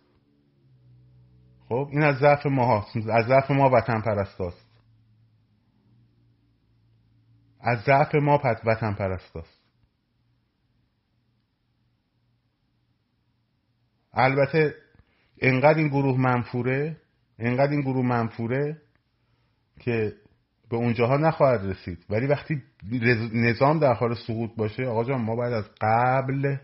خب 1.69 1.89
این 1.93 2.03
از 2.03 2.17
ضعف 2.17 2.47
ما 2.47 2.79
هست 2.79 2.97
از 2.97 3.27
ضعف 3.27 3.51
ما 3.51 3.71
وطن 3.71 4.01
پرستاست. 4.01 4.71
از 7.61 7.79
ضعف 7.81 8.15
ما 8.15 8.39
پت 8.39 8.61
وطن 8.65 8.95
پرستاست. 8.95 9.60
البته 14.13 14.75
انقدر 15.41 15.79
این 15.79 15.89
گروه 15.89 16.21
منفوره 16.21 16.97
انقدر 17.39 17.71
این 17.71 17.81
گروه 17.81 18.07
منفوره 18.07 18.83
که 19.81 20.13
به 20.71 20.77
اونجاها 20.77 21.17
نخواهد 21.17 21.67
رسید. 21.67 22.05
ولی 22.11 22.27
وقتی 22.27 22.63
نظام 23.33 23.79
در 23.79 23.95
حال 23.95 24.15
سقوط 24.15 24.51
باشه 24.57 24.87
آقا 24.87 25.05
جان 25.05 25.21
ما 25.21 25.37
باید 25.37 25.53
از 25.53 25.65
قبل 25.81 26.57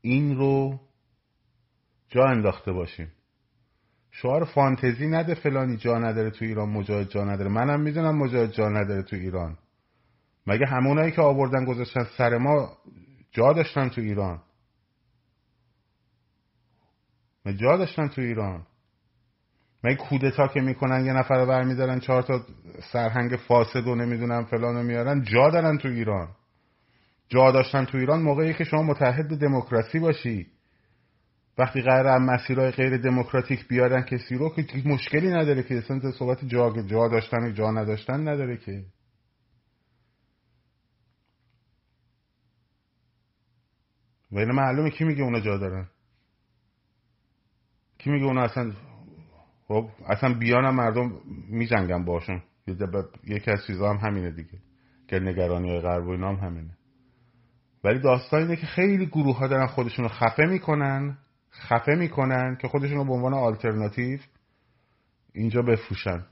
این 0.00 0.36
رو 0.36 0.80
جا 2.08 2.24
انداخته 2.24 2.72
باشیم. 2.72 3.12
شعار 4.10 4.44
فانتزی 4.44 5.06
نده 5.06 5.34
فلانی 5.34 5.76
جا 5.76 5.98
نداره 5.98 6.30
تو 6.30 6.44
ایران 6.44 6.68
مجاهد 6.68 7.08
جا 7.08 7.24
نداره. 7.24 7.50
منم 7.50 7.80
می‌دونم 7.80 8.18
مجاهد 8.18 8.52
جا 8.52 8.68
نداره 8.68 9.02
تو 9.02 9.16
ایران. 9.16 9.58
مگه 10.46 10.66
همونایی 10.66 11.12
که 11.12 11.22
آوردن 11.22 11.64
گذاشتن 11.64 12.06
سر 12.18 12.38
ما 12.38 12.78
جا 13.30 13.52
داشتن 13.52 13.88
تو 13.88 14.00
ایران؟ 14.00 14.42
جا 17.44 17.76
داشتن 17.76 18.08
تو 18.08 18.20
ایران. 18.20 18.66
مگه 19.84 19.96
کودتا 19.96 20.48
که 20.48 20.60
می‌کنن 20.60 21.04
یه 21.04 21.12
نفر 21.12 21.34
رو 21.34 21.46
برمیدارن 21.46 22.00
چهار 22.00 22.22
تا 22.22 22.46
سرهنگ 22.92 23.36
فاسد 23.36 23.86
و 23.86 23.94
نمی‌دونم 23.94 24.44
فلان 24.44 24.76
رو 24.76 24.82
میارن 24.82 25.22
جا 25.22 25.50
دارن 25.50 25.78
تو 25.78 25.88
ایران. 25.88 26.28
جا 27.28 27.50
داشتن 27.50 27.84
تو 27.84 27.98
ایران 27.98 28.22
موقعی 28.22 28.54
که 28.54 28.64
شما 28.64 28.82
متحد 28.82 29.28
به 29.28 29.36
دموکراسی 29.36 29.98
باشی. 29.98 30.46
وقتی 31.58 31.82
قرار 31.82 32.18
مسیرهای 32.18 32.70
غیر 32.70 32.96
دموکراتیک 32.96 33.68
بیارن 33.68 34.02
کسی 34.02 34.34
رو 34.34 34.54
که 34.54 34.82
مشکلی 34.84 35.28
نداره 35.28 35.62
که 35.62 35.78
اصلا 35.78 36.12
صحبت 36.12 36.44
جا, 36.44 36.82
جا 36.82 37.08
داشتن 37.08 37.42
و 37.46 37.50
جا 37.50 37.70
نداشتن 37.70 38.28
نداره 38.28 38.56
که. 38.56 38.84
و 44.32 44.38
این 44.38 44.52
معلومه 44.52 44.90
کی 44.90 45.04
میگه 45.04 45.22
اونا 45.22 45.40
جا 45.40 45.58
دارن. 45.58 45.88
کی 47.98 48.10
میگه 48.10 48.24
اونا 48.26 48.42
اصلا 48.42 48.72
خب 49.68 49.88
اصلا 50.06 50.34
بیانم 50.34 50.74
مردم 50.74 51.12
میجنگن 51.48 52.04
باشون. 52.04 52.42
یکی 53.24 53.50
از 53.50 53.66
چیزها 53.66 53.94
هم 53.94 54.08
همینه 54.08 54.30
دیگه. 54.30 54.58
که 55.08 55.18
نگرانی 55.20 55.68
های 55.68 55.80
غرب 55.80 56.06
و 56.06 56.10
اینا 56.10 56.28
هم 56.28 56.46
همینه. 56.46 56.76
ولی 57.84 57.98
داستان 57.98 58.42
اینه 58.42 58.56
که 58.56 58.66
خیلی 58.66 59.06
گروه 59.06 59.36
ها 59.36 59.46
دارن 59.46 59.66
خودشون 59.66 60.04
رو 60.04 60.08
خفه 60.08 60.46
می‌کنن 60.46 61.18
خفه 61.50 61.94
می‌کنن 61.94 62.56
که 62.60 62.68
خودشون 62.68 62.96
رو 62.96 63.04
به 63.04 63.12
عنوان 63.12 63.34
آلترناتیو 63.34 64.20
اینجا 65.32 65.62
بفروشن. 65.62 66.26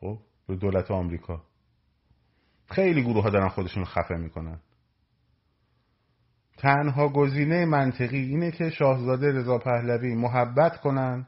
خب 0.00 0.18
به 0.46 0.56
دولت 0.56 0.90
آمریکا. 0.90 1.42
خیلی 2.70 3.02
گروه 3.02 3.22
ها 3.22 3.30
دارن 3.30 3.48
خودشون 3.48 3.84
رو 3.84 3.88
خفه 3.88 4.14
می‌کنن. 4.14 4.60
تنها 6.58 7.08
گزینه 7.08 7.64
منطقی 7.64 8.18
اینه 8.18 8.50
که 8.50 8.70
شاهزاده 8.70 9.32
رضا 9.32 9.58
پهلوی 9.58 10.14
محبت 10.14 10.80
کنن 10.80 11.26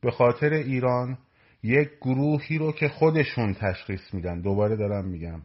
به 0.00 0.10
خاطر 0.10 0.52
ایران 0.52 1.18
یک 1.62 1.90
گروهی 2.00 2.58
رو 2.58 2.72
که 2.72 2.88
خودشون 2.88 3.54
تشخیص 3.54 4.14
میدن. 4.14 4.40
دوباره 4.40 4.76
دارم 4.76 5.04
میگم. 5.04 5.42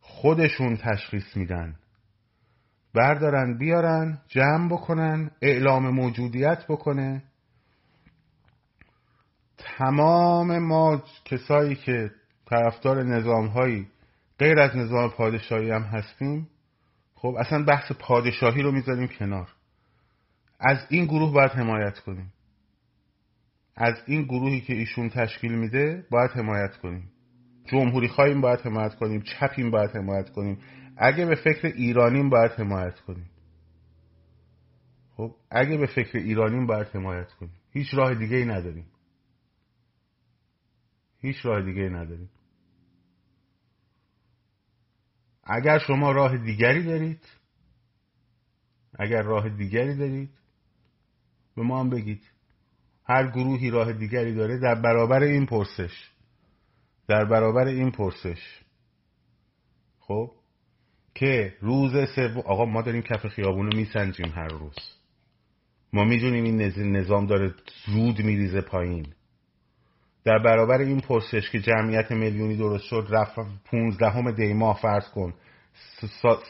خودشون 0.00 0.76
تشخیص 0.76 1.36
میدن. 1.36 1.74
بردارن 2.94 3.58
بیارن 3.58 4.18
جمع 4.28 4.68
بکنن 4.68 5.30
اعلام 5.42 5.88
موجودیت 5.88 6.64
بکنه. 6.68 7.22
تمام 9.58 10.58
ما 10.58 11.02
کسایی 11.24 11.74
که 11.74 12.10
طرفدار 12.46 13.02
نظام 13.02 13.46
هایی 13.46 13.86
غیر 14.38 14.58
از 14.58 14.76
نظام 14.76 15.10
پادشاهی 15.10 15.70
هم 15.70 15.82
هستیم 15.82 16.48
خب 17.22 17.36
اصلا 17.38 17.64
بحث 17.64 17.92
پادشاهی 17.92 18.62
رو 18.62 18.72
می‌ذاریم 18.72 19.08
کنار. 19.08 19.48
از 20.60 20.86
این 20.88 21.04
گروه 21.04 21.32
باید 21.32 21.50
حمایت 21.50 21.98
کنیم. 21.98 22.32
از 23.76 23.94
این 24.06 24.22
گروهی 24.22 24.60
که 24.60 24.72
ایشون 24.72 25.08
تشکیل 25.08 25.52
میده 25.52 26.06
باید 26.10 26.30
حمایت 26.30 26.76
کنیم. 26.76 27.10
جمهوری 27.64 28.08
خواهیم 28.08 28.40
باید 28.40 28.60
حمایت 28.60 28.94
کنیم 28.94 29.22
چپیم 29.22 29.70
باید 29.70 29.90
حمایت 29.90 30.30
کنیم. 30.30 30.58
اگه 30.96 31.26
به 31.26 31.34
فکر 31.34 31.66
ایرانیم 31.66 32.30
باید 32.30 32.52
حمایت 32.52 33.00
کنیم. 33.00 33.30
خب 35.16 35.34
اگه 35.50 35.76
به 35.76 35.86
فکر 35.86 36.18
ایرانیم 36.18 36.66
باید 36.66 36.86
حمایت 36.86 37.32
کنیم. 37.32 37.54
هیچ 37.72 37.94
راه 37.94 38.14
دیگه 38.14 38.36
ای 38.36 38.44
نداریم. 38.44 38.86
هیچ 41.18 41.46
راه 41.46 41.62
دیگه 41.62 41.82
ای 41.82 41.90
نداریم. 41.90 42.30
اگر 45.44 45.78
شما 45.78 46.12
راه 46.12 46.36
دیگری 46.36 46.82
دارید 46.82 47.20
اگر 48.98 49.22
راه 49.22 49.48
دیگری 49.48 49.96
دارید 49.96 50.30
به 51.56 51.62
ما 51.62 51.80
هم 51.80 51.90
بگید. 51.90 52.22
هر 53.04 53.30
گروهی 53.30 53.70
راه 53.70 53.92
دیگری 53.92 54.34
داره 54.34 54.58
در 54.58 54.74
برابر 54.74 55.22
این 55.22 55.46
پرسش. 55.46 56.10
در 57.08 57.24
برابر 57.24 57.66
این 57.66 57.90
پرسش. 57.90 58.60
خب؟ 60.00 60.30
که 61.14 61.54
روز 61.60 61.92
سوم 62.14 62.38
آقا 62.38 62.64
ما 62.64 62.82
داریم 62.82 63.02
کف 63.02 63.26
خیابون 63.26 63.70
رو 63.70 63.76
میسنجیم 63.76 64.28
هر 64.28 64.48
روز. 64.48 64.76
ما 65.92 66.04
می‌دونیم 66.04 66.44
این 66.44 66.96
نظام 66.96 67.26
داره 67.26 67.54
زود 67.86 68.20
میریزه 68.20 68.60
پایین. 68.60 69.14
در 70.24 70.38
برابر 70.38 70.78
این 70.78 71.00
پرسش 71.00 71.50
که 71.50 71.60
جمعیت 71.60 72.10
میلیونی 72.10 72.56
درست 72.56 72.84
شد 72.84 73.06
رفت 73.10 73.34
پونزدهم 73.64 74.30
دی 74.30 74.52
ماه 74.52 74.80
فرض 74.82 75.08
کن. 75.08 75.34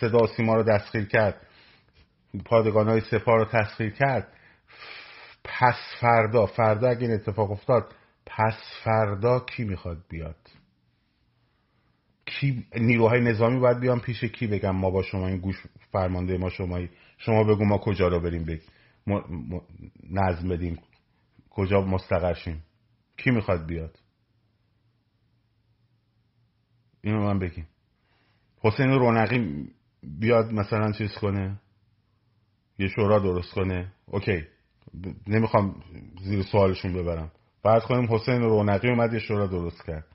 صدا 0.01 0.27
سیما 0.37 0.55
رو 0.55 0.63
دستگیر 0.63 1.05
کرد. 1.05 1.47
پادگان 2.45 2.89
های 2.89 3.01
سپاه 3.01 3.37
رو 3.37 3.45
تسخیر 3.45 3.91
کرد. 3.91 4.29
پس 5.45 5.77
فردا 6.01 6.47
فردا 6.47 6.89
اگه 6.89 7.01
این 7.01 7.13
اتفاق 7.13 7.51
افتاد 7.51 7.95
پس 8.27 8.55
فردا 8.85 9.41
کی 9.41 9.65
می‌خواد 9.65 9.99
بیاد؟ 10.09 10.37
کی 12.27 12.67
نیروهای 12.77 13.21
نظامی 13.21 13.61
باید 13.61 13.81
بیان 13.81 14.01
پیش 14.01 14.25
کی 14.25 14.47
بگم 14.47 14.71
ما 14.71 14.91
با 14.91 15.03
شما 15.03 15.29
این 15.29 15.39
گوش 15.39 15.63
فرمانده 15.93 16.39
ما 16.39 16.51
شمایی. 16.51 16.91
شما 17.19 17.45
بگو 17.45 17.65
ما 17.65 17.79
کجا 17.79 18.09
رو 18.09 18.21
بریم 18.21 18.45
بگ 18.45 18.61
نظم 20.11 20.49
بدیم. 20.49 20.79
کجا 21.51 21.81
مستقر 21.81 22.35
شیم؟ 22.35 22.63
کی 23.17 23.31
می‌خواد 23.31 23.67
بیاد؟ 23.67 23.99
اینو 27.01 27.21
من 27.21 27.39
بگیم. 27.39 27.69
حسین 28.61 28.91
رونقی 28.91 29.69
بیاد 30.03 30.53
مثلا 30.53 30.93
چیز 30.93 31.15
کنه؟ 31.15 31.61
یه 32.79 32.89
شورا 32.89 33.19
درست 33.19 33.55
کنه؟ 33.55 33.93
اوکی. 34.07 34.47
نمی‌خوام 35.27 35.83
زیر 36.23 36.43
سوالشون 36.43 36.93
ببرم. 36.93 37.33
بعد 37.63 37.83
کنیم 37.83 38.15
حسین 38.15 38.41
رونقی 38.41 38.89
اومد 38.89 39.13
یه 39.13 39.19
شورا 39.19 39.47
درست 39.47 39.85
کرد. 39.87 40.07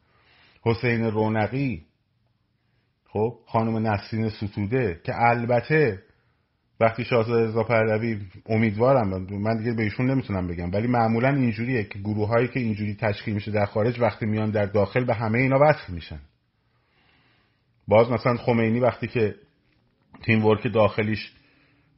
حسین 0.61 1.03
رونقی 1.03 1.85
خب 3.09 3.39
خانم 3.47 3.87
نسرین 3.87 4.29
ستوده 4.29 5.01
که 5.03 5.13
البته 5.15 6.03
وقتی 6.79 7.05
شاهزاده 7.05 7.47
رضا 7.47 7.63
پهلوی 7.63 8.19
امیدوارم 8.45 9.27
من 9.31 9.57
دیگه 9.57 9.73
به 9.73 9.83
ایشون 9.83 10.11
نمی‌تونم 10.11 10.47
بگم 10.47 10.71
ولی 10.71 10.87
معمولا 10.87 11.29
اینجوریه 11.29 11.83
که 11.83 11.99
گروه 11.99 12.27
هایی 12.27 12.47
که 12.47 12.59
اینجوری 12.59 12.95
تشکیل 12.95 13.33
میشه 13.33 13.51
در 13.51 13.65
خارج 13.65 13.99
وقتی 13.99 14.25
میان 14.25 14.51
در 14.51 14.65
داخل 14.65 15.05
به 15.05 15.13
همه 15.13 15.39
اینا 15.39 15.59
وصل 15.61 15.93
میشن. 15.93 16.19
باز 17.87 18.11
مثلا 18.11 18.37
خمینی 18.37 18.79
وقتی 18.79 19.07
که 19.07 19.35
تیم 20.23 20.45
ورک 20.45 20.73
داخلیش 20.73 21.31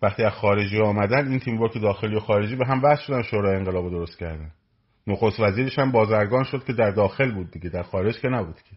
وقتی 0.01 0.23
از 0.23 0.33
خارجی 0.33 0.81
آمدن 0.81 1.27
این 1.27 1.39
تیم 1.39 1.61
ورک 1.61 1.81
داخلی 1.81 2.15
و 2.15 2.19
خارجی 2.19 2.55
به 2.55 2.65
هم 2.65 2.83
وصل 2.83 3.01
شدن 3.01 3.21
شورای 3.21 3.55
انقلاب 3.55 3.91
درست 3.91 4.17
کردن. 4.17 4.51
نخست 5.07 5.39
وزیرش 5.39 5.79
هم 5.79 5.91
بازرگان 5.91 6.43
شد 6.43 6.63
که 6.63 6.73
در 6.73 6.91
داخل 6.91 7.31
بود 7.31 7.51
دیگه 7.51 7.69
در 7.69 7.83
خارج 7.83 8.19
که 8.19 8.27
نبود 8.27 8.55
که. 8.55 8.75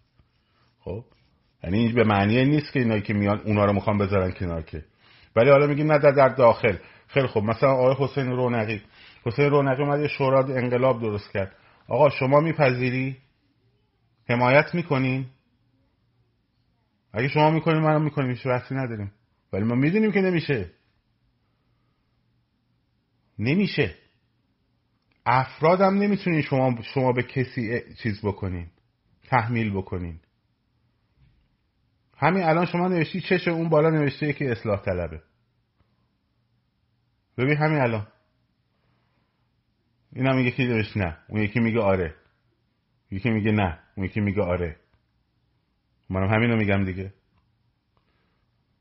خب؟ 0.81 1.05
یعنی 1.65 1.93
به 1.93 2.05
معنی 2.05 2.45
نیست 2.45 2.73
که 2.73 2.81
اینایی 2.81 3.03
که 3.03 3.15
میان 3.15 3.41
اونا 3.45 3.65
رو 3.65 3.73
می‌خوان 3.73 3.99
بذارن 3.99 4.31
کنار 4.31 4.63
که. 4.63 4.85
ولی 5.37 5.51
حالا 5.51 5.67
میگیم 5.67 5.93
نه 5.93 5.99
در, 5.99 6.29
داخل 6.29 6.77
خیلی 7.09 7.27
خوب. 7.27 7.45
مثلا 7.45 7.71
آقای 7.71 7.95
حسین 7.99 8.31
رونقی. 8.31 8.83
حسین 9.25 9.51
رونقی 9.51 9.83
اومد 9.83 10.01
یه 10.01 10.09
شورا 10.09 10.39
انقلاب 10.47 11.01
درست 11.01 11.33
کرد. 11.33 11.57
آقا 11.89 12.11
شما 12.11 12.41
میپذیری؟ 12.41 13.17
حمایت 14.29 14.75
می‌کنین؟ 14.75 15.27
اگه 17.13 17.29
شما 17.29 17.51
می‌کنین 17.51 17.83
منم 17.83 18.05
می‌کنیم. 18.05 18.31
هیچ 18.31 18.47
وقتی 18.47 18.75
نداریم. 18.75 19.13
ولی 19.53 19.65
ما 19.65 19.75
می‌دونیم 19.75 20.13
که 20.13 20.21
نمیشه. 20.21 20.71
نمیشه. 23.39 23.95
افرادم 25.27 25.95
نمی‌تونین 25.95 26.43
شما 26.43 26.83
شما 26.83 27.13
به 27.13 27.23
کسی 27.23 27.81
چیز 28.03 28.21
بکنین. 28.25 28.67
تحمیل 29.29 29.73
بکنین. 29.73 30.21
همین 32.17 32.43
الان 32.43 32.67
شما 32.67 32.89
نوشتی 32.89 33.21
چش 33.21 33.49
اون 33.49 33.69
بالا 33.69 33.91
نوشته 33.91 34.27
یکی 34.27 34.47
اصلاح 34.47 34.83
طلبه. 34.83 35.23
ببین 37.39 37.57
همین 37.57 37.81
الان. 37.81 38.07
این 40.13 40.27
هم 40.27 40.51
که 40.51 40.63
نوشت 40.63 40.97
نه؟ 40.97 41.19
اون 41.29 41.43
یکی 41.43 41.61
میگه 41.61 41.81
آره. 41.81 42.15
یکی 43.11 43.31
میگه 43.31 43.53
نه. 43.53 43.79
اون 43.97 44.07
یکی 44.07 44.21
میگه 44.21 44.43
آره. 44.43 44.77
منم 46.11 46.35
همین 46.35 46.51
رو 46.51 46.57
میگم 46.57 46.85
دیگه. 46.85 47.13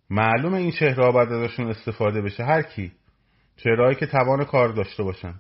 معلومه 0.09 0.57
این 0.57 0.71
چهره 0.71 1.11
باید 1.11 1.31
ازشون 1.31 1.67
استفاده 1.67 2.21
بشه. 2.21 2.43
هر 2.43 2.61
کی. 2.61 2.91
چهرهایی 3.55 3.95
که 3.95 4.05
توان 4.05 4.45
کار 4.45 4.69
داشته 4.69 5.03
باشن. 5.03 5.33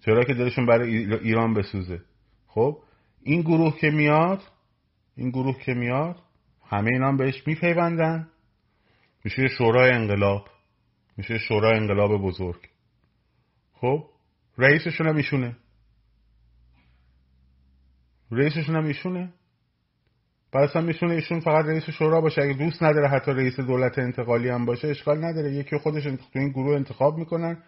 چهرهایی 0.00 0.26
که 0.26 0.34
دلشون 0.34 0.66
برای 0.66 1.14
ایران 1.14 1.54
بسوزه. 1.54 2.00
خب؟ 2.46 2.82
این 3.22 3.40
گروه 3.40 3.78
که 3.78 3.90
میاد 3.90 4.42
این 5.16 5.30
گروه 5.30 5.58
که 5.58 5.74
میاد 5.74 6.16
همه 6.74 6.90
اینا 6.92 7.08
هم 7.08 7.16
بهش 7.16 7.46
میپیوندن. 7.46 8.28
میشه 9.24 9.48
شورای 9.48 9.90
انقلاب. 9.90 10.48
میشه 11.16 11.38
شورای 11.38 11.76
انقلاب 11.76 12.22
بزرگ. 12.22 12.68
خب 13.74 14.04
رئیسشون 14.58 15.08
هم 15.08 15.16
ایشونه. 15.16 15.56
رئیسشون 18.30 18.76
هم 18.76 18.84
ایشونه. 18.84 19.32
بعد 20.52 20.68
اصلا 20.68 20.82
میشونه 20.82 21.14
ایشون 21.14 21.40
فقط 21.40 21.64
رئیس 21.64 21.90
شورا 21.90 22.20
باشه. 22.20 22.42
اگه 22.42 22.52
دوست 22.52 22.82
نداره 22.82 23.08
حتی 23.08 23.32
رئیس 23.32 23.60
دولت 23.60 23.98
انتقالی 23.98 24.48
هم 24.48 24.66
باشه 24.66 24.88
اشکال 24.88 25.24
نداره. 25.24 25.52
یکی 25.52 25.78
خودش 25.78 26.04
تو 26.04 26.18
این 26.34 26.48
گروه 26.48 26.76
انتخاب 26.76 27.18
می‌کنن. 27.18 27.62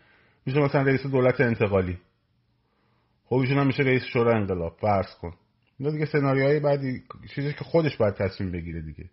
میشه 0.46 0.60
مثلا 0.60 0.82
رئیس 0.82 1.06
دولت 1.06 1.40
انتقالی. 1.40 1.98
خب 3.24 3.36
ایشون 3.36 3.58
هم 3.58 3.66
میشه 3.66 3.82
رئیس 3.82 4.02
شورا 4.02 4.36
انقلاب. 4.36 4.76
فرض 4.80 5.14
کن. 5.20 5.32
اینا 5.78 5.92
دیگه 5.92 6.06
سناریوهای 6.06 6.60
بعدی 6.60 7.02
چیزی 7.34 7.52
که 7.52 7.64
خودش 7.64 7.96
باید 7.96 8.14
تصمیم 8.14 8.52
بگیره 8.52 8.80
دیگه. 8.82 9.04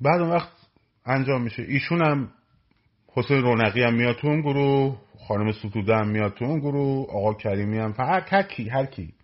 بعد 0.00 0.20
اون 0.20 0.30
وقت 0.30 0.52
انجام 1.06 1.42
میشه. 1.42 1.62
ایشون 1.62 2.02
هم 2.02 2.32
حسین 3.08 3.42
رونقی 3.42 3.82
هم 3.82 3.94
میاد 3.94 4.16
تو 4.16 4.26
اون 4.26 4.40
گروه 4.40 5.00
خانم 5.28 5.52
ستوده 5.52 5.96
هم 5.96 6.08
میاد 6.08 6.34
تو 6.34 6.44
اون 6.44 6.60
گروه 6.60 7.10
آقا 7.10 7.34
کریمی 7.34 7.78
هم 7.78 7.94
هر, 7.98 8.42
کی 8.42 8.68
هر 8.68 8.86
کی 8.86 9.14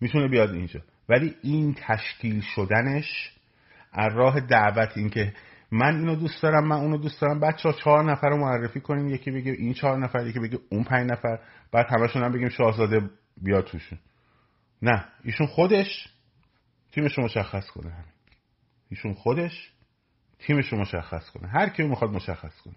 می‌تونه 0.00 0.28
بیاد 0.28 0.50
اینجا. 0.50 0.80
ولی 1.08 1.34
این 1.42 1.74
تشکیل 1.78 2.40
شدنش 2.40 3.32
از 3.92 4.12
راه 4.14 4.40
دعوت 4.40 4.96
این 4.96 5.10
که 5.10 5.32
من 5.70 5.96
اینو 5.96 6.16
دوست 6.16 6.42
دارم 6.42 6.68
من 6.68 6.76
اونو 6.76 6.96
دوست 6.96 7.20
دارم. 7.20 7.40
بچه 7.40 7.68
ها 7.68 7.72
چهار 7.72 8.12
نفر 8.12 8.28
رو 8.28 8.36
معرفی 8.36 8.80
کنیم. 8.80 9.08
یکی 9.08 9.30
بگه 9.30 9.52
این 9.52 9.74
چهار 9.74 9.98
نفر 9.98 10.26
یکی 10.26 10.40
بگه 10.40 10.58
اون 10.70 10.84
پنج 10.84 11.10
نفر. 11.10 11.38
بعد 11.72 11.86
همشون 11.90 12.22
هم 12.24 12.32
بگیم 12.32 12.48
شاهزاده 12.48 13.10
بیاد 13.42 13.64
توشون. 13.64 13.98
نه 14.82 15.04
ایشون 15.24 15.46
خودش 15.46 16.08
تیمش 16.92 17.18
رو 17.18 17.24
مشخص 17.24 17.70
کنه 17.70 18.04
ایشون 18.88 19.14
خودش 19.14 19.72
تیمش 20.38 20.72
رو 20.72 20.78
مشخص 20.78 21.30
کنه. 21.30 21.48
هر 21.48 21.68
کی 21.68 21.82
رو 21.82 21.88
می‌خواد 21.88 22.10
مشخص 22.10 22.60
کنه. 22.60 22.76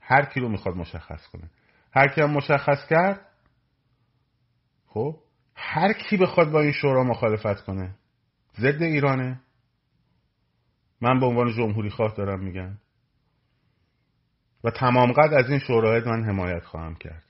هر 0.00 0.24
کی 0.24 0.40
رو 0.40 0.48
می‌خواد 0.48 0.76
مشخص 0.76 1.26
کنه. 1.26 1.50
هر 1.92 2.08
کی 2.08 2.20
هم 2.20 2.30
مشخص 2.30 2.88
کرد 2.90 3.20
خب 4.86 5.16
هر 5.54 5.92
کی 5.92 6.16
بخواد 6.16 6.50
با 6.50 6.60
این 6.60 6.72
شورا 6.72 7.04
مخالفت 7.04 7.64
کنه. 7.64 7.94
ضد 8.58 8.82
ایرانه. 8.82 9.40
من 11.00 11.20
به 11.20 11.26
عنوان 11.26 11.52
جمهوری 11.52 11.90
خواه 11.90 12.14
دارم 12.16 12.44
میگم. 12.44 12.78
و 14.64 14.70
تمام 14.70 15.12
قد 15.12 15.32
از 15.32 15.50
این 15.50 15.58
شورای 15.58 16.00
من 16.06 16.24
حمایت 16.24 16.64
خواهم 16.64 16.94
کرد. 16.94 17.24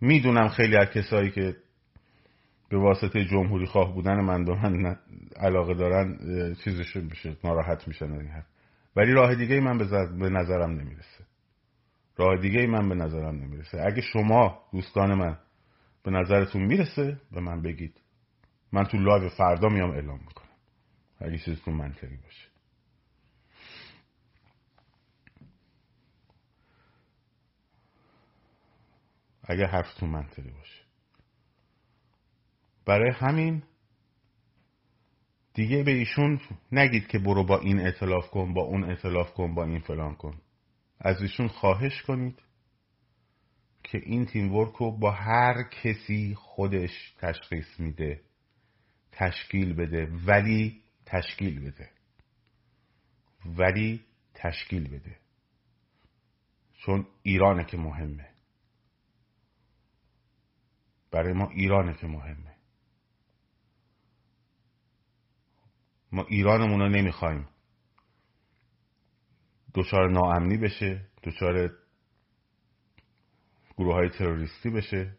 می‌دونم 0.00 0.48
خیلی 0.48 0.76
از 0.76 0.88
کسایی 0.88 1.30
که 1.30 1.56
به 2.68 2.78
واسطه 2.78 3.24
جمهوری 3.24 3.66
خواه 3.66 3.94
بودن 3.94 4.20
من 4.20 4.44
به 4.44 4.54
من 4.54 4.96
علاقه 5.36 5.74
دارن 5.74 6.18
چیزشون 6.54 7.04
میشه 7.04 7.36
ناراحت 7.44 7.88
میشن 7.88 8.44
ولی 8.96 9.12
راه 9.12 9.34
دیگه 9.34 9.60
من 9.60 9.78
به 10.18 10.30
نظرم 10.30 10.70
نمی‌رسه. 10.70 11.24
راه 12.16 12.36
دیگه 12.36 12.66
من 12.66 12.88
به 12.88 12.94
نظرم 12.94 13.34
نمی‌رسه. 13.34 13.82
اگه 13.86 14.00
شما 14.00 14.62
دوستان 14.72 15.14
من 15.14 15.38
به 16.02 16.10
نظرتون 16.10 16.62
می‌رسه 16.62 17.20
به 17.32 17.40
من 17.40 17.62
بگید. 17.62 18.00
من 18.72 18.84
تو 18.84 18.98
لایو 18.98 19.28
فردا 19.28 19.68
میام 19.68 19.90
اعلام 19.90 20.20
می‌کنم. 20.26 20.48
اگه 21.20 21.38
چیزتون 21.38 21.74
منطقی 21.74 22.16
باشه. 22.16 22.48
اگه 29.44 29.66
حرفتون 29.66 30.10
منطقی 30.10 30.50
باشه. 30.50 30.77
برای 32.88 33.10
همین 33.10 33.62
دیگه 35.54 35.82
به 35.82 35.90
ایشون 35.90 36.40
نگید 36.72 37.06
که 37.06 37.18
برو 37.18 37.44
با 37.44 37.58
این 37.58 37.86
اطلاف 37.86 38.30
کن 38.30 38.54
با 38.54 38.62
اون 38.62 38.84
اطلاف 38.90 39.32
کن 39.32 39.54
با 39.54 39.64
این 39.64 39.80
فلان 39.80 40.14
کن. 40.14 40.40
از 41.00 41.22
ایشون 41.22 41.48
خواهش 41.48 42.02
کنید 42.02 42.42
که 43.82 43.98
این 44.04 44.26
تیم 44.26 44.54
ورک 44.54 44.74
رو 44.74 44.98
با 44.98 45.10
هر 45.10 45.62
کسی 45.62 46.34
خودش 46.34 47.14
تشخیص 47.18 47.80
میده 47.80 48.20
تشکیل 49.12 49.74
بده 49.74 50.06
ولی 50.26 50.82
تشکیل 51.06 51.60
بده. 51.60 51.90
ولی 53.46 54.04
تشکیل 54.34 54.88
بده. 54.88 55.16
چون 56.72 57.06
ایرانه 57.22 57.64
که 57.64 57.76
مهمه. 57.76 58.28
برای 61.10 61.32
ما 61.32 61.50
ایرانه 61.50 61.94
که 61.94 62.06
مهمه. 62.06 62.47
ما 66.12 66.24
ایرانمون 66.28 66.80
رو 66.80 66.88
نمی‌خوایم. 66.88 67.48
دچار 69.74 70.10
ناامنی 70.10 70.56
بشه 70.56 71.06
دچار 71.22 71.70
گروه 73.76 73.94
های 73.94 74.08
تروریستی 74.08 74.70
بشه. 74.70 75.18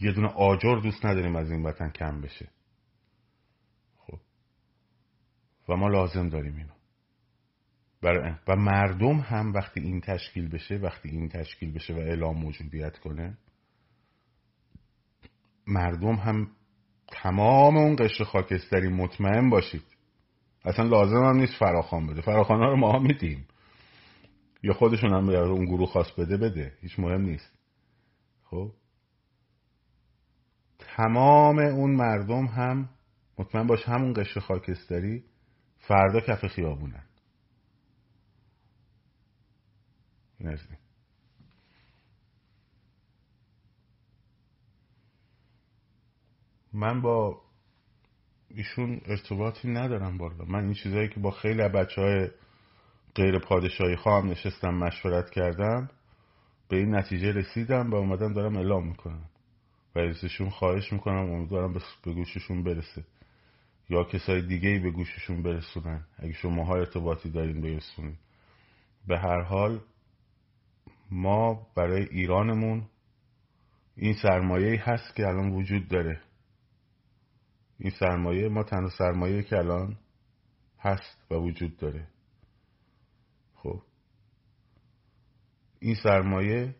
یه 0.00 0.12
دونه 0.12 0.28
آجر 0.28 0.80
دوست 0.82 1.06
نداریم 1.06 1.36
از 1.36 1.50
این 1.50 1.62
وطن 1.62 1.90
کم 1.90 2.20
بشه. 2.20 2.48
خب. 3.96 4.18
و 5.68 5.76
ما 5.76 5.88
لازم 5.88 6.28
داریم 6.28 6.56
اینو. 6.56 6.74
و 8.48 8.56
مردم 8.56 9.16
هم 9.16 9.52
وقتی 9.52 9.80
این 9.80 10.00
تشکیل 10.00 10.48
بشه 10.48 10.74
وقتی 10.74 11.08
این 11.08 11.28
تشکیل 11.28 11.72
بشه 11.72 11.94
و 11.94 11.98
اعلام 11.98 12.36
موجودیت 12.36 12.98
کنه 12.98 13.38
مردم 15.66 16.14
هم 16.14 16.50
تمام 17.08 17.76
اون 17.76 17.96
قشر 17.96 18.24
خاکستری 18.24 18.88
مطمئن 18.88 19.50
باشید. 19.50 19.93
اصلا 20.64 20.84
لازم 20.84 21.24
هم 21.24 21.36
نیست 21.36 21.54
فراخان 21.54 22.06
بده. 22.06 22.20
فراخان 22.20 22.58
ها 22.58 22.68
رو 22.68 22.76
ما 22.76 22.98
میدیم. 22.98 23.46
یا 24.62 24.72
خودشون 24.72 25.12
هم 25.12 25.28
اون 25.28 25.64
گروه 25.64 25.86
خواست 25.86 26.20
بده 26.20 26.36
بده. 26.36 26.72
هیچ 26.80 26.98
مهم 26.98 27.20
نیست. 27.20 27.52
خب؟ 28.44 28.72
تمام 30.96 31.58
اون 31.58 31.96
مردم 31.96 32.46
هم 32.46 32.88
مطمئن 33.38 33.66
باش 33.66 33.88
همون 33.88 34.12
قشر 34.12 34.40
خاکستری 34.40 35.24
فردا 35.78 36.20
کف 36.20 36.46
خیابونن. 36.46 37.04
این. 40.40 40.58
من 46.72 47.02
با 47.02 47.43
ایشون 48.56 49.00
ارتباطی 49.06 49.68
ندارم 49.68 50.18
بالا. 50.18 50.44
من 50.44 50.64
این 50.64 50.74
چیزهایی 50.74 51.08
که 51.08 51.20
با 51.20 51.30
خیلی 51.30 51.68
بچه 51.68 52.00
های 52.00 52.28
غیر 53.14 53.38
پادشاهی 53.38 53.96
خواهم 53.96 54.30
نشستم 54.30 54.74
مشورت 54.74 55.30
کردم 55.30 55.90
به 56.68 56.76
این 56.76 56.94
نتیجه 56.94 57.32
رسیدم 57.32 57.90
و 57.90 57.94
اومدم 57.94 58.32
دارم 58.32 58.56
اعلام 58.56 58.88
می‌کنم. 58.88 59.24
و 59.94 59.98
ازشون 59.98 60.50
خواهش 60.50 60.92
می‌کنم 60.92 61.32
امیدوارم 61.32 61.72
به 62.04 62.12
گوششون 62.12 62.62
برسه. 62.62 63.04
یا 63.88 64.04
کسای 64.04 64.42
دیگه 64.42 64.68
ای 64.68 64.78
به 64.78 64.90
گوششون 64.90 65.42
برسونن. 65.42 66.04
اگه 66.18 66.32
شما 66.32 66.64
ها 66.64 66.76
ارتباطی 66.76 67.30
دارین 67.30 67.60
برسونین. 67.60 68.16
به 69.06 69.18
هر 69.18 69.42
حال 69.42 69.80
ما 71.10 71.66
برای 71.76 72.08
ایرانمون 72.10 72.82
این 73.96 74.14
سرمایه 74.22 74.82
هست 74.84 75.16
که 75.16 75.26
الان 75.26 75.50
وجود 75.50 75.88
داره. 75.88 76.20
این 77.84 77.92
سرمایه 78.00 78.48
ما 78.48 78.62
تنها 78.62 78.88
سرمایه 78.88 79.42
که 79.42 79.56
الان 79.56 79.96
هست 80.80 81.26
و 81.30 81.34
وجود 81.34 81.76
داره. 81.76 82.08
خب. 83.54 83.82
این 85.78 85.94
سرمایه 86.02 86.74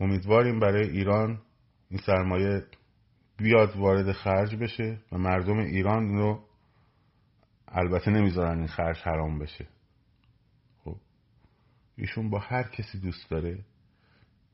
امیدواریم 0.00 0.60
برای 0.60 0.90
ایران 0.90 1.42
این 1.88 2.00
سرمایه 2.06 2.66
بیاد 3.36 3.76
وارد 3.76 4.12
خرج 4.12 4.56
بشه 4.56 5.00
و 5.12 5.18
مردم 5.18 5.58
ایران 5.58 6.08
رو 6.08 6.44
البته 7.68 8.10
نمی‌ذارن 8.10 8.58
این 8.58 8.68
خرج 8.68 8.98
حرام 8.98 9.38
بشه. 9.38 9.68
خب. 10.84 10.96
ایشون 11.96 12.30
با 12.30 12.38
هر 12.38 12.62
کسی 12.62 13.00
دوست 13.00 13.30
داره 13.30 13.64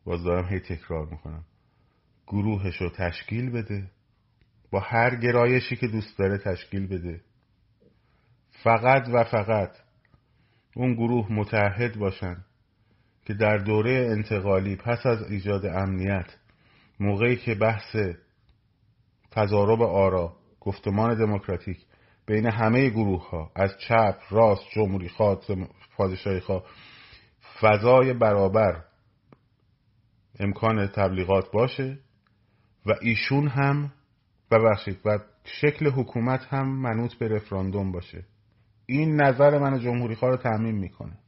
باز 0.05 0.25
دارم 0.25 0.49
هی 0.49 0.61
تکرار 0.61 1.07
می‌کنم. 1.07 1.45
گروهش 2.27 2.77
رو 2.77 2.91
تشکیل 2.91 3.51
بده. 3.51 3.91
با 4.71 4.81
هر 4.81 5.17
گرایشی 5.17 5.77
که 5.77 5.87
دوست 5.87 6.19
داره 6.19 6.39
تشکیل 6.39 6.87
بده. 6.87 7.21
فقط 8.63 9.09
و 9.15 9.25
فقط 9.25 9.71
اون 10.77 10.95
گروه 10.95 11.33
متحد 11.33 11.99
باشن 11.99 12.45
که 13.25 13.35
در 13.35 13.57
دوره 13.57 14.09
انتقالی 14.11 14.77
پس 14.77 15.07
از 15.07 15.31
ایجاد 15.31 15.67
امنیت 15.67 16.37
موقعی 17.01 17.37
که 17.37 17.55
بحث 17.55 17.97
تضارب 19.31 19.83
آرا 19.83 20.37
گفتمان 20.61 21.19
دموکراتیک 21.19 21.79
بین 22.27 22.47
همه 22.47 22.91
گروه 22.91 23.31
ها 23.31 23.53
از 23.57 23.71
چپ 23.89 24.19
راست 24.31 24.63
جمهوری 24.75 25.09
خواه 25.09 25.41
پادشاهی 25.97 26.41
خواه 26.41 26.65
فضای 27.61 28.13
برابر 28.13 28.85
امکان 30.41 30.87
تبلیغات 30.87 31.53
باشه 31.53 31.99
و 32.87 32.95
ایشون 33.01 33.49
هم 33.49 33.93
ببخشید 34.51 34.99
و 35.05 35.19
شکل 35.45 35.91
حکومت 35.91 36.41
هم 36.45 36.69
منوط 36.69 37.15
به 37.15 37.29
رفراندوم 37.29 37.93
باشه. 37.93 38.25
این 38.87 39.21
نظر 39.21 39.59
من 39.59 39.81
جمهوری 39.81 40.15
خواه 40.15 40.31
رو 40.31 40.37
تعمین 40.37 40.75
می‌کنه. 40.75 41.19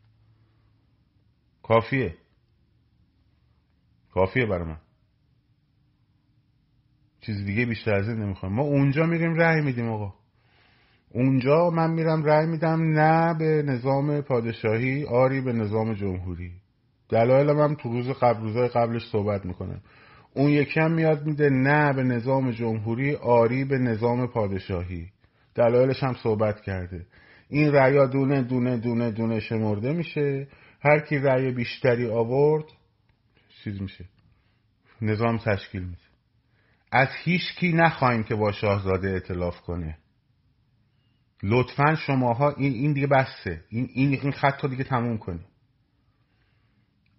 کافیه. 1.62 2.16
کافیه 4.14 4.46
برای 4.46 4.68
من. 4.68 4.78
چیز 7.20 7.44
دیگه 7.44 7.66
بیشتر 7.66 7.94
از 7.94 8.08
این 8.08 8.18
نمی‌خوایم 8.18 8.54
ما 8.54 8.62
اونجا 8.62 9.06
میریم 9.06 9.34
رأی 9.34 9.60
میدیم 9.60 9.88
آقا. 9.88 10.14
اونجا 11.10 11.70
من 11.70 11.90
میرم 11.90 12.24
رأی 12.24 12.46
میدم 12.46 12.82
نه 12.82 13.34
به 13.38 13.62
نظام 13.62 14.20
پادشاهی 14.20 15.04
آری 15.04 15.40
به 15.40 15.52
نظام 15.52 15.94
جمهوری. 15.94 16.52
دلایل 17.08 17.52
من 17.52 17.74
تو 17.74 17.88
روز 17.88 18.08
قبل 18.08 18.40
روزای 18.40 18.68
قبلش 18.68 19.02
صحبت 19.12 19.46
می‌کنم. 19.46 19.80
اون 20.38 20.50
یکی 20.50 20.80
هم 20.80 20.92
میاد 20.92 21.26
میده 21.26 21.50
نه 21.50 21.92
به 21.92 22.02
نظام 22.02 22.50
جمهوری 22.50 23.14
آری 23.14 23.64
به 23.64 23.78
نظام 23.78 24.26
پادشاهی. 24.26 25.10
دلایلش 25.54 26.02
هم 26.02 26.14
صحبت 26.22 26.60
کرده. 26.60 27.06
این 27.48 27.72
رأیا 27.72 28.06
دونه 28.06 28.42
دونه 28.42 28.76
دونه 28.76 29.10
دونه 29.10 29.40
شمرده 29.40 29.92
میشه. 29.92 30.48
هر 30.80 31.00
کی 31.00 31.18
رأی 31.18 31.50
بیشتری 31.52 32.06
آورد 32.06 32.64
چیز 33.64 33.82
میشه. 33.82 34.04
نظام 35.02 35.38
تشکیل 35.38 35.82
میشه. 35.82 36.08
از 36.92 37.08
هیچ 37.24 37.54
کی 37.56 37.72
نخواهیم 37.72 38.22
که 38.22 38.34
با 38.34 38.52
شاهزاده 38.52 39.10
اطلاف 39.10 39.60
کنه. 39.60 39.98
لطفا 41.42 41.94
شماها 41.94 42.50
این 42.50 42.72
این 42.72 42.92
دیگه 42.92 43.06
بسته 43.06 43.64
این 43.68 43.88
این 43.94 44.18
این 44.22 44.32
خط 44.32 44.62
رو 44.62 44.68
دیگه 44.68 44.84
تموم 44.84 45.18
کنی. 45.18 45.44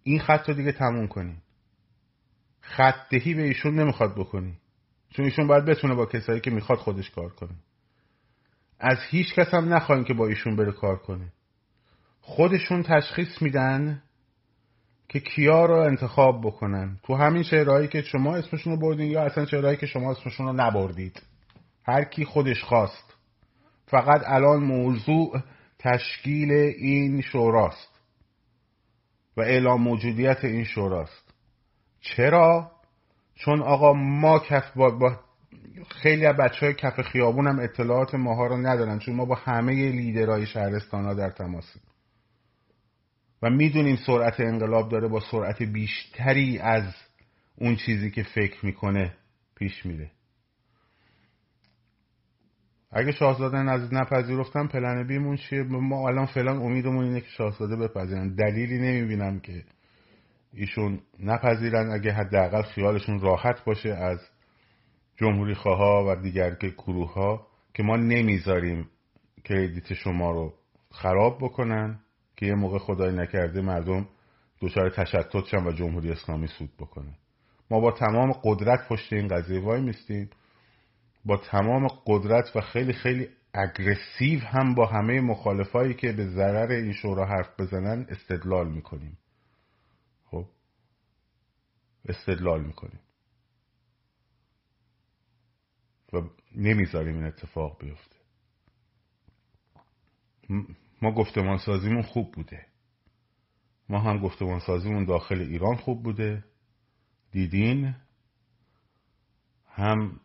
این 0.03 0.19
خط 0.19 0.49
رو 0.49 0.55
دیگه 0.55 0.71
تموم 0.71 1.07
کنی. 1.07 1.37
خط 2.69 3.09
دهی 3.11 3.33
به 3.33 3.41
ایشون 3.41 3.79
نمی‌خواد 3.79 4.15
بکنی. 4.15 4.57
چون 5.09 5.25
ایشون 5.25 5.47
باید 5.47 5.65
بتونه 5.65 5.95
با 5.95 6.05
کسایی 6.05 6.39
که 6.39 6.51
می‌خواد 6.51 6.79
خودش 6.79 7.09
کار 7.09 7.29
کنه. 7.29 7.55
از 8.79 8.97
هیچ 9.09 9.33
کس 9.33 9.53
هم 9.53 9.73
نخواهیم 9.73 10.03
که 10.03 10.13
با 10.13 10.27
ایشون 10.27 10.55
بره 10.55 10.71
کار 10.71 10.97
کنه. 10.97 11.33
خودشون 12.21 12.83
تشخیص 12.83 13.41
میدن 13.41 14.01
که 15.07 15.19
کیا 15.19 15.65
رو 15.65 15.75
انتخاب 15.75 16.41
بکنن. 16.41 16.97
تو 17.03 17.15
همین 17.15 17.43
شعرهایی 17.43 17.87
که 17.87 18.01
شما 18.01 18.35
اسمشون 18.35 18.73
رو 18.73 18.79
بردین 18.79 19.11
یا 19.11 19.23
اصلا 19.23 19.45
شعرهایی 19.45 19.77
که 19.77 19.85
شما 19.85 20.11
اسمشون 20.11 20.45
رو 20.45 20.53
نبردید. 20.53 21.21
هر 21.87 22.03
کی 22.03 22.25
خودش 22.25 22.63
خواست. 22.63 23.13
فقط 23.85 24.21
الان 24.25 24.63
موضوع 24.63 25.41
تشکیل 25.79 26.51
این 26.51 27.21
شوراست 27.21 27.99
و 29.37 29.41
اعلام 29.41 29.81
موجودیت 29.81 30.45
این 30.45 30.63
شوراست. 30.63 31.28
چرا؟ 32.01 32.71
چون 33.35 33.61
آقا 33.61 33.93
ما 33.93 34.39
کف 34.39 34.77
با, 34.77 34.89
با 34.89 35.19
خیلی 35.89 36.25
از 36.25 36.35
بچه 36.35 36.65
های 36.65 36.75
کف 36.75 37.01
خیابون 37.01 37.47
هم 37.47 37.59
اطلاعات 37.59 38.15
ماها 38.15 38.47
رو 38.47 38.57
ندارن 38.57 38.99
چون 38.99 39.15
ما 39.15 39.25
با 39.25 39.35
همه 39.35 39.91
لیدرهای 39.91 40.45
شهرستان 40.45 41.05
ها 41.05 41.13
در 41.13 41.29
تماسیم. 41.29 41.81
و 43.41 43.49
می‌دونیم 43.49 43.95
سرعت 43.95 44.39
انقلاب 44.39 44.89
داره 44.89 45.07
با 45.07 45.19
سرعت 45.19 45.63
بیشتری 45.63 46.59
از 46.59 46.93
اون 47.57 47.75
چیزی 47.75 48.11
که 48.11 48.23
فکر 48.23 48.65
می‌کنه 48.65 49.13
پیش 49.55 49.85
میره. 49.85 50.11
اگه 52.91 53.11
شاهزاده 53.11 53.57
از 53.57 53.93
نپذیرفتن 53.93 54.67
پلن 54.67 55.07
بیمون 55.07 55.35
چیه؟ 55.35 55.63
ما 55.63 56.07
الان 56.07 56.25
فعلا 56.25 56.51
امیدمون 56.51 57.05
اینه 57.05 57.21
که 57.21 57.27
شاهزاده 57.29 57.75
بپذیرن. 57.75 58.35
دلیلی 58.35 58.77
نمی‌بینم 58.79 59.39
که 59.39 59.63
ایشون 60.53 60.99
نپذیرن 61.19 61.91
اگه 61.91 62.11
حداقل 62.11 62.61
خیالشون 62.61 63.19
راحت 63.19 63.63
باشه 63.65 63.89
از 63.89 64.19
جمهوری 65.17 65.55
خواه 65.55 66.07
و 66.07 66.15
دیگر 66.21 66.55
گروه 66.55 67.13
ها 67.13 67.47
که 67.73 67.83
ما 67.83 67.95
نمی‌ذاریم 67.95 68.89
کردیت 69.43 69.93
شما 69.93 70.31
رو 70.31 70.53
خراب 70.91 71.37
بکنن 71.37 71.99
که 72.35 72.45
یه 72.45 72.55
موقع 72.55 72.77
خدای 72.77 73.15
نکرده 73.15 73.61
مردم 73.61 74.07
دچار 74.61 74.89
تشتت 74.89 75.45
شن 75.45 75.67
و 75.67 75.71
جمهوری 75.71 76.11
اسلامی 76.11 76.47
سود 76.47 76.69
بکنه. 76.79 77.13
ما 77.71 77.79
با 77.79 77.91
تمام 77.91 78.31
قدرت 78.43 78.87
پشت 78.87 79.13
این 79.13 79.27
قضیه 79.27 79.59
وای 79.59 79.81
میستیم. 79.81 80.29
با 81.25 81.37
تمام 81.37 81.87
قدرت 82.05 82.55
و 82.55 82.61
خیلی 82.61 82.93
خیلی 82.93 83.27
اگرسیو 83.53 84.39
هم 84.39 84.75
با 84.75 84.85
همه 84.85 85.21
مخالفایی 85.21 85.93
که 85.93 86.11
به 86.11 86.25
ضرر 86.25 86.71
این 86.71 86.93
شورا 86.93 87.25
حرف 87.25 87.59
بزنن 87.59 88.05
استدلال 88.09 88.71
می‌کنیم. 88.71 89.17
استدلال 92.05 92.63
می‌کنیم. 92.63 92.99
و 96.13 96.21
نمی‌ذاریم 96.55 97.15
این 97.15 97.25
اتفاق 97.25 97.79
بیفته. 97.79 98.15
ما 101.01 101.11
گفتمان 101.11 101.57
سازیمون 101.57 102.01
خوب 102.01 102.31
بوده. 102.31 102.65
ما 103.89 103.99
هم 103.99 104.19
گفتمان 104.19 104.59
سازیمون 104.59 105.05
داخل 105.05 105.41
ایران 105.41 105.75
خوب 105.75 106.03
بوده. 106.03 106.45
دیدین؟ 107.31 107.95
هم 109.67 110.19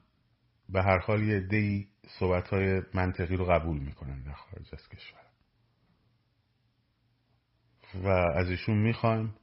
به 0.68 0.82
هر 0.82 0.98
حال 0.98 1.22
یه 1.22 1.40
دی 1.40 1.88
صحبت 2.18 2.48
های 2.48 2.82
منطقی 2.94 3.36
رو 3.36 3.44
قبول 3.44 3.78
می‌کنن 3.78 4.22
در 4.22 4.32
خارج 4.32 4.68
از 4.72 4.88
کشور. 4.88 5.24
و 7.94 8.08
از 8.08 8.50
ایشون 8.50 8.78
می‌خوایم 8.78 9.34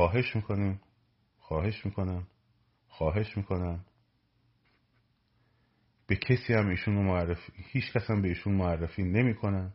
خواهش 0.00 0.36
می‌کنیم. 0.36 0.80
خواهش 1.38 1.86
می‌کنم 1.86 2.26
خواهش 2.88 3.36
می‌کنم 3.36 3.84
به 6.06 6.16
کسی 6.16 6.54
هم 6.54 6.68
ایشون 6.68 6.94
رو 6.94 7.02
معرفی 7.02 7.52
هیچ 7.56 7.92
کس 7.92 8.10
هم 8.10 8.22
به 8.22 8.28
ایشون 8.28 8.54
معرفی 8.54 9.02
نمی‌کنن. 9.02 9.72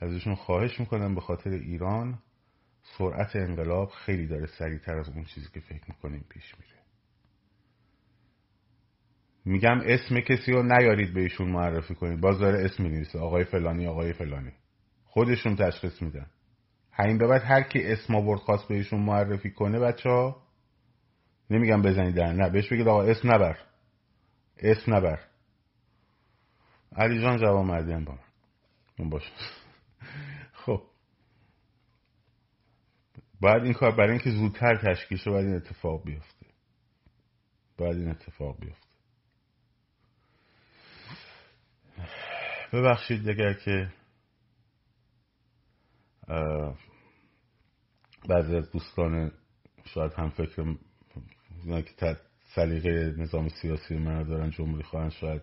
از 0.00 0.12
ایشون 0.12 0.34
خواهش 0.34 0.80
می‌کنم 0.80 1.14
به 1.14 1.20
خاطر 1.20 1.50
ایران 1.50 2.18
سرعت 2.98 3.36
انقلاب 3.36 3.88
خیلی 3.88 4.26
داره 4.26 4.46
سریعتر 4.46 4.98
از 4.98 5.08
اون 5.08 5.24
چیزی 5.24 5.48
که 5.54 5.60
فکر 5.60 5.84
می‌کنیم 5.88 6.24
پیش 6.28 6.54
میره. 6.58 6.82
میگم 9.44 9.80
اسم 9.84 10.20
کسی 10.20 10.52
رو 10.52 10.62
نیارید 10.62 11.14
به 11.14 11.20
ایشون 11.20 11.50
معرفی 11.50 11.94
کنید. 11.94 12.20
باز 12.20 12.38
داره 12.38 12.64
اسم 12.64 12.82
می‌نویسه. 12.82 13.18
آقای 13.18 13.44
فلانی 13.44 13.86
آقای 13.86 14.12
فلانی. 14.12 14.52
خودشون 15.04 15.56
تشخیص 15.56 16.02
میدن. 16.02 16.26
همین 16.96 17.18
به 17.18 17.26
بعد 17.26 17.42
هر 17.42 17.62
کی 17.62 17.82
اسم 17.82 18.14
آورد 18.14 18.40
خواست 18.40 18.68
به 18.68 18.74
ایشون 18.74 19.00
معرفی 19.00 19.50
کنه 19.50 19.78
بچه 19.78 20.08
ها. 20.08 20.42
نمیگم 21.50 21.82
بزنید 21.82 22.14
در 22.14 22.32
نه. 22.32 22.50
بهش 22.50 22.72
بگید 22.72 22.88
آقا 22.88 23.02
اسم 23.02 23.34
نبر. 23.34 23.58
اسم 24.58 24.94
نبر. 24.94 25.20
علی 26.96 27.22
جان 27.22 27.38
جواب 27.38 27.66
مردیم 27.66 28.04
با 28.04 28.12
من. 28.12 28.18
اون 28.98 29.10
باشه. 29.10 29.32
خب. 30.64 30.82
باید 33.40 33.62
این 33.62 33.72
کار 33.72 33.90
برای 33.90 34.10
اینکه 34.10 34.30
زودتر 34.30 34.76
تشکیل 34.76 35.18
شه 35.18 35.30
باید 35.30 35.46
این 35.46 35.56
اتفاق 35.56 36.04
بیفته. 36.04 36.46
باید 37.78 37.96
این 37.96 38.10
اتفاق 38.10 38.60
بیفته. 38.60 38.88
ببخشید 42.72 43.28
اگر 43.28 43.52
که 43.52 43.92
بعضی 48.28 48.56
از 48.56 48.70
دوستان 48.70 49.32
شاید 49.84 50.12
هم 50.12 50.30
فکر 50.30 50.76
که 51.82 52.16
سلیقه 52.54 53.14
نظام 53.18 53.48
سیاسی 53.48 53.96
من 53.96 54.22
دارن 54.22 54.50
جمهوری 54.50 54.82
خواهن 54.82 55.10
شاید 55.10 55.42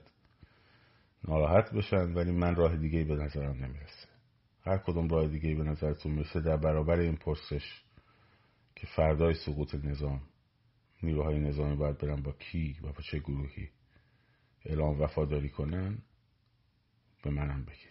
ناراحت 1.27 1.73
بشن 1.73 2.13
ولی 2.13 2.32
من 2.32 2.55
راه 2.55 2.77
دیگه 2.77 3.03
به 3.03 3.15
نظرم 3.15 3.55
نمی‌رسه. 3.55 4.07
هر 4.65 4.77
کدوم 4.77 5.09
راه 5.09 5.27
دیگه 5.27 5.55
به 5.55 5.63
نظرتون 5.63 6.11
می‌رسه 6.11 6.41
در 6.41 6.57
برابر 6.57 6.99
این 6.99 7.15
پرسش 7.15 7.82
که 8.75 8.88
فردای 8.88 9.34
سقوط 9.34 9.75
نظام 9.75 10.21
نیروهای 11.03 11.39
نظامی 11.39 11.75
باید 11.75 11.97
برن 11.97 12.21
با 12.21 12.32
کی 12.32 12.77
و 12.84 12.88
با 12.88 13.01
چه 13.11 13.19
گروهی 13.19 13.69
اعلام 14.65 15.01
وفاداری 15.01 15.49
کنن 15.49 15.97
به 17.23 17.29
منم 17.29 17.65
بگید. 17.65 17.90